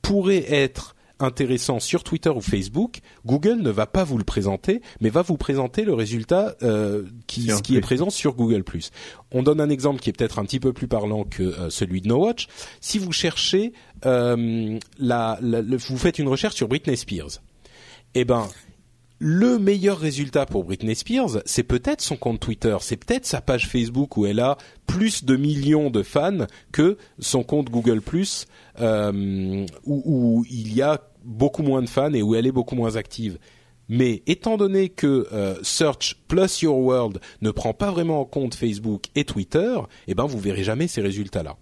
[0.00, 5.10] pourrait être intéressant sur Twitter ou Facebook, Google ne va pas vous le présenter, mais
[5.10, 8.62] va vous présenter le résultat euh, qui, qui est présent sur Google+.
[9.30, 12.00] On donne un exemple qui est peut-être un petit peu plus parlant que euh, celui
[12.00, 12.48] de No Watch.
[12.80, 13.72] Si vous cherchez,
[14.06, 17.40] euh, la, vous faites une recherche sur Britney Spears,
[18.14, 18.48] eh ben
[19.24, 23.68] le meilleur résultat pour Britney Spears, c'est peut-être son compte Twitter, c'est peut-être sa page
[23.68, 24.58] Facebook où elle a
[24.88, 28.02] plus de millions de fans que son compte Google
[28.80, 32.74] euh, où, où, il y a beaucoup moins de fans et où elle est beaucoup
[32.74, 33.38] moins active.
[33.88, 38.54] Mais étant donné que euh, Search plus Your World ne prend pas vraiment en compte
[38.54, 39.76] Facebook et Twitter,
[40.06, 41.56] eh ben vous verrez jamais ces résultats-là.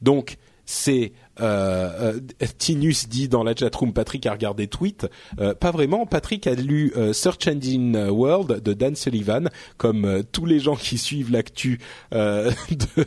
[0.00, 0.38] Donc
[0.72, 5.06] c'est euh, euh, Tinus dit dans la chatroom Patrick a regardé tweet.
[5.38, 6.06] Euh, pas vraiment.
[6.06, 10.96] Patrick a lu euh, Search Engine World de Dan Sullivan comme tous les gens qui
[10.96, 11.78] suivent l'actu
[12.12, 12.52] de,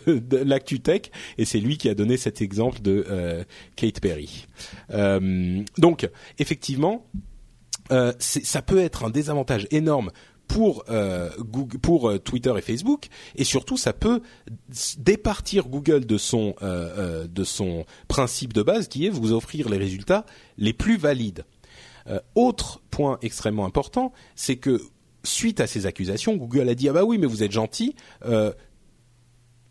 [0.08, 1.10] de l'actu tech.
[1.40, 4.48] Et c'est lui qui a donné cet exemple de Kate Perry.
[5.78, 7.08] Donc effectivement
[8.20, 10.12] ça peut être un désavantage énorme
[10.48, 14.22] pour euh, Google, pour euh, Twitter et Facebook et surtout ça peut
[14.98, 19.78] départir Google de son euh, de son principe de base qui est vous offrir les
[19.78, 20.26] résultats
[20.58, 21.46] les plus valides.
[22.36, 24.82] autre point extrêmement important, c'est que
[25.24, 27.96] suite à ces accusations, Google a dit ah bah oui mais vous êtes gentil.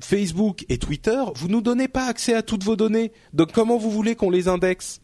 [0.01, 3.13] Facebook et Twitter, vous nous donnez pas accès à toutes vos données.
[3.33, 5.01] Donc comment vous voulez qu'on les indexe?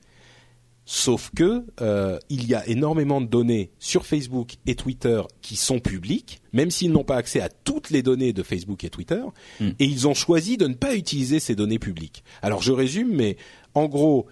[0.92, 5.78] Sauf que euh, il y a énormément de données sur Facebook et Twitter qui sont
[5.78, 9.22] publiques, même s'ils n'ont pas accès à toutes les données de Facebook et Twitter,
[9.60, 9.68] hmm.
[9.78, 12.24] et ils ont choisi de ne pas utiliser ces données publiques.
[12.42, 13.36] Alors je résume, mais
[13.74, 14.26] en gros,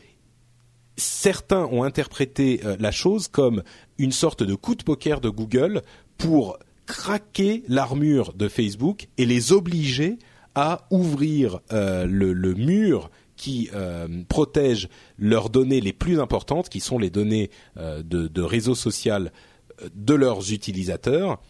[0.97, 3.63] certains ont interprété euh, la chose comme
[3.97, 5.83] une sorte de coup de poker de Google
[6.17, 10.19] pour craquer l'armure de Facebook et les obliger
[10.57, 16.81] à ouvrir euh, le, le, mur qui euh, protègent leurs données les plus importantes, qui
[16.81, 19.33] sont les données euh, de, réseau social
[19.81, 21.41] euh, de leurs utilisateurs.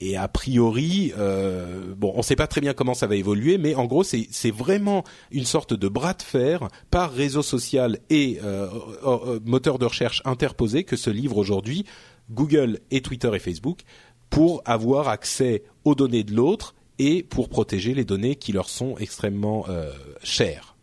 [0.00, 1.12] Et a priori,
[1.96, 4.50] bon, on ne sait pas très bien comment ça va évoluer, mais en gros, c'est
[4.50, 8.40] vraiment une sorte de bras de fer par réseau social et
[9.44, 11.84] moteur de recherche interposé que se livrent aujourd'hui
[12.30, 13.82] Google et Twitter et Facebook
[14.30, 18.96] pour avoir accès aux données de l'autre et pour protéger les données qui leur sont
[18.98, 19.64] extrêmement
[20.24, 20.76] chères.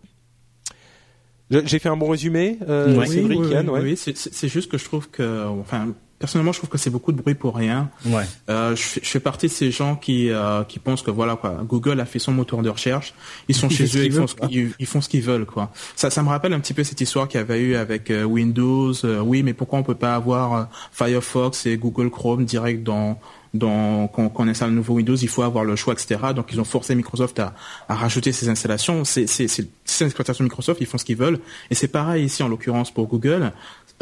[1.51, 3.81] J'ai fait un bon résumé, euh, oui, Cédric, oui, Yann, ouais.
[3.81, 5.89] oui c'est juste que je trouve que, enfin,
[6.19, 7.89] personnellement, je trouve que c'est beaucoup de bruit pour rien.
[8.05, 8.23] Ouais.
[8.49, 11.61] Euh, je, je, fais partie de ces gens qui euh, qui pensent que voilà quoi,
[11.63, 13.13] Google a fait son moteur de recherche,
[13.47, 15.71] ils sont chez eux, ils font, ce, ils, font ce qu'ils veulent quoi.
[15.95, 18.23] Ça, ça me rappelle un petit peu cette histoire qu'il y avait eu avec euh,
[18.23, 18.93] Windows.
[19.03, 23.19] Euh, oui, mais pourquoi on peut pas avoir Firefox et Google Chrome direct dans
[23.57, 26.17] donc, quand, on installe un nouveau Windows, il faut avoir le choix, etc.
[26.35, 27.53] Donc, ils ont forcé Microsoft à,
[27.89, 29.03] à rajouter ces installations.
[29.03, 31.39] C'est, c'est, c'est l'exploitation Microsoft, ils font ce qu'ils veulent.
[31.69, 33.51] Et c'est pareil ici, en l'occurrence, pour Google.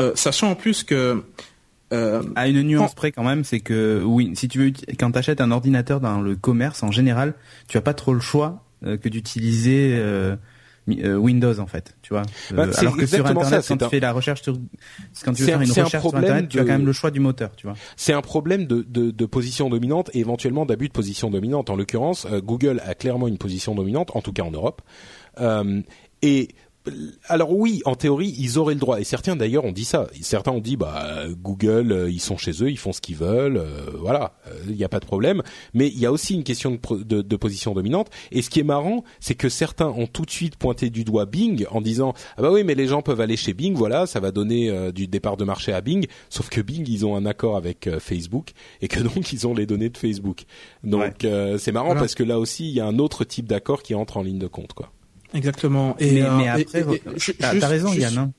[0.01, 1.23] Euh, sachant en plus que...
[1.91, 5.17] Euh, à une nuance près quand même, c'est que oui, si tu veux, quand tu
[5.19, 7.35] achètes un ordinateur dans le commerce, en général,
[7.67, 10.35] tu as pas trop le choix euh, que d'utiliser euh,
[10.87, 12.23] Windows en fait, tu vois.
[12.51, 14.57] Bah, euh, alors que sur Internet, quand tu fais la recherche sur,
[15.23, 17.19] quand tu veux faire une recherche sur Internet, tu as quand même le choix du
[17.19, 17.75] moteur, tu vois.
[17.95, 21.69] C'est un problème de, de, de, position dominante et éventuellement d'abus de position dominante.
[21.69, 24.81] En l'occurrence, euh, Google a clairement une position dominante, en tout cas en Europe.
[26.21, 26.49] et
[27.27, 28.99] alors oui, en théorie, ils auraient le droit.
[28.99, 30.07] Et certains d'ailleurs ont dit ça.
[30.21, 33.57] Certains ont dit, bah Google, euh, ils sont chez eux, ils font ce qu'ils veulent,
[33.57, 34.33] euh, voilà,
[34.67, 35.41] il n'y a pas de problème.
[35.73, 38.09] Mais il y a aussi une question de, de, position dominante.
[38.31, 41.25] Et ce qui est marrant, c'est que certains ont tout de suite pointé du doigt
[41.25, 44.19] Bing en disant, ah bah oui, mais les gens peuvent aller chez Bing, voilà, ça
[44.19, 46.07] va donner euh, du départ de marché à Bing.
[46.29, 48.51] Sauf que Bing, ils ont un accord avec Facebook
[48.81, 50.43] et que donc ils ont les données de Facebook.
[50.83, 51.25] Donc
[51.57, 54.17] c'est marrant parce que là aussi, il y a un autre type d'accord qui entre
[54.17, 54.91] en ligne de compte, quoi.
[55.33, 55.95] Exactement.
[55.99, 58.17] Et, mais, euh, après, t'as raison, Yann.
[58.17, 58.31] Hein.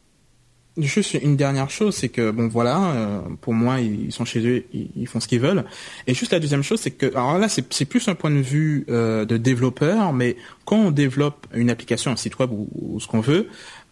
[0.77, 4.65] Juste une dernière chose, c'est que bon voilà, euh, pour moi ils sont chez eux,
[4.73, 5.65] ils, ils font ce qu'ils veulent.
[6.09, 8.41] Et juste la deuxième chose, c'est que alors là c'est c'est plus un point de
[8.41, 10.35] vue euh, de développeur, mais
[10.65, 13.47] quand on développe une application, un site web ou, ou ce qu'on veut,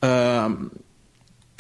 [0.05, 0.49] euh,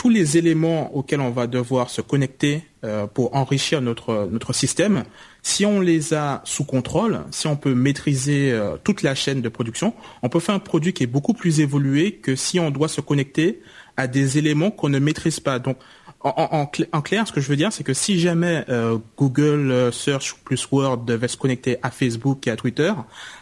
[0.03, 5.05] tous les éléments auxquels on va devoir se connecter euh, pour enrichir notre notre système,
[5.43, 9.49] si on les a sous contrôle, si on peut maîtriser euh, toute la chaîne de
[9.49, 12.89] production, on peut faire un produit qui est beaucoup plus évolué que si on doit
[12.89, 13.63] se connecter
[13.97, 15.61] à des éléments qu'on ne maîtrise pas.
[15.61, 15.77] Donc,
[16.25, 19.71] en, en, en clair, ce que je veux dire, c'est que si jamais euh, Google
[19.71, 22.93] euh, Search plus Word devait se connecter à Facebook et à Twitter,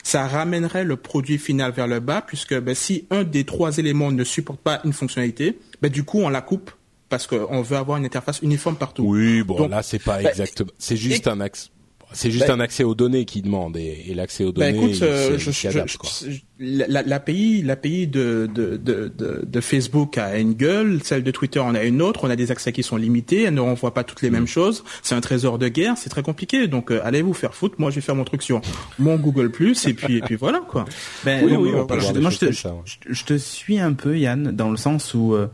[0.02, 4.12] ça ramènerait le produit final vers le bas, puisque ben, si un des trois éléments
[4.12, 6.70] ne supporte pas une fonctionnalité, ben, du coup, on la coupe
[7.08, 9.02] parce qu'on veut avoir une interface uniforme partout.
[9.04, 10.70] Oui, bon, Donc, là, c'est pas bah, exactement.
[10.78, 11.70] C'est juste et- un axe.
[12.12, 14.78] C'est juste Bah, un accès aux données qui demande et, et l'accès aux Bah données.
[14.86, 16.24] écoute, il euh, je, je- adapte,
[16.58, 21.74] l'API, l'API de, de, de, de, de Facebook a une gueule, celle de Twitter en
[21.74, 24.22] a une autre, on a des accès qui sont limités, elle ne renvoie pas toutes
[24.22, 24.34] les Mm.
[24.34, 27.54] mêmes choses, c'est un trésor de guerre, c'est très compliqué, donc euh, allez vous faire
[27.54, 28.60] foutre, moi je vais faire mon truc sur
[28.98, 30.84] mon Google Plus et puis et puis voilà quoi.
[31.24, 32.80] Ben, Oui, oui, je- moi, je te, comme ça, ouais.
[33.08, 35.46] je- te suis un peu, Yann, dans le sens où, euh,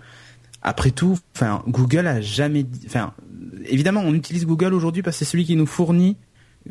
[0.62, 3.12] après tout, enfin, Google a jamais enfin,
[3.66, 6.16] évidemment, on utilise Google aujourd'hui parce que c'est celui qui nous fournit,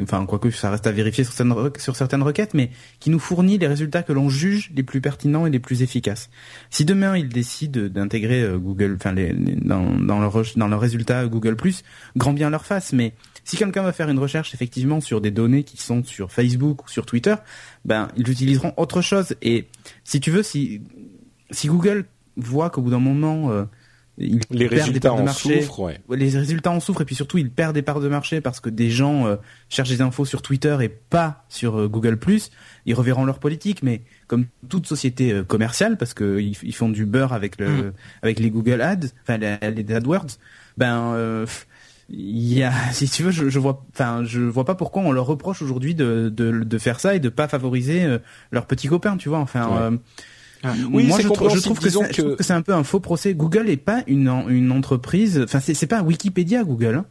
[0.02, 2.70] enfin, quoique ça reste à vérifier sur certaines, requêtes, mais
[3.00, 6.30] qui nous fournit les résultats que l'on juge les plus pertinents et les plus efficaces.
[6.70, 11.26] Si demain ils décident d'intégrer euh, Google, enfin, les, dans, leur, re- dans leurs résultats
[11.28, 11.56] Google+,
[12.16, 13.14] grand bien leur face, mais
[13.44, 16.90] si quelqu'un va faire une recherche effectivement sur des données qui sont sur Facebook ou
[16.90, 17.36] sur Twitter,
[17.86, 19.36] ben ils utiliseront autre chose.
[19.42, 19.68] Et
[20.04, 20.82] si tu veux, si
[21.52, 22.06] si Google
[22.38, 23.66] voit qu'au bout d'un moment euh,
[24.18, 26.00] il Les perd des résultats parts de en souffrent, ouais.
[26.10, 28.70] les résultats en souffrent et puis surtout il perd des parts de marché parce que
[28.70, 29.36] des gens euh,
[29.68, 32.18] cherchent des infos sur Twitter et pas sur euh, Google+.
[32.86, 36.90] Ils reverront leur politique, mais comme toute société euh, commerciale, parce que ils, ils font
[36.90, 37.94] du beurre avec le Mm.
[38.22, 40.38] avec les Google Ads, enfin les, les AdWords,
[40.78, 41.46] ben euh,
[42.10, 45.12] il y a, si tu veux, je, je vois, enfin, je vois pas pourquoi on
[45.12, 48.20] leur reproche aujourd'hui de, de, de faire ça et de pas favoriser euh,
[48.52, 49.40] leurs petits copains, tu vois.
[49.40, 49.98] Enfin, Ouais.
[50.66, 52.54] Euh, Oui, moi je, trouve- je compréhensible, trouve que c'est- je trouve que- que c'est
[52.54, 53.34] un peu un faux procès.
[53.34, 56.96] Google est pas une une entreprise, enfin c'est pas Wikipédia Google.
[56.96, 57.06] Hein.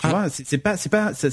[0.00, 0.10] Tu Ah.
[0.10, 1.28] vois, c'est pas c'est pas, ça-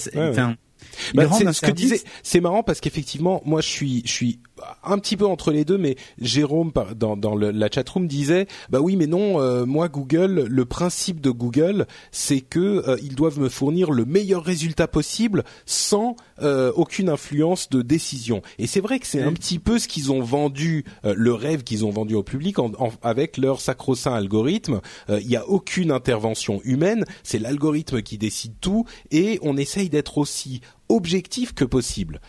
[1.14, 1.24] Bah,
[1.54, 2.02] ce que disait.
[2.24, 4.40] C'est marrant parce qu'effectivement, moi, je suis, je suis
[4.84, 8.80] un petit peu entre les deux, mais Jérôme dans, dans le, la chatroom disait, bah
[8.82, 13.40] oui, mais non, euh, moi, Google, le principe de Google, c'est que euh, ils doivent
[13.40, 18.42] me fournir le meilleur résultat possible sans euh, aucune influence de décision.
[18.58, 21.86] Et c'est vrai que c'est un petit peu ce qu'ils ont vendu, le rêve qu'ils
[21.86, 24.82] ont vendu au public en, en- avec leur sacro-saint algorithme.
[25.10, 30.18] Il n'y a aucune intervention humaine, c'est l'algorithme qui décide tout, et on essaye d'être
[30.18, 32.22] aussi objectif que possible.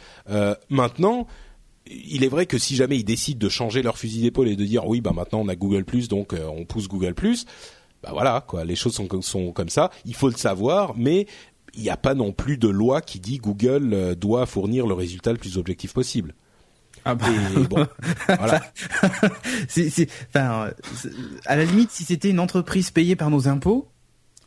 [0.70, 1.26] Maintenant,
[2.06, 4.64] il est vrai que si jamais ils décident de changer leur fusil d'épaule et de
[4.64, 7.14] dire oui, bah maintenant on a Google donc euh, on pousse Google
[8.02, 9.90] bah voilà quoi, les choses sont, comme- sont comme ça.
[10.04, 11.26] Il faut le savoir, mais
[11.74, 14.94] il n'y a pas non plus de loi qui dit Google euh, doit fournir le
[14.94, 16.34] résultat le plus objectif possible.
[17.04, 17.86] Ah bah, Et bon,
[18.26, 18.60] voilà.
[19.68, 20.66] c'est, c'est, enfin,
[21.04, 21.10] euh,
[21.46, 23.88] à la limite, si c'était une entreprise payée par nos impôts,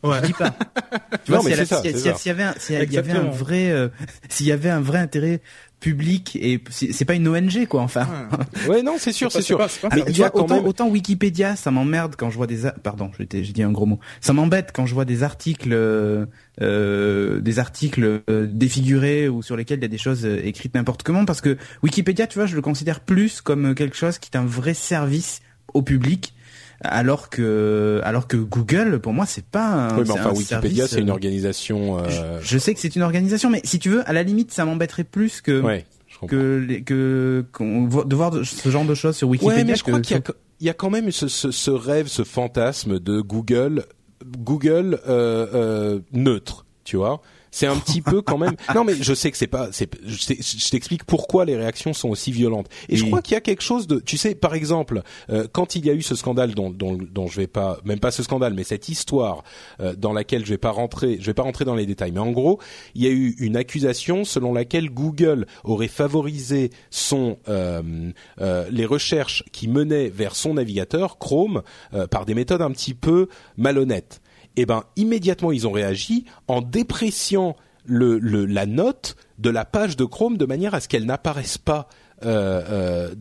[0.02, 0.18] Ouais.
[0.20, 0.50] je dis pas.
[1.24, 3.30] Tu Non, vois, s'il y avait un, s'il y avait un Exactement.
[3.30, 3.88] vrai, euh,
[4.28, 5.40] s'il y avait un vrai intérêt
[5.80, 8.08] public et c'est pas une ONG quoi, enfin.
[8.68, 9.58] Ouais, non, c'est sûr, C'est sûr.
[9.58, 10.64] pas- pas Mais il y a autant, même.
[10.66, 12.62] autant Wikipédia, ça m'emmerde quand je vois des...
[12.82, 14.00] Pardon, j'ai dit un gros mot.
[14.20, 16.24] Ça m'embête quand je vois des articles, euh,
[16.62, 21.02] euh, des articles euh, défigurés ou sur lesquels il y a des choses écrites n'importe
[21.02, 24.36] comment, parce que Wikipédia, tu vois, je le considère plus comme quelque chose qui est
[24.36, 25.40] un vrai service
[25.74, 26.32] au public,
[26.82, 29.96] alors que, alors que Google, pour moi, c'est pas un.
[29.98, 31.98] Oui, mais enfin, un Wikipédia, c'est une euh, organisation.
[31.98, 32.38] Euh...
[32.42, 35.04] Je sais que c'est une organisation, mais si tu veux, à la limite, ça m'embêterait
[35.04, 36.26] plus que Ouais, je comprends.
[36.36, 39.56] que les- que qu'on de voir ce genre de choses sur Wikipédia.
[39.58, 41.28] Ouais, mais je que crois qu'il y a, sur- il y a quand même ce,
[41.28, 43.84] ce, ce rêve, ce fantasme de Google,
[44.38, 47.20] Google euh, euh, neutre, tu vois.
[47.56, 48.54] C'est un petit peu quand même.
[48.74, 49.68] Non, mais je sais que c'est pas.
[49.72, 49.88] C'est.
[50.06, 52.68] Je t'explique pourquoi les réactions sont aussi violentes.
[52.90, 53.98] Et je crois qu'il y a quelque chose de.
[53.98, 55.00] Tu sais, par exemple,
[55.30, 57.98] euh, quand il y a eu ce scandale dont, dont, dont je vais pas, même
[57.98, 59.42] pas ce scandale, mais cette histoire
[59.80, 62.12] euh, dans laquelle je vais pas rentrer, je vais pas rentrer dans les détails.
[62.12, 62.60] Mais en gros,
[62.94, 68.84] il y a eu une accusation selon laquelle Google aurait favorisé son euh, euh, les
[68.84, 71.62] recherches qui menaient vers son navigateur Chrome
[71.94, 74.20] euh, par des méthodes un petit peu malhonnêtes.
[74.56, 79.96] Et ben immédiatement ils ont réagi en dépréciant le, le- la note de la page
[79.96, 81.88] de Chrome de manière à ce qu'elle n'apparaisse pas
[82.24, 83.14] euh, euh,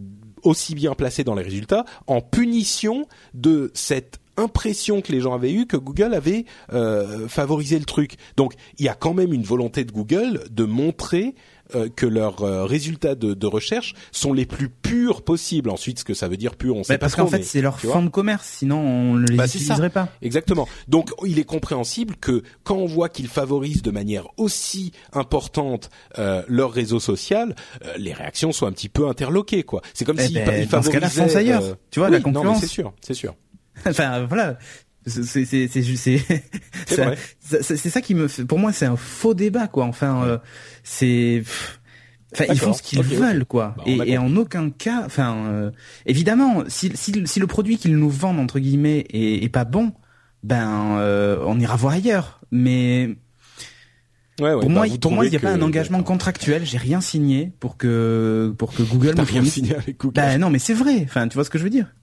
[0.44, 5.52] aussi bien placée dans les résultats, en punition de cette impression que les gens avaient
[5.54, 8.16] eue que Google avait euh, favorisé le truc.
[8.38, 11.36] Donc il y a quand même une volonté de Google de montrer
[11.74, 15.70] euh, que leurs euh, résultats de, de recherche sont les plus purs possibles.
[15.72, 17.62] Ensuite, ce que ça veut dire pur, on sait Bah, pas parce qu'en fait, c'est
[17.62, 20.10] leur fond de commerce, sinon on ne les Bah, utiliserait pas.
[20.22, 20.68] Exactement.
[20.88, 25.90] Donc, il est compréhensible que quand on voit qu'ils favorisent de manière aussi importante
[26.20, 27.56] euh, leur réseau social,
[27.98, 29.82] les réactions soient un petit peu interloquées, quoi.
[29.94, 31.38] C'est comme Eh s'ils pa- ils dans ce cas-là, favorisaient.
[31.40, 31.64] ailleurs.
[31.92, 32.60] Tu vois, la oui, concurrence.
[32.60, 33.36] c'est sûr, c'est sûr.
[33.90, 34.58] enfin voilà
[35.06, 36.20] c'est c'est c'est c'est ju- c'est
[36.88, 39.86] C'est ça- qui me fait pour moi c'est un faux débat quoi.
[39.86, 40.38] Enfin euh,
[40.84, 41.44] c'est
[42.34, 43.76] enfin ils font ce qu'ils veulent quoi.
[43.78, 45.72] Bah, et, et en aucun cas enfin euh,
[46.06, 49.94] évidemment si, si si le produit qu'ils nous vendent entre guillemets est, est pas bon
[50.44, 52.42] ben euh, on ira voir ailleurs.
[52.52, 53.16] Mais
[54.42, 56.66] Ouais, ouais, pour bah, moi pour moi il n'y a pas un engagement contractuel.
[56.66, 60.14] J'ai rien signé pour que pour que Google me rien signé avec Google.
[60.16, 61.02] bah non mais c'est vrai.
[61.04, 61.94] Enfin tu vois ce que je veux dire.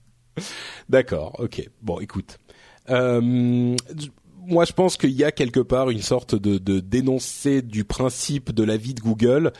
[0.89, 1.69] D'accord, ok.
[1.83, 2.39] Bon, écoute.
[2.89, 3.75] Euh,
[4.45, 8.51] moi, je pense qu'il y a quelque part une sorte de, de dénoncé du principe
[8.51, 9.53] de la vie de Google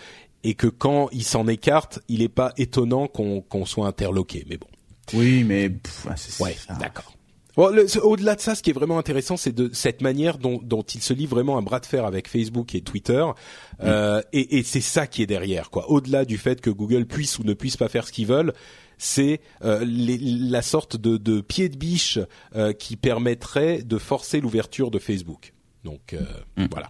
[0.43, 4.45] et que quand il s'en écarte, il n'est pas étonnant qu'on qu'on soit interloqué.
[4.49, 4.67] Mais bon.
[5.13, 7.13] oui mais pff, c'est Ouais, d'accord.
[7.55, 7.71] Bon,
[8.01, 11.03] au-delà de ça, ce qui est vraiment intéressant, c'est de cette manière dont, dont il
[11.03, 13.23] se lie vraiment un bras de fer avec Facebook et Twitter,
[13.83, 15.87] euh, et, et c'est ça qui est derrière, quoi.
[15.91, 18.53] Au-delà du fait que Google puisse ou ne puisse pas faire ce qu'ils veulent,
[18.97, 22.19] c'est euh, les- la sorte de, de pied de biche
[22.55, 25.53] euh, qui permettrait de forcer l'ouverture de Facebook.
[25.83, 26.21] Donc euh,
[26.71, 26.89] voilà.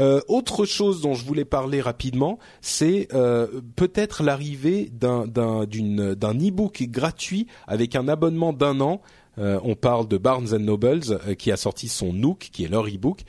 [0.00, 3.46] Euh, autre chose dont je voulais parler rapidement, c'est euh,
[3.76, 9.00] peut-être l'arrivée d'un e-book gratuit avec un abonnement d'un an.
[9.38, 12.86] Euh, on parle de Barnes Nobles euh, qui a sorti son Nook, qui est leur
[12.88, 13.20] e-book,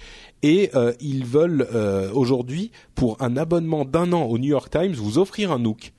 [0.41, 4.93] et euh, ils veulent euh, aujourd'hui pour un abonnement d'un an au New York Times
[4.93, 5.91] vous offrir un Nook.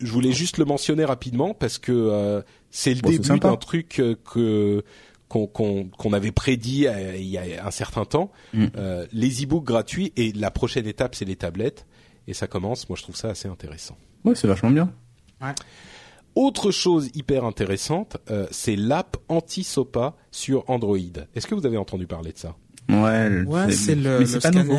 [0.00, 4.00] Je voulais juste le mentionner rapidement parce que euh, c'est le Bon, début d'un truc
[4.00, 4.82] euh, que
[5.28, 8.30] qu'on qu'on qu'on avait prédit euh, il y a un certain temps.
[8.52, 8.66] Mm.
[8.76, 11.86] Euh, les e-books gratuits et la prochaine étape c'est les tablettes
[12.26, 12.88] et ça commence.
[12.88, 13.96] Moi je trouve ça assez intéressant.
[14.24, 14.92] ouais c'est vachement bien
[16.34, 20.96] Autre chose hyper intéressante, euh, c'est l'app anti-SOPA sur Android.
[21.36, 22.56] Est-ce que vous avez entendu parler de ça?
[22.88, 24.64] Ouais, Ouais, c'est le, le c'est pas scanner.
[24.64, 24.78] nouveau.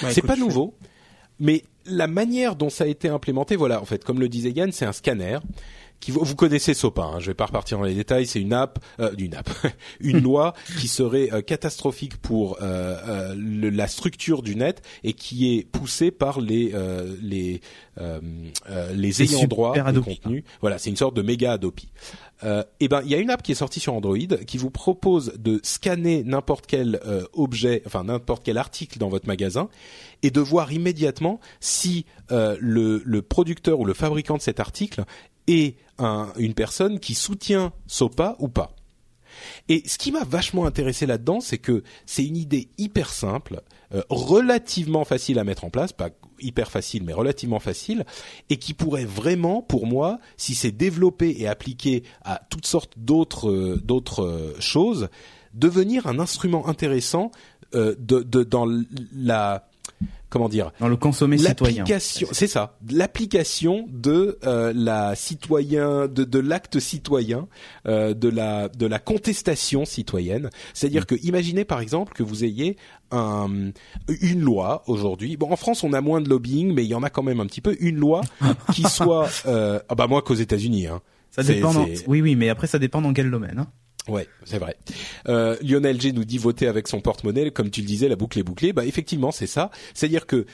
[0.00, 0.74] Bah, C'est pas nouveau,
[1.38, 4.72] mais la manière dont ça a été implémenté, voilà, en fait, comme le disait Yann,
[4.72, 5.38] c'est un scanner.
[6.02, 8.26] Qui, vous connaissez SOPA, hein, je vais pas repartir dans les détails.
[8.26, 9.48] C'est une app, euh, une app,
[10.00, 15.12] une loi qui serait euh, catastrophique pour euh, euh, le- la structure du net et
[15.12, 16.72] qui est poussée par les
[17.22, 17.60] les les,
[18.00, 18.20] euh,
[18.94, 20.44] les C'est ayants droit de contenu.
[20.60, 21.88] Voilà, c'est une sorte de méga Adopi.
[22.42, 24.70] Euh, et ben, il y a une app qui est sortie sur Android qui vous
[24.70, 26.98] propose de scanner n'importe quel
[27.32, 29.68] objet, enfin n'importe quel article dans votre magasin
[30.24, 35.04] et de voir immédiatement si euh, le, le producteur ou le fabricant de cet article
[35.46, 38.74] est un- une personne qui soutient SOPA ou pas.
[39.68, 43.62] Et ce qui m'a vachement intéressé là-dedans, c'est que c'est une idée hyper simple,
[43.94, 46.10] euh, relativement facile à mettre en place, pas
[46.40, 48.04] hyper facile, mais relativement facile,
[48.50, 53.50] et qui pourrait vraiment, pour moi, si c'est développé et appliqué à toutes sortes d'autres
[53.50, 55.08] euh, d'autres euh, choses,
[55.54, 57.30] devenir un instrument intéressant
[57.74, 58.66] euh, de, de dans
[59.14, 59.68] la
[60.32, 61.84] comment dire Dans le consommer citoyen.
[61.98, 67.46] c'est ça l'application de euh, la citoyen de, de l'acte citoyen
[67.86, 72.76] euh, de la de la contestation citoyenne c'est-à-dire que imaginez par exemple que vous ayez
[73.10, 73.70] un,
[74.22, 77.02] une loi aujourd'hui bon en France on a moins de lobbying mais il y en
[77.02, 78.22] a quand même un petit peu une loi
[78.72, 81.72] qui soit euh, ah bah moins qu'aux États-Unis hein Ça dépend.
[82.06, 83.58] Oui, oui, mais après ça dépend dans quel domaine.
[83.58, 83.66] Hein.
[84.08, 84.76] Ouais, c'est vrai.
[85.28, 88.38] Euh, Lionel G nous dit voter avec son porte-monnaie, comme tu le disais, la boucle
[88.38, 88.72] est bouclée.
[88.72, 89.70] Bah effectivement, c'est ça.
[89.94, 90.44] C'est-à-dire que,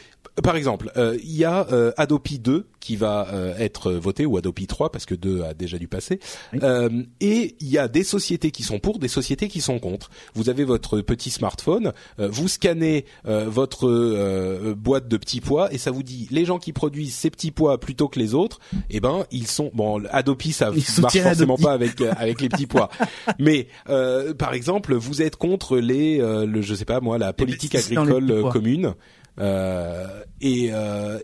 [0.42, 4.36] par exemple, euh, il y a euh, Adopi 2 qui va euh, être voté ou
[4.36, 6.20] Adopi 3 parce que 2 a déjà dû passer.
[6.52, 6.60] Oui.
[6.62, 10.10] Euh, et il y a des sociétés qui sont pour, des sociétés qui sont contre.
[10.34, 15.72] Vous avez votre petit smartphone, euh, vous scannez euh, votre euh, boîte de petits pois
[15.72, 18.60] et ça vous dit les gens qui produisent ces petits pois plutôt que les autres.
[18.90, 20.02] Eh ben ils sont bon.
[20.10, 21.62] Adopi ça Ils marche forcément Adopi.
[21.62, 22.90] pas avec avec les petits pois.
[23.38, 27.32] Mais euh, par exemple, vous êtes contre les, euh, le, je sais pas moi, la
[27.32, 27.74] politique
[28.06, 28.94] agricole euh, commune.
[29.40, 30.70] Euh, et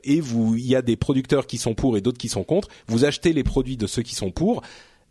[0.04, 2.68] et vous, il y a des producteurs qui sont pour et d'autres qui sont contre.
[2.86, 4.62] Vous achetez les produits de ceux qui sont pour.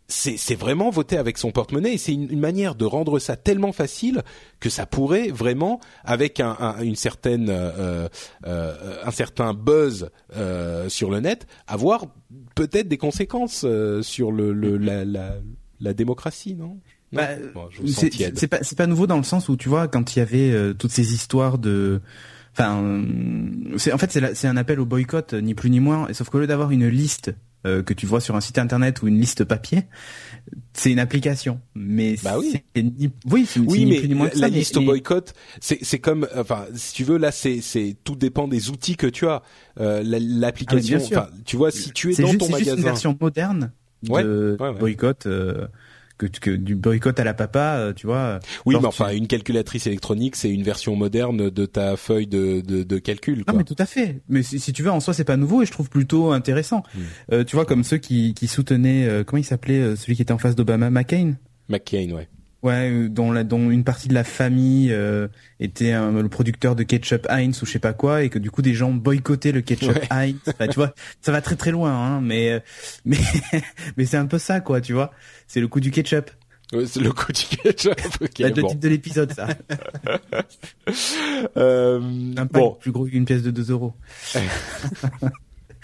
[0.06, 3.36] C'est c'est vraiment voter avec son porte-monnaie et c'est une, une manière de rendre ça
[3.36, 4.22] tellement facile
[4.60, 10.10] que ça pourrait vraiment, avec un, un- une certaine un certain buzz
[10.88, 12.06] sur le net, avoir
[12.54, 13.66] peut-être des conséquences
[14.02, 15.36] sur le, le la, la
[15.80, 16.78] la démocratie, Non?
[17.14, 18.04] Bah, Bon, sens
[18.34, 20.74] c'est pas pas nouveau dans le sens où tu vois quand il y avait euh,
[20.74, 22.00] toutes ces histoires de
[22.52, 23.04] enfin euh,
[23.78, 26.28] c'est en fait c'est un appel au boycott euh, ni plus ni moins et sauf
[26.30, 27.32] qu'au lieu d'avoir une liste
[27.66, 29.84] euh, que tu vois sur un site internet ou une liste papier,
[30.74, 31.60] c'est une application.
[31.74, 32.54] Mais Bah oui.
[32.76, 35.98] ni- oui, mais plus ni moins la, que ça, la mais liste au boycott, c'est
[35.98, 39.42] comme, enfin, si tu veux, là, c'est c'est tout dépend des outils que tu as.
[39.80, 42.70] Euh, la- L'application, Ah, tu vois, si tu es dans juste, ton c'est juste une
[42.72, 43.72] magasin, version moderne
[44.10, 44.78] Ouais, de ouais, ouais.
[44.78, 45.24] boycott.
[45.24, 45.66] euh,
[46.28, 48.40] que, que du boycott à la papa, euh, tu vois.
[48.66, 52.26] oui, genre, mais tu- enfin, une calculatrice électronique, c'est une version moderne de ta feuille
[52.26, 53.38] de de, de calcul.
[53.38, 53.54] Non Quoi.
[53.58, 54.20] mais tout à fait.
[54.28, 56.82] Mais si, si tu veux, en soi, c'est pas nouveau et je trouve plutôt intéressant.
[56.94, 57.00] Hmm.
[57.32, 60.22] Euh, tu vois, comme ceux qui, qui soutenaient, euh, comment il s'appelait, euh, celui qui
[60.22, 61.34] était en face d'Obama, McCain?
[61.68, 62.28] McCain, ouais.
[62.64, 65.28] Ouais, euh, dont, la, dont une partie de la famille euh,
[65.60, 68.50] était un- le producteur de ketchup Heinz ou je sais pas quoi, et que du
[68.50, 70.08] coup des gens boycottaient le ketchup Ouais.
[70.10, 70.36] Heinz.
[70.48, 72.60] Enfin, tu vois, ça va très très loin, hein, mais euh,
[73.04, 73.18] mais
[73.98, 75.12] mais c'est un peu ça, quoi, tu vois.
[75.46, 76.30] C'est le coup du ketchup.
[76.72, 77.92] Ouais, c'est le coup du ketchup.
[78.22, 78.68] ok, C'est le bon.
[78.68, 79.46] titre de l'épisode, ça.
[81.58, 82.00] Euh,
[82.36, 83.92] Un pack bon, plus gros qu'une pièce de 2 euros.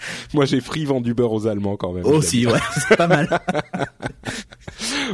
[0.33, 2.05] moi j'ai free vendu beurre aux Allemands quand même.
[2.05, 2.59] Aussi, ouais,
[2.89, 3.27] c'est pas mal.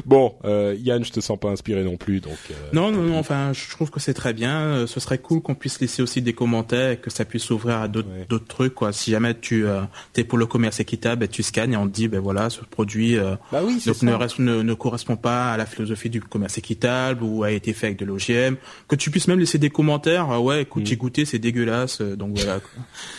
[0.05, 2.38] Bon, euh, Yann, je te sens pas inspiré non plus, donc.
[2.51, 4.59] euh, Non, non, non, enfin, je trouve que c'est très bien.
[4.59, 7.77] Euh, Ce serait cool qu'on puisse laisser aussi des commentaires et que ça puisse s'ouvrir
[7.77, 8.39] à d'autres Ouais.
[8.47, 8.93] trucs, quoi.
[8.93, 9.81] Si jamais tu euh,
[10.15, 12.61] es pour le commerce équitable, ben, tu scannes et on te dit, ben voilà, ce
[12.61, 14.05] produit euh, Bah oui, c'est donc ça.
[14.05, 17.73] ne, reste- ne, ne correspond pas à la philosophie du commerce équitable ou a été
[17.73, 18.55] fait avec de l'OGM.
[18.88, 20.30] Que tu puisses même laisser des commentaires.
[20.41, 20.61] Ouais, Mm.
[20.61, 22.01] écoute, j'ai goûté, c'est dégueulasse.
[22.01, 22.59] euh, Donc voilà.
[22.59, 22.69] quoi.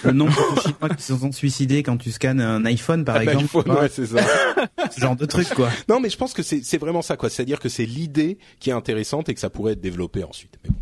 [0.04, 3.24] Le nombre de Chinois qui se sont suicidés quand tu scannes un iPhone, par Ah,
[3.24, 3.46] exemple.
[3.46, 4.20] vois, ouais, c'est ça.
[4.90, 5.68] ce genre de truc, quoi.
[5.88, 7.30] Non, mais je pense que c'est vraiment ça, quoi.
[7.30, 10.58] C'est-à-dire que c'est l'idée qui est intéressante et que ça pourrait être développé ensuite.
[10.64, 10.78] Mais bon.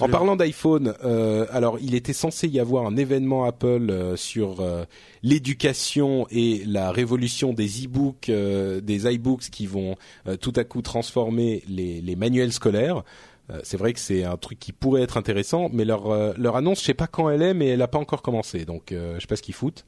[0.00, 4.60] En parlant d'iPhone, euh, alors il était censé y avoir un événement Apple euh, sur
[4.60, 4.84] euh,
[5.22, 9.96] l'éducation et la révolution des e-books, des iBooks qui vont
[10.40, 13.02] tout à coup transformer les, les manuels scolaires.
[13.50, 16.56] Euh, c'est vrai que c'est un truc qui pourrait être intéressant, mais leur euh, leur
[16.56, 19.14] annonce, je sais pas quand elle est, mais elle a pas encore commencé, donc euh,
[19.16, 19.84] je sais pas ce qu'ils foutent.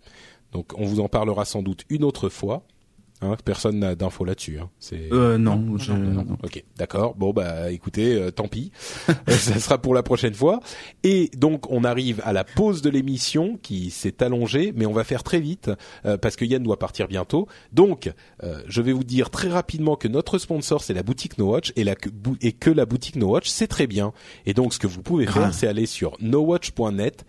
[0.52, 2.64] Donc on vous en parlera sans doute une autre fois.
[3.22, 4.58] Hein, personne n'a d'infos là-dessus.
[4.58, 4.68] Hein.
[4.80, 5.92] C'est Euh, non, je...
[5.92, 6.26] non.
[6.42, 7.14] Ok, d'accord.
[7.14, 8.72] Bon bah écoutez, euh, tant pis.
[9.28, 10.60] Euh, ça sera pour la prochaine fois.
[11.04, 15.04] Et donc on arrive à la pause de l'émission qui s'est allongée, mais on va
[15.04, 15.70] faire très vite
[16.06, 17.46] euh, parce que Yann doit partir bientôt.
[17.72, 18.10] Donc
[18.42, 21.72] euh, je vais vous dire très rapidement que notre sponsor c'est la boutique No Watch
[21.76, 21.94] et, la,
[22.40, 24.12] et que la boutique No Watch c'est très bien.
[24.46, 27.24] Et donc ce que vous pouvez faire, c'est aller sur nowatch.net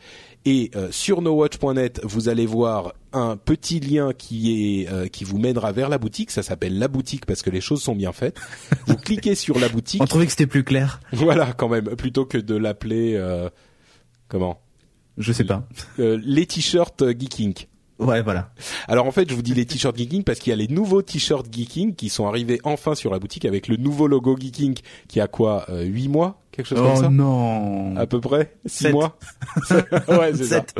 [0.45, 5.37] et euh, sur nowatch.net, vous allez voir un petit lien qui est euh, qui vous
[5.37, 6.31] mènera vers la boutique.
[6.31, 8.39] Ça s'appelle la boutique parce que les choses sont bien faites.
[8.87, 10.01] Vous cliquez sur la boutique.
[10.01, 10.99] On trouvait que c'était plus clair.
[11.13, 13.49] Voilà, quand même, plutôt que de l'appeler euh,
[14.27, 14.59] comment?
[15.17, 15.67] Je sais pas.
[15.99, 17.53] Euh, les t-shirts Geeking.
[17.99, 18.51] Ouais, voilà.
[18.87, 21.01] Alors en fait, je vous dis les t-shirts Geeking parce qu'il y a les nouveaux
[21.01, 25.21] t-shirts Geeking qui sont arrivés enfin sur la boutique avec le nouveau logo Geeking qui
[25.21, 27.95] a quoi euh, huit mois, quelque chose comme Oh ça non.
[27.97, 28.93] à peu près six Sept.
[28.93, 29.17] mois.
[30.07, 30.63] ouais, c'est ça.
[30.65, 30.75] Sept.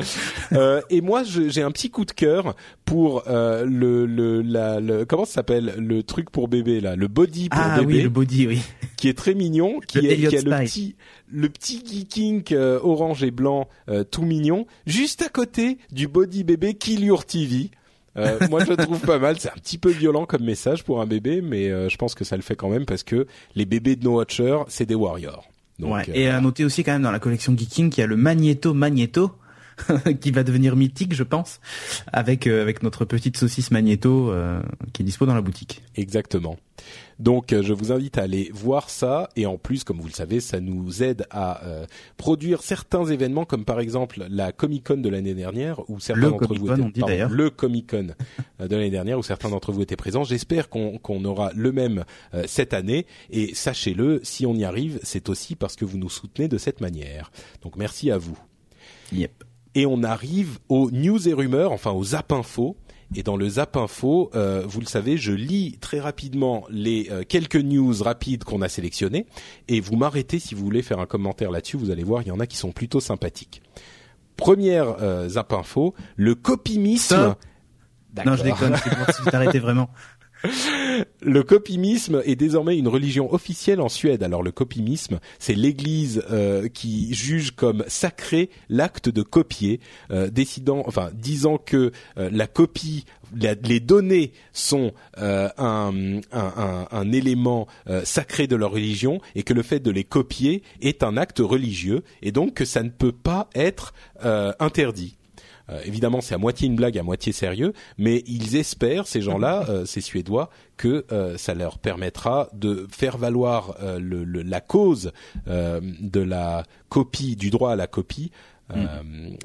[0.54, 2.56] Euh, et moi, je- j'ai un petit coup de cœur
[2.86, 5.74] pour euh, le, le, la, le comment ça s'appelle?
[5.78, 8.62] Le truc pour bébé là, le body pour Ah bébé, oui, le body, oui.
[8.98, 10.96] qui est très mignon, qui, Le est, qui a le petit
[11.32, 16.44] le petit geeking euh, orange et blanc euh, tout mignon, juste à côté du body
[16.44, 17.72] bébé Kill Your TV.
[18.16, 19.40] Euh, moi, je le trouve pas mal.
[19.40, 22.24] C'est un petit peu violent comme message pour un bébé, mais euh, je pense que
[22.24, 23.26] ça le fait quand même parce que
[23.56, 25.48] les bébés de No Watcher, c'est des warriors.
[25.80, 26.04] Donc, ouais.
[26.10, 28.16] euh, Et à noter aussi quand même dans la collection Geeking qu'il y a le
[28.16, 29.32] Magneto Magneto
[30.22, 31.60] qui va devenir mythique, je pense,
[32.12, 34.62] avec euh, avec notre petite saucisse Magneto euh,
[34.94, 35.82] qui est dispo dans la boutique.
[35.96, 36.58] Exactement.
[37.20, 39.30] Donc, euh, je vous invite à aller voir ça.
[39.36, 41.86] Et en plus, comme vous le savez, ça nous aide à euh,
[42.18, 46.56] produire certains événements, comme par exemple la Comic Con de l'année dernière, où certains d'entre
[46.56, 47.30] vous étaient on dit pardon, d'ailleurs.
[47.30, 48.08] le Comic Con
[48.62, 50.24] euh, de l'année dernière, où certains d'entre vous étaient présents.
[50.24, 53.06] J'espère qu'on qu'on aura le même euh, cette année.
[53.30, 56.82] Et sachez-le, si on y arrive, c'est aussi parce que vous nous soutenez de cette
[56.82, 57.32] manière.
[57.62, 58.38] Donc, merci à vous.
[59.12, 59.44] Yep.
[59.76, 62.78] Et on arrive aux news et rumeurs, enfin aux zap info.
[63.16, 67.24] Et dans le zap info, euh, vous le savez, je lis très rapidement les euh,
[67.28, 69.28] quelques news rapides qu'on a sélectionnées.
[69.68, 71.78] Et vous m'arrêtez si vous voulez faire un commentaire là-dessus.
[71.78, 73.62] Vous allez voir, il y en a qui sont plutôt sympathiques.
[74.36, 77.36] Première euh, zap info, le copimisme.
[78.26, 79.90] Non, je déconne, c'est pour si t'arrêtais vraiment.
[81.22, 84.24] Le copimisme est désormais une religion officielle en Suède.
[84.24, 89.80] Alors le copimisme, c'est l'Église euh, qui juge comme sacré l'acte de copier,
[90.12, 93.06] euh, décidant, enfin disant que euh, la copie,
[93.36, 95.94] les données sont un,
[97.12, 97.68] élément
[98.04, 102.04] sacré de leur religion et que le fait de les copier est un acte religieux
[102.22, 103.94] et donc que ça ne peut pas être
[104.24, 105.18] interdit.
[105.70, 109.66] Euh, évidemment, c'est à moitié une blague, à moitié sérieux, mais ils espèrent, ces gens-là,
[109.70, 114.60] euh, ces Suédois, que euh, ça leur permettra de faire valoir euh, le, le- la
[114.62, 115.12] cause
[115.48, 118.32] euh, de la copie, du droit à la copie,
[118.76, 118.86] euh,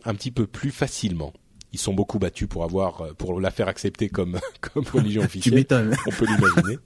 [0.05, 1.33] un petit peu plus facilement.
[1.73, 5.65] ils sont beaucoup battus pour avoir pour la faire accepter comme comme religion officielle.
[6.07, 6.79] On peut l'imaginer.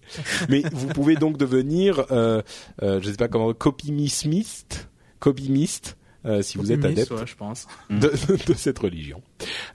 [0.49, 2.43] Mais vous pouvez donc devenir, euh,
[2.83, 4.89] euh, je sais pas comment, copymist,
[5.21, 5.97] copymiste,
[6.27, 7.67] euh, si vous êtes adepte ouais, je pense.
[7.91, 8.13] de,
[8.47, 9.23] de cette religion.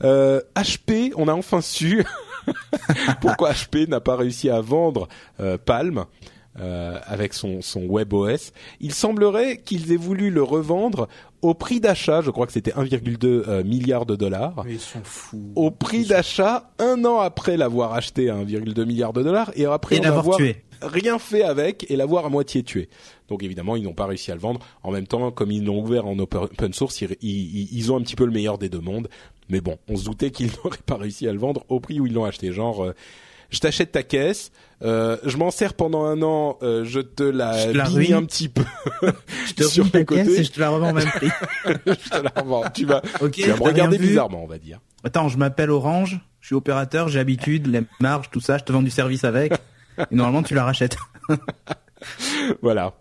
[0.03, 2.03] Euh, HP, on a enfin su
[3.22, 5.07] pourquoi HP n'a pas réussi à vendre
[5.40, 6.06] euh, Palm.
[6.60, 11.07] euh, avec son, son WebOS, il semblerait qu'ils aient voulu le revendre
[11.44, 15.03] au prix d'achat, je crois que c'était 1,2 euh, milliard de dollars, Mais ils sont
[15.03, 15.52] fous.
[15.56, 19.99] au prix d'achat un an après l'avoir acheté à 1,2 milliard de dollars et après
[19.99, 20.64] l'avoir avoir tué.
[20.82, 22.90] Rien fait avec et l'avoir à moitié tué.
[23.30, 24.60] Donc évidemment, ils n'ont pas réussi à le vendre.
[24.84, 28.02] En même temps, comme ils l'ont ouvert en open source, ils, ils, ils ont un
[28.02, 29.10] petit peu le meilleur des deux mondes.
[29.49, 32.08] Mais bon, on se doutait qu'ils n'auraient pas réussi à le vendre au prix où
[32.08, 32.52] ils l'ont acheté.
[32.52, 32.94] Genre, euh,
[33.49, 34.52] je t'achète ta caisse,
[34.84, 38.26] euh, je m'en sers pendant un an, euh, je te la, Je la bille un
[38.26, 38.64] petit peu
[39.48, 40.40] Je te sur ruine le ta caisse côté.
[40.40, 41.30] et je te la revends au même prix.
[41.66, 42.64] je te la revends.
[42.74, 43.02] Tu vas,
[43.32, 44.80] tu vas me regarder bizarrement, on va dire.
[45.04, 48.72] Attends, je m'appelle Orange, je suis opérateur, j'ai l'habitude, les marges, tout ça, je te
[48.74, 49.54] vends du service avec.
[49.99, 50.98] Et normalement, tu la rachètes.
[52.61, 52.94] voilà.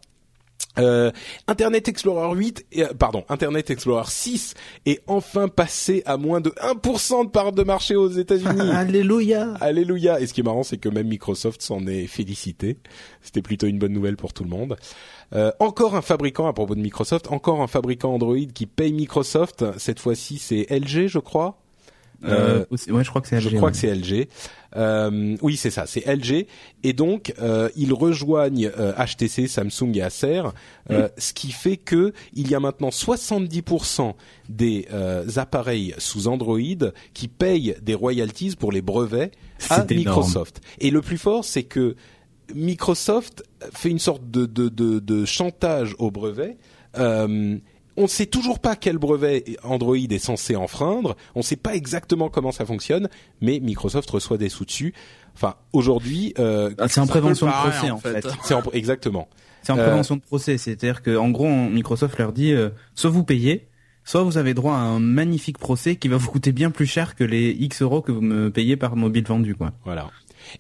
[0.79, 1.11] Euh,
[1.47, 4.55] Internet Explorer 8, et, euh, pardon, Internet Explorer 6
[4.85, 8.71] est enfin passé à moins de 1% de part de marché aux États-Unis.
[8.73, 9.55] Alléluia.
[9.61, 10.21] Alléluia.
[10.21, 12.77] Et ce qui est marrant, c'est que même Microsoft s'en est félicité.
[13.23, 14.77] C'était plutôt une bonne nouvelle pour tout le monde.
[15.35, 19.65] Euh, encore un fabricant, à propos de Microsoft, encore un fabricant Android qui paye Microsoft.
[19.79, 21.59] Cette fois-ci, c'est LG, je crois.
[22.25, 23.73] Euh, aussi- ouais, je crois que c'est Je LG, crois ouais.
[23.73, 24.29] que c'est LG.
[24.77, 26.47] Euh, oui, c'est ça, c'est LG.
[26.83, 30.43] Et donc, euh, ils rejoignent euh, HTC, Samsung et Acer,
[30.91, 34.15] euh, ce qui fait que il y a maintenant 70%
[34.49, 36.59] des euh, appareils sous Android
[37.15, 39.31] qui payent des royalties pour les brevets
[39.71, 39.95] à énorme.
[39.97, 40.61] Microsoft.
[40.81, 41.97] Et le plus fort, c'est que
[42.55, 46.57] Microsoft fait une sorte de, de, de, de chantage au brevet.
[47.97, 51.17] Euh, on ne sait toujours pas quel brevet Android est censé enfreindre.
[51.35, 53.09] On ne sait pas exactement comment ça fonctionne,
[53.41, 54.95] mais Microsoft reçoit des sous dessus.
[55.35, 58.23] Enfin, aujourd'hui, euh, Ah, c'est en prévention de procès, en en fait.
[58.23, 58.29] fait.
[58.43, 59.29] c'est en- exactement.
[59.63, 60.59] C'est en Euh, prévention de procès.
[60.59, 63.67] C'est-à-dire que, en gros, Microsoft leur dit, euh, soit vous payez,
[64.05, 67.17] soit vous avez droit à un magnifique procès qui va vous coûter bien plus cher
[67.17, 69.73] que les X euros que vous me payez par mobile vendu, quoi.
[69.85, 70.09] Voilà.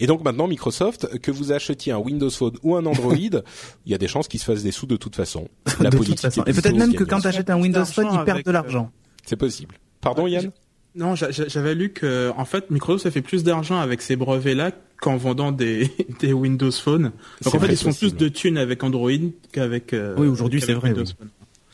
[0.00, 3.40] Et donc maintenant, Microsoft, que vous achetiez un Windows Phone ou un Android, il
[3.86, 5.48] y a des chances qu'ils se fassent des sous de toute façon.
[5.80, 6.44] La de politique toute façon.
[6.44, 8.90] Et peut-être même que quand t'achètes un Windows Phone, ils perdent de euh, l'argent.
[9.24, 9.76] c'est possible.
[10.00, 10.50] Pardon, Yann
[10.94, 14.16] Non, j'a- j'a- j'avais lu que en fait Microsoft a fait plus d'argent avec ces
[14.16, 15.90] brevets-là qu'en vendant des,
[16.20, 17.12] des Windows Phone.
[17.42, 19.10] Donc en fait, ils font plus de thunes avec Android
[19.52, 19.92] qu'avec.
[19.92, 21.12] euh, Oui, aujourd'hui, c'est vrai, Windows oui.
[21.18, 21.30] Phone.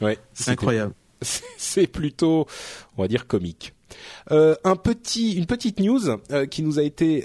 [0.08, 0.92] Ouais, C'est incroyable.
[1.56, 2.46] c'est plutôt,
[2.96, 3.74] on va dire, comique.
[4.32, 6.00] Euh, un petit, une petite news
[6.32, 7.24] euh, qui nous a été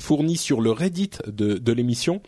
[0.00, 2.22] fournie sur le Reddit de, de l'émission.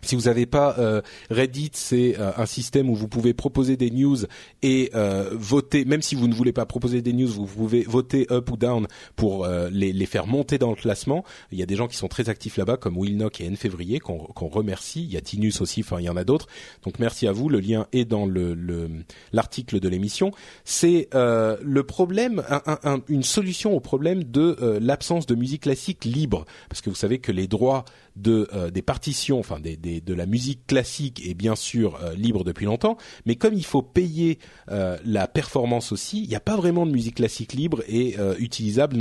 [0.00, 3.90] Si vous n'avez pas euh, Reddit, c'est euh, un système où vous pouvez proposer des
[3.90, 4.16] news
[4.62, 5.84] et euh, voter.
[5.84, 8.86] Même si vous ne voulez pas proposer des news, vous pouvez voter up ou down
[9.16, 11.24] pour euh, les, les faire monter dans le classement.
[11.50, 13.56] Il y a des gens qui sont très actifs là-bas, comme Will Knock et N
[13.56, 15.02] Février, qu'on remercie.
[15.02, 15.80] Il y a Tinus aussi.
[15.80, 16.46] Enfin, il y en a d'autres.
[16.84, 17.48] Donc merci à vous.
[17.48, 18.88] Le lien est dans le le-
[19.32, 20.30] l'article de l'émission.
[20.64, 25.62] C'est euh, le problème, un- un- une solution au problème de euh, l'absence de musique
[25.62, 27.84] classique libre, parce que vous savez que les droits
[28.18, 32.44] de euh, des partitions, enfin des, de la musique classique est bien sûr euh, libre
[32.44, 32.96] depuis longtemps,
[33.26, 34.38] mais comme il faut payer
[34.70, 38.96] euh, la performance aussi, il n'y a pas vraiment de musique classique libre et utilisable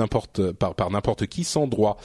[0.60, 1.98] par par n'importe qui sans droit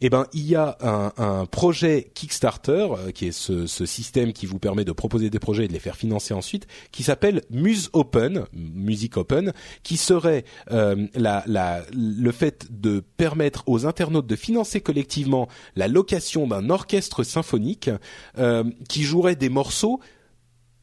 [0.00, 4.58] eh ben il y a un, projet Kickstarter euh, qui est ce, système qui vous
[4.58, 8.46] permet de proposer des projets et de les faire financer ensuite, qui s'appelle Muse Open,
[8.52, 9.52] Music Open,
[9.82, 16.70] qui serait euh, le fait de permettre aux internautes de financer collectivement la location d'un
[16.70, 17.90] orchestre symphonique
[18.38, 20.00] euh, qui jouerait des morceaux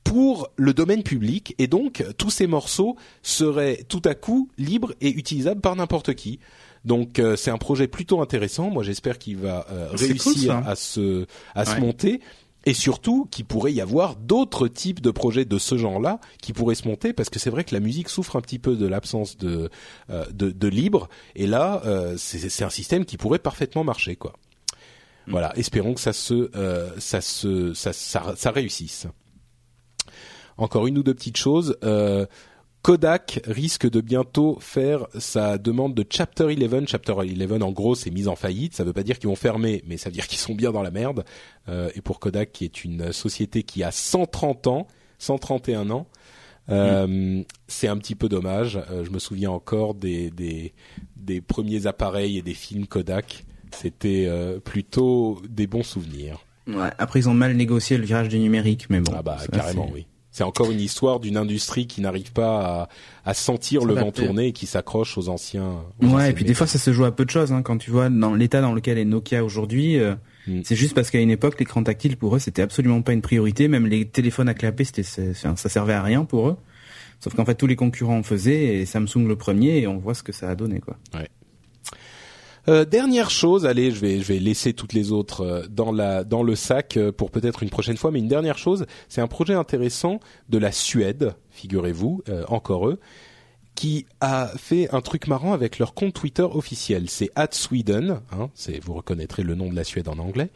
[0.04, 5.10] pour le domaine public et donc tous ces morceaux seraient tout à coup libres et
[5.10, 6.40] utilisables par n'importe qui.
[6.86, 8.70] Donc euh, c'est un projet plutôt intéressant.
[8.70, 10.64] Moi j'espère qu'il va euh, cool, réussir ça.
[10.66, 12.22] à se à se monter
[12.66, 16.76] et surtout qu'il pourrait y avoir d'autres types de projets de ce genre-là qui pourraient
[16.76, 19.38] se monter parce que c'est vrai que la musique souffre un petit peu de l'absence
[19.38, 19.70] de,
[20.10, 24.16] euh, de de libre et là euh, c'est c'est un système qui pourrait parfaitement marcher
[24.16, 24.34] quoi.
[25.28, 29.08] Voilà, espérons que ça se euh, ça se ça, ça ça réussisse.
[30.58, 31.78] Encore une ou deux petites choses.
[31.84, 32.26] Euh,
[32.84, 36.84] Kodak risque de bientôt faire sa demande de Chapter 11.
[36.86, 38.76] Chapter 11, en gros, c'est mise en faillite.
[38.76, 40.82] Ça veut pas dire qu'ils vont fermer, mais ça veut dire qu'ils sont bien dans
[40.82, 41.24] la merde.
[41.70, 44.88] Euh, et pour Kodak, qui est une société qui a 130 ans,
[45.18, 46.08] 131 ans,
[46.70, 48.78] euh, c'est un petit peu dommage.
[48.92, 50.74] Euh, je me souviens encore des, des,
[51.16, 53.46] des premiers appareils et des films Kodak.
[53.72, 56.46] C'était euh, plutôt des bons souvenirs.
[56.68, 56.90] Ouais.
[56.98, 59.14] Après, ils ont mal négocié le virage du numérique, mais bon.
[59.16, 60.06] ah bah carrément oui.
[60.34, 62.90] C'est encore une histoire d'une industrie qui n'arrive pas à,
[63.30, 65.78] à sentir le vent tourner et qui s'accroche aux anciens.
[66.02, 67.54] aux Ouais, et puis des fois ça se joue à peu de choses.
[67.54, 67.62] Hein.
[67.62, 70.16] Quand tu vois dans l'état dans lequel est Nokia aujourd'hui, euh,
[70.48, 70.62] Mm.
[70.64, 73.68] c'est juste parce qu'à une époque l'écran tactile pour eux c'était absolument pas une priorité.
[73.68, 76.58] Même les téléphones à clapet, c'était ça servait à rien pour eux.
[77.20, 80.14] Sauf qu'en fait tous les concurrents en faisaient et Samsung le premier et on voit
[80.14, 80.98] ce que ça a donné quoi.
[82.70, 86.24] Euh, dernière chose, allez, je vais je vais laisser toutes les autres euh, dans la
[86.24, 88.12] dans le sac euh, pour peut-être une prochaine fois.
[88.12, 90.20] Mais une dernière chose, c'est un projet intéressant
[90.50, 93.00] de la Suède, figurez-vous, euh, encore eux,
[93.76, 97.10] qui a fait un truc marrant avec leur compte Twitter officiel.
[97.10, 100.50] C'est @sweden, hein, c'est vous reconnaîtrez le nom de la Suède en anglais.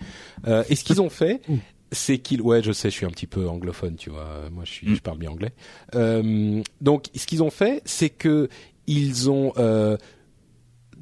[0.47, 1.41] Euh, et ce qu'ils ont fait,
[1.91, 4.21] c'est qu'ils, ouais, je sais, je suis un petit peu anglophone, tu vois.
[4.21, 5.51] euh, Moi, je suis, je parle bien anglais.
[5.95, 8.47] Euh, donc, ce qu'ils ont fait, c'est que
[8.89, 9.97] ils ont euh,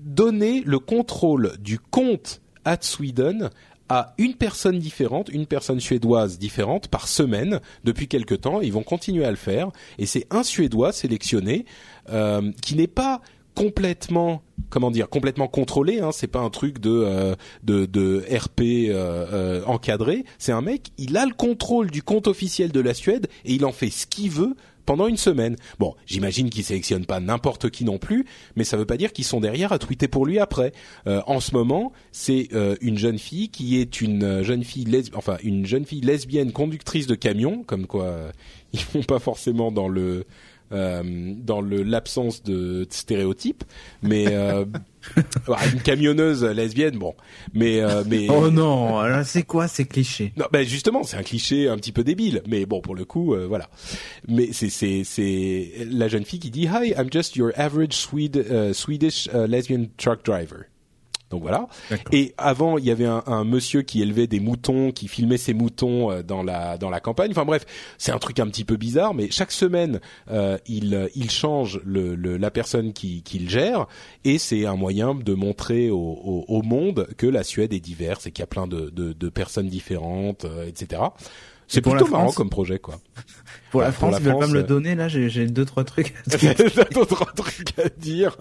[0.05, 3.49] donné le contrôle du compte at Sweden
[3.89, 7.59] à une personne différente, une personne suédoise différente par semaine.
[7.83, 8.61] Depuis quelque temps.
[8.61, 9.69] Ils vont continuer à le faire.
[9.99, 11.65] Et c'est un Suédois sélectionné
[12.09, 13.21] euh, qui n'est pas
[13.53, 18.89] complètement comment dire complètement contrôlé hein, c'est pas un truc de euh, de, de RP
[18.89, 20.25] euh, encadré.
[20.39, 23.63] C'est un mec il a le contrôle du compte officiel de la Suède et il
[23.65, 24.55] en fait ce qu'il veut
[24.85, 25.55] pendant une semaine.
[25.79, 28.25] Bon, j'imagine qu'ils sélectionnent pas n'importe qui non plus,
[28.55, 30.71] mais ça veut pas dire qu'ils sont derrière à tweeter pour lui après.
[31.07, 34.85] Euh, en ce moment, c'est euh, une jeune fille qui est une euh, jeune fille
[34.85, 38.31] lesb- enfin une jeune fille lesbienne conductrice de camion, comme quoi euh,
[38.73, 40.25] ils vont pas forcément dans le
[40.75, 43.63] dans le l'absence de stéréotypes,
[44.01, 44.65] mais euh,
[45.73, 47.13] une camionneuse lesbienne, bon,
[47.53, 50.33] mais euh, mais Oh non, c'est quoi ces clichés?
[50.37, 53.33] Non, ben justement, c'est un cliché un petit peu débile, mais bon, pour le coup,
[53.33, 53.69] euh, voilà.
[54.27, 58.37] Mais c'est c'est c'est la jeune fille qui dit Hi, I'm just your average Swede,
[58.37, 60.65] euh, Swedish uh, lesbian truck driver.
[61.35, 61.67] Donc voilà.
[62.13, 65.53] Et avant, il y avait un, un monsieur qui élevait des moutons, qui filmait ses
[65.53, 67.31] moutons euh, dans la dans la campagne.
[67.31, 67.65] Enfin bref,
[67.97, 69.99] c'est un truc un petit peu bizarre, mais chaque semaine,
[70.31, 73.87] euh, il il change le, le la personne qui qui le gère,
[74.23, 78.27] et c'est un moyen de montrer au, au, au monde que la Suède est diverse
[78.27, 81.01] et qu'il y a plein de de, de personnes différentes, euh, etc.
[81.67, 82.99] C'est pour plutôt la marrant France comme projet, quoi.
[83.71, 85.83] Pour la France, ils veulent pas me le euh, donner là, j'ai j'ai deux trois
[85.83, 86.13] trucs.
[86.31, 86.53] à dire.
[86.93, 88.37] d'autres trucs à dire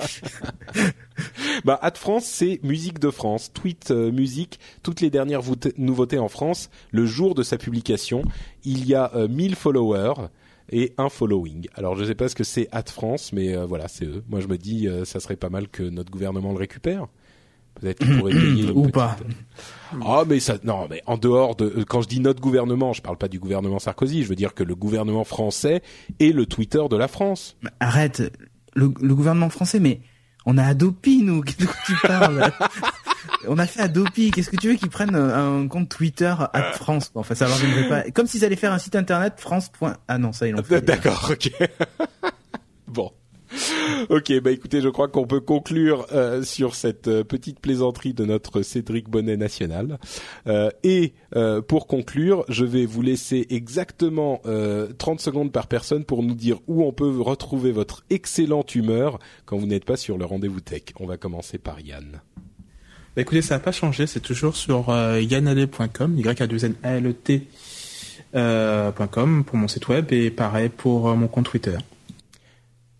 [1.64, 3.50] Bah, Ad France, c'est musique de France.
[3.52, 5.42] Tweet euh, musique, toutes les dernières
[5.76, 6.70] nouveautés en France.
[6.90, 8.22] Le jour de sa publication,
[8.64, 10.28] il y a euh, 1000 followers
[10.70, 11.68] et un following.
[11.74, 14.22] Alors, je sais pas ce que c'est Ad France, mais euh, voilà, c'est eux.
[14.28, 17.06] Moi, je me dis, ça serait pas mal que notre gouvernement le récupère.
[17.80, 19.16] Peut-être qu'il pourrait payer Ou petite- pas.
[20.04, 23.02] Ah, mais ça, non, mais en dehors de, euh, quand je dis notre gouvernement, je
[23.02, 25.82] parle pas du gouvernement Sarkozy, je veux dire que le gouvernement français
[26.20, 27.56] est le Twitter de la France.
[27.80, 28.22] Arrête,
[28.74, 30.00] le, le gouvernement français, mais
[30.46, 32.50] on a Adopi nous, de quoi tu parles?
[33.46, 36.62] On a fait Adopi, qu'est-ce que tu veux qu'ils prennent un un compte Twitter à
[36.72, 37.20] France quoi?
[37.20, 38.10] Enfin, ça leur viendrait pas.
[38.10, 39.70] Comme s'ils allaient faire un site internet France.
[40.08, 40.80] Ah non, ça ils l'ont fait.
[40.82, 41.50] D'accord, ok.
[42.88, 43.10] bon.
[44.10, 48.24] Ok, bah écoutez, je crois qu'on peut conclure euh, sur cette euh, petite plaisanterie de
[48.24, 49.98] notre Cédric Bonnet national.
[50.46, 56.04] Euh, et euh, pour conclure, je vais vous laisser exactement euh, 30 secondes par personne
[56.04, 60.18] pour nous dire où on peut retrouver votre excellente humeur quand vous n'êtes pas sur
[60.18, 60.82] le rendez-vous tech.
[61.00, 62.20] On va commencer par Yann.
[63.16, 66.74] Bah écoutez, ça n'a pas changé, c'est toujours sur euh, yannalet.com, y a 2 n
[66.82, 67.46] a l e t
[68.34, 71.78] euh, .com pour mon site web et pareil pour euh, mon compte Twitter.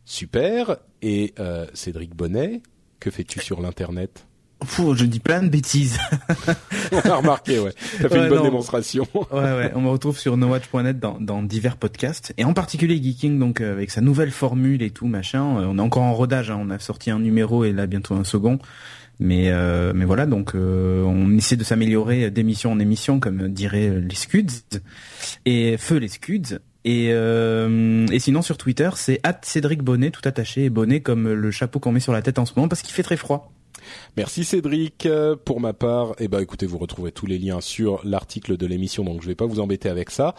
[0.05, 0.77] Super.
[1.03, 2.63] Et euh, Cédric Bonnet,
[3.01, 4.27] que fais-tu sur l'internet?
[4.61, 5.99] Pfff, je dis plein de bêtises.
[6.93, 7.73] On a remarqué, ouais.
[8.01, 8.45] T'as fait Ouais, une bonne non.
[8.45, 9.07] démonstration.
[9.15, 9.73] ouais, ouais.
[9.75, 13.73] On me retrouve sur nowatch.net dans, dans divers podcasts et en particulier Geeking, donc euh,
[13.73, 15.59] avec sa nouvelle formule et tout machin.
[15.59, 16.51] Euh, on est encore en rodage.
[16.51, 16.59] hein.
[16.61, 18.59] On a sorti un numéro et là bientôt un second.
[19.21, 23.89] Mais euh, mais voilà, donc euh, on essaie de s'améliorer d'émission en émission, comme diraient
[23.91, 24.81] euh, les Scuds
[25.47, 26.59] et feu les Scuds.
[26.85, 31.51] Et euh, et sinon sur Twitter, c'est Cédric Bonnet, tout attaché et bonnet comme le
[31.51, 33.53] chapeau qu'on met sur la tête en ce moment parce qu'il fait très froid.
[34.17, 35.09] Merci Cédric.
[35.45, 39.05] Pour ma part, eh ben écoutez, vous retrouverez tous les liens sur l'article de l'émission,
[39.05, 40.35] donc je vais pas vous embêter avec ça.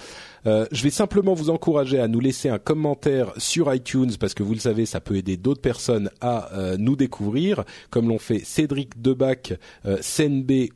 [0.45, 4.43] Euh, je vais simplement vous encourager à nous laisser un commentaire sur iTunes parce que
[4.43, 8.39] vous le savez, ça peut aider d'autres personnes à euh, nous découvrir, comme l'ont fait
[8.39, 9.53] Cédric Debac,
[9.85, 9.97] euh,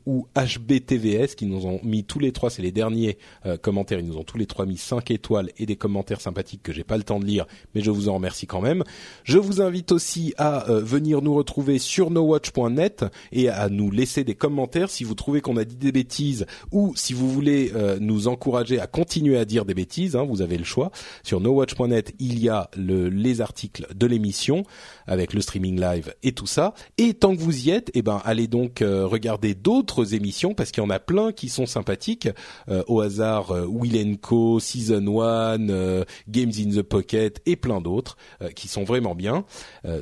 [0.06, 4.06] ou HBTVS, qui nous ont mis tous les trois, c'est les derniers euh, commentaires, ils
[4.06, 6.96] nous ont tous les trois mis 5 étoiles et des commentaires sympathiques que j'ai pas
[6.96, 8.84] le temps de lire, mais je vous en remercie quand même.
[9.24, 14.24] Je vous invite aussi à euh, venir nous retrouver sur nowatch.net et à nous laisser
[14.24, 18.28] des commentaires si vous trouvez qu'on a dit des bêtises ou si vous voulez nous
[18.28, 20.16] encourager à continuer à dire des bêtises.
[20.16, 20.90] Hein, vous avez le choix.
[21.22, 24.64] Sur nowatch.net, il y a le, les articles de l'émission
[25.06, 26.74] avec le streaming live et tout ça.
[26.98, 30.70] Et tant que vous y êtes, eh ben allez donc euh, regarder d'autres émissions parce
[30.70, 32.28] qu'il y en a plein qui sont sympathiques.
[32.68, 37.80] Euh, au hasard, euh, Will Co, Season 1, euh, Games in the Pocket et plein
[37.80, 39.44] d'autres euh, qui sont vraiment bien.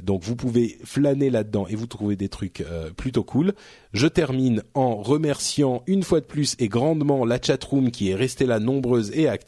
[0.02, 2.64] Donc vous pouvez flâner là-dedans et vous trouver des trucs
[2.97, 3.55] plutôt cool.
[3.93, 8.47] Je termine en remerciant une fois de plus et grandement la chatroom qui est restée
[8.47, 9.47] là nombreuse et active.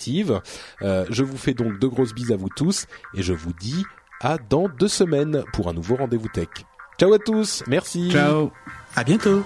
[0.82, 3.84] Euh, je vous fais donc de grosses bises à vous tous et je vous dis
[4.20, 6.48] à dans deux semaines pour un nouveau rendez-vous tech.
[6.98, 8.10] Ciao à tous, merci.
[8.10, 8.50] Ciao.
[8.94, 9.42] À bientôt.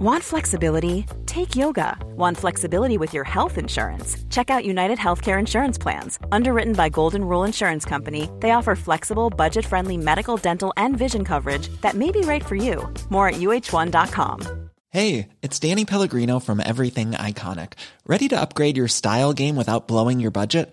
[0.00, 1.06] Want flexibility?
[1.26, 1.98] Take yoga.
[2.14, 4.16] Want flexibility with your health insurance?
[4.30, 6.20] Check out United Healthcare Insurance Plans.
[6.30, 11.24] Underwritten by Golden Rule Insurance Company, they offer flexible, budget friendly medical, dental, and vision
[11.24, 12.88] coverage that may be right for you.
[13.10, 14.68] More at uh1.com.
[14.90, 17.72] Hey, it's Danny Pellegrino from Everything Iconic.
[18.06, 20.72] Ready to upgrade your style game without blowing your budget?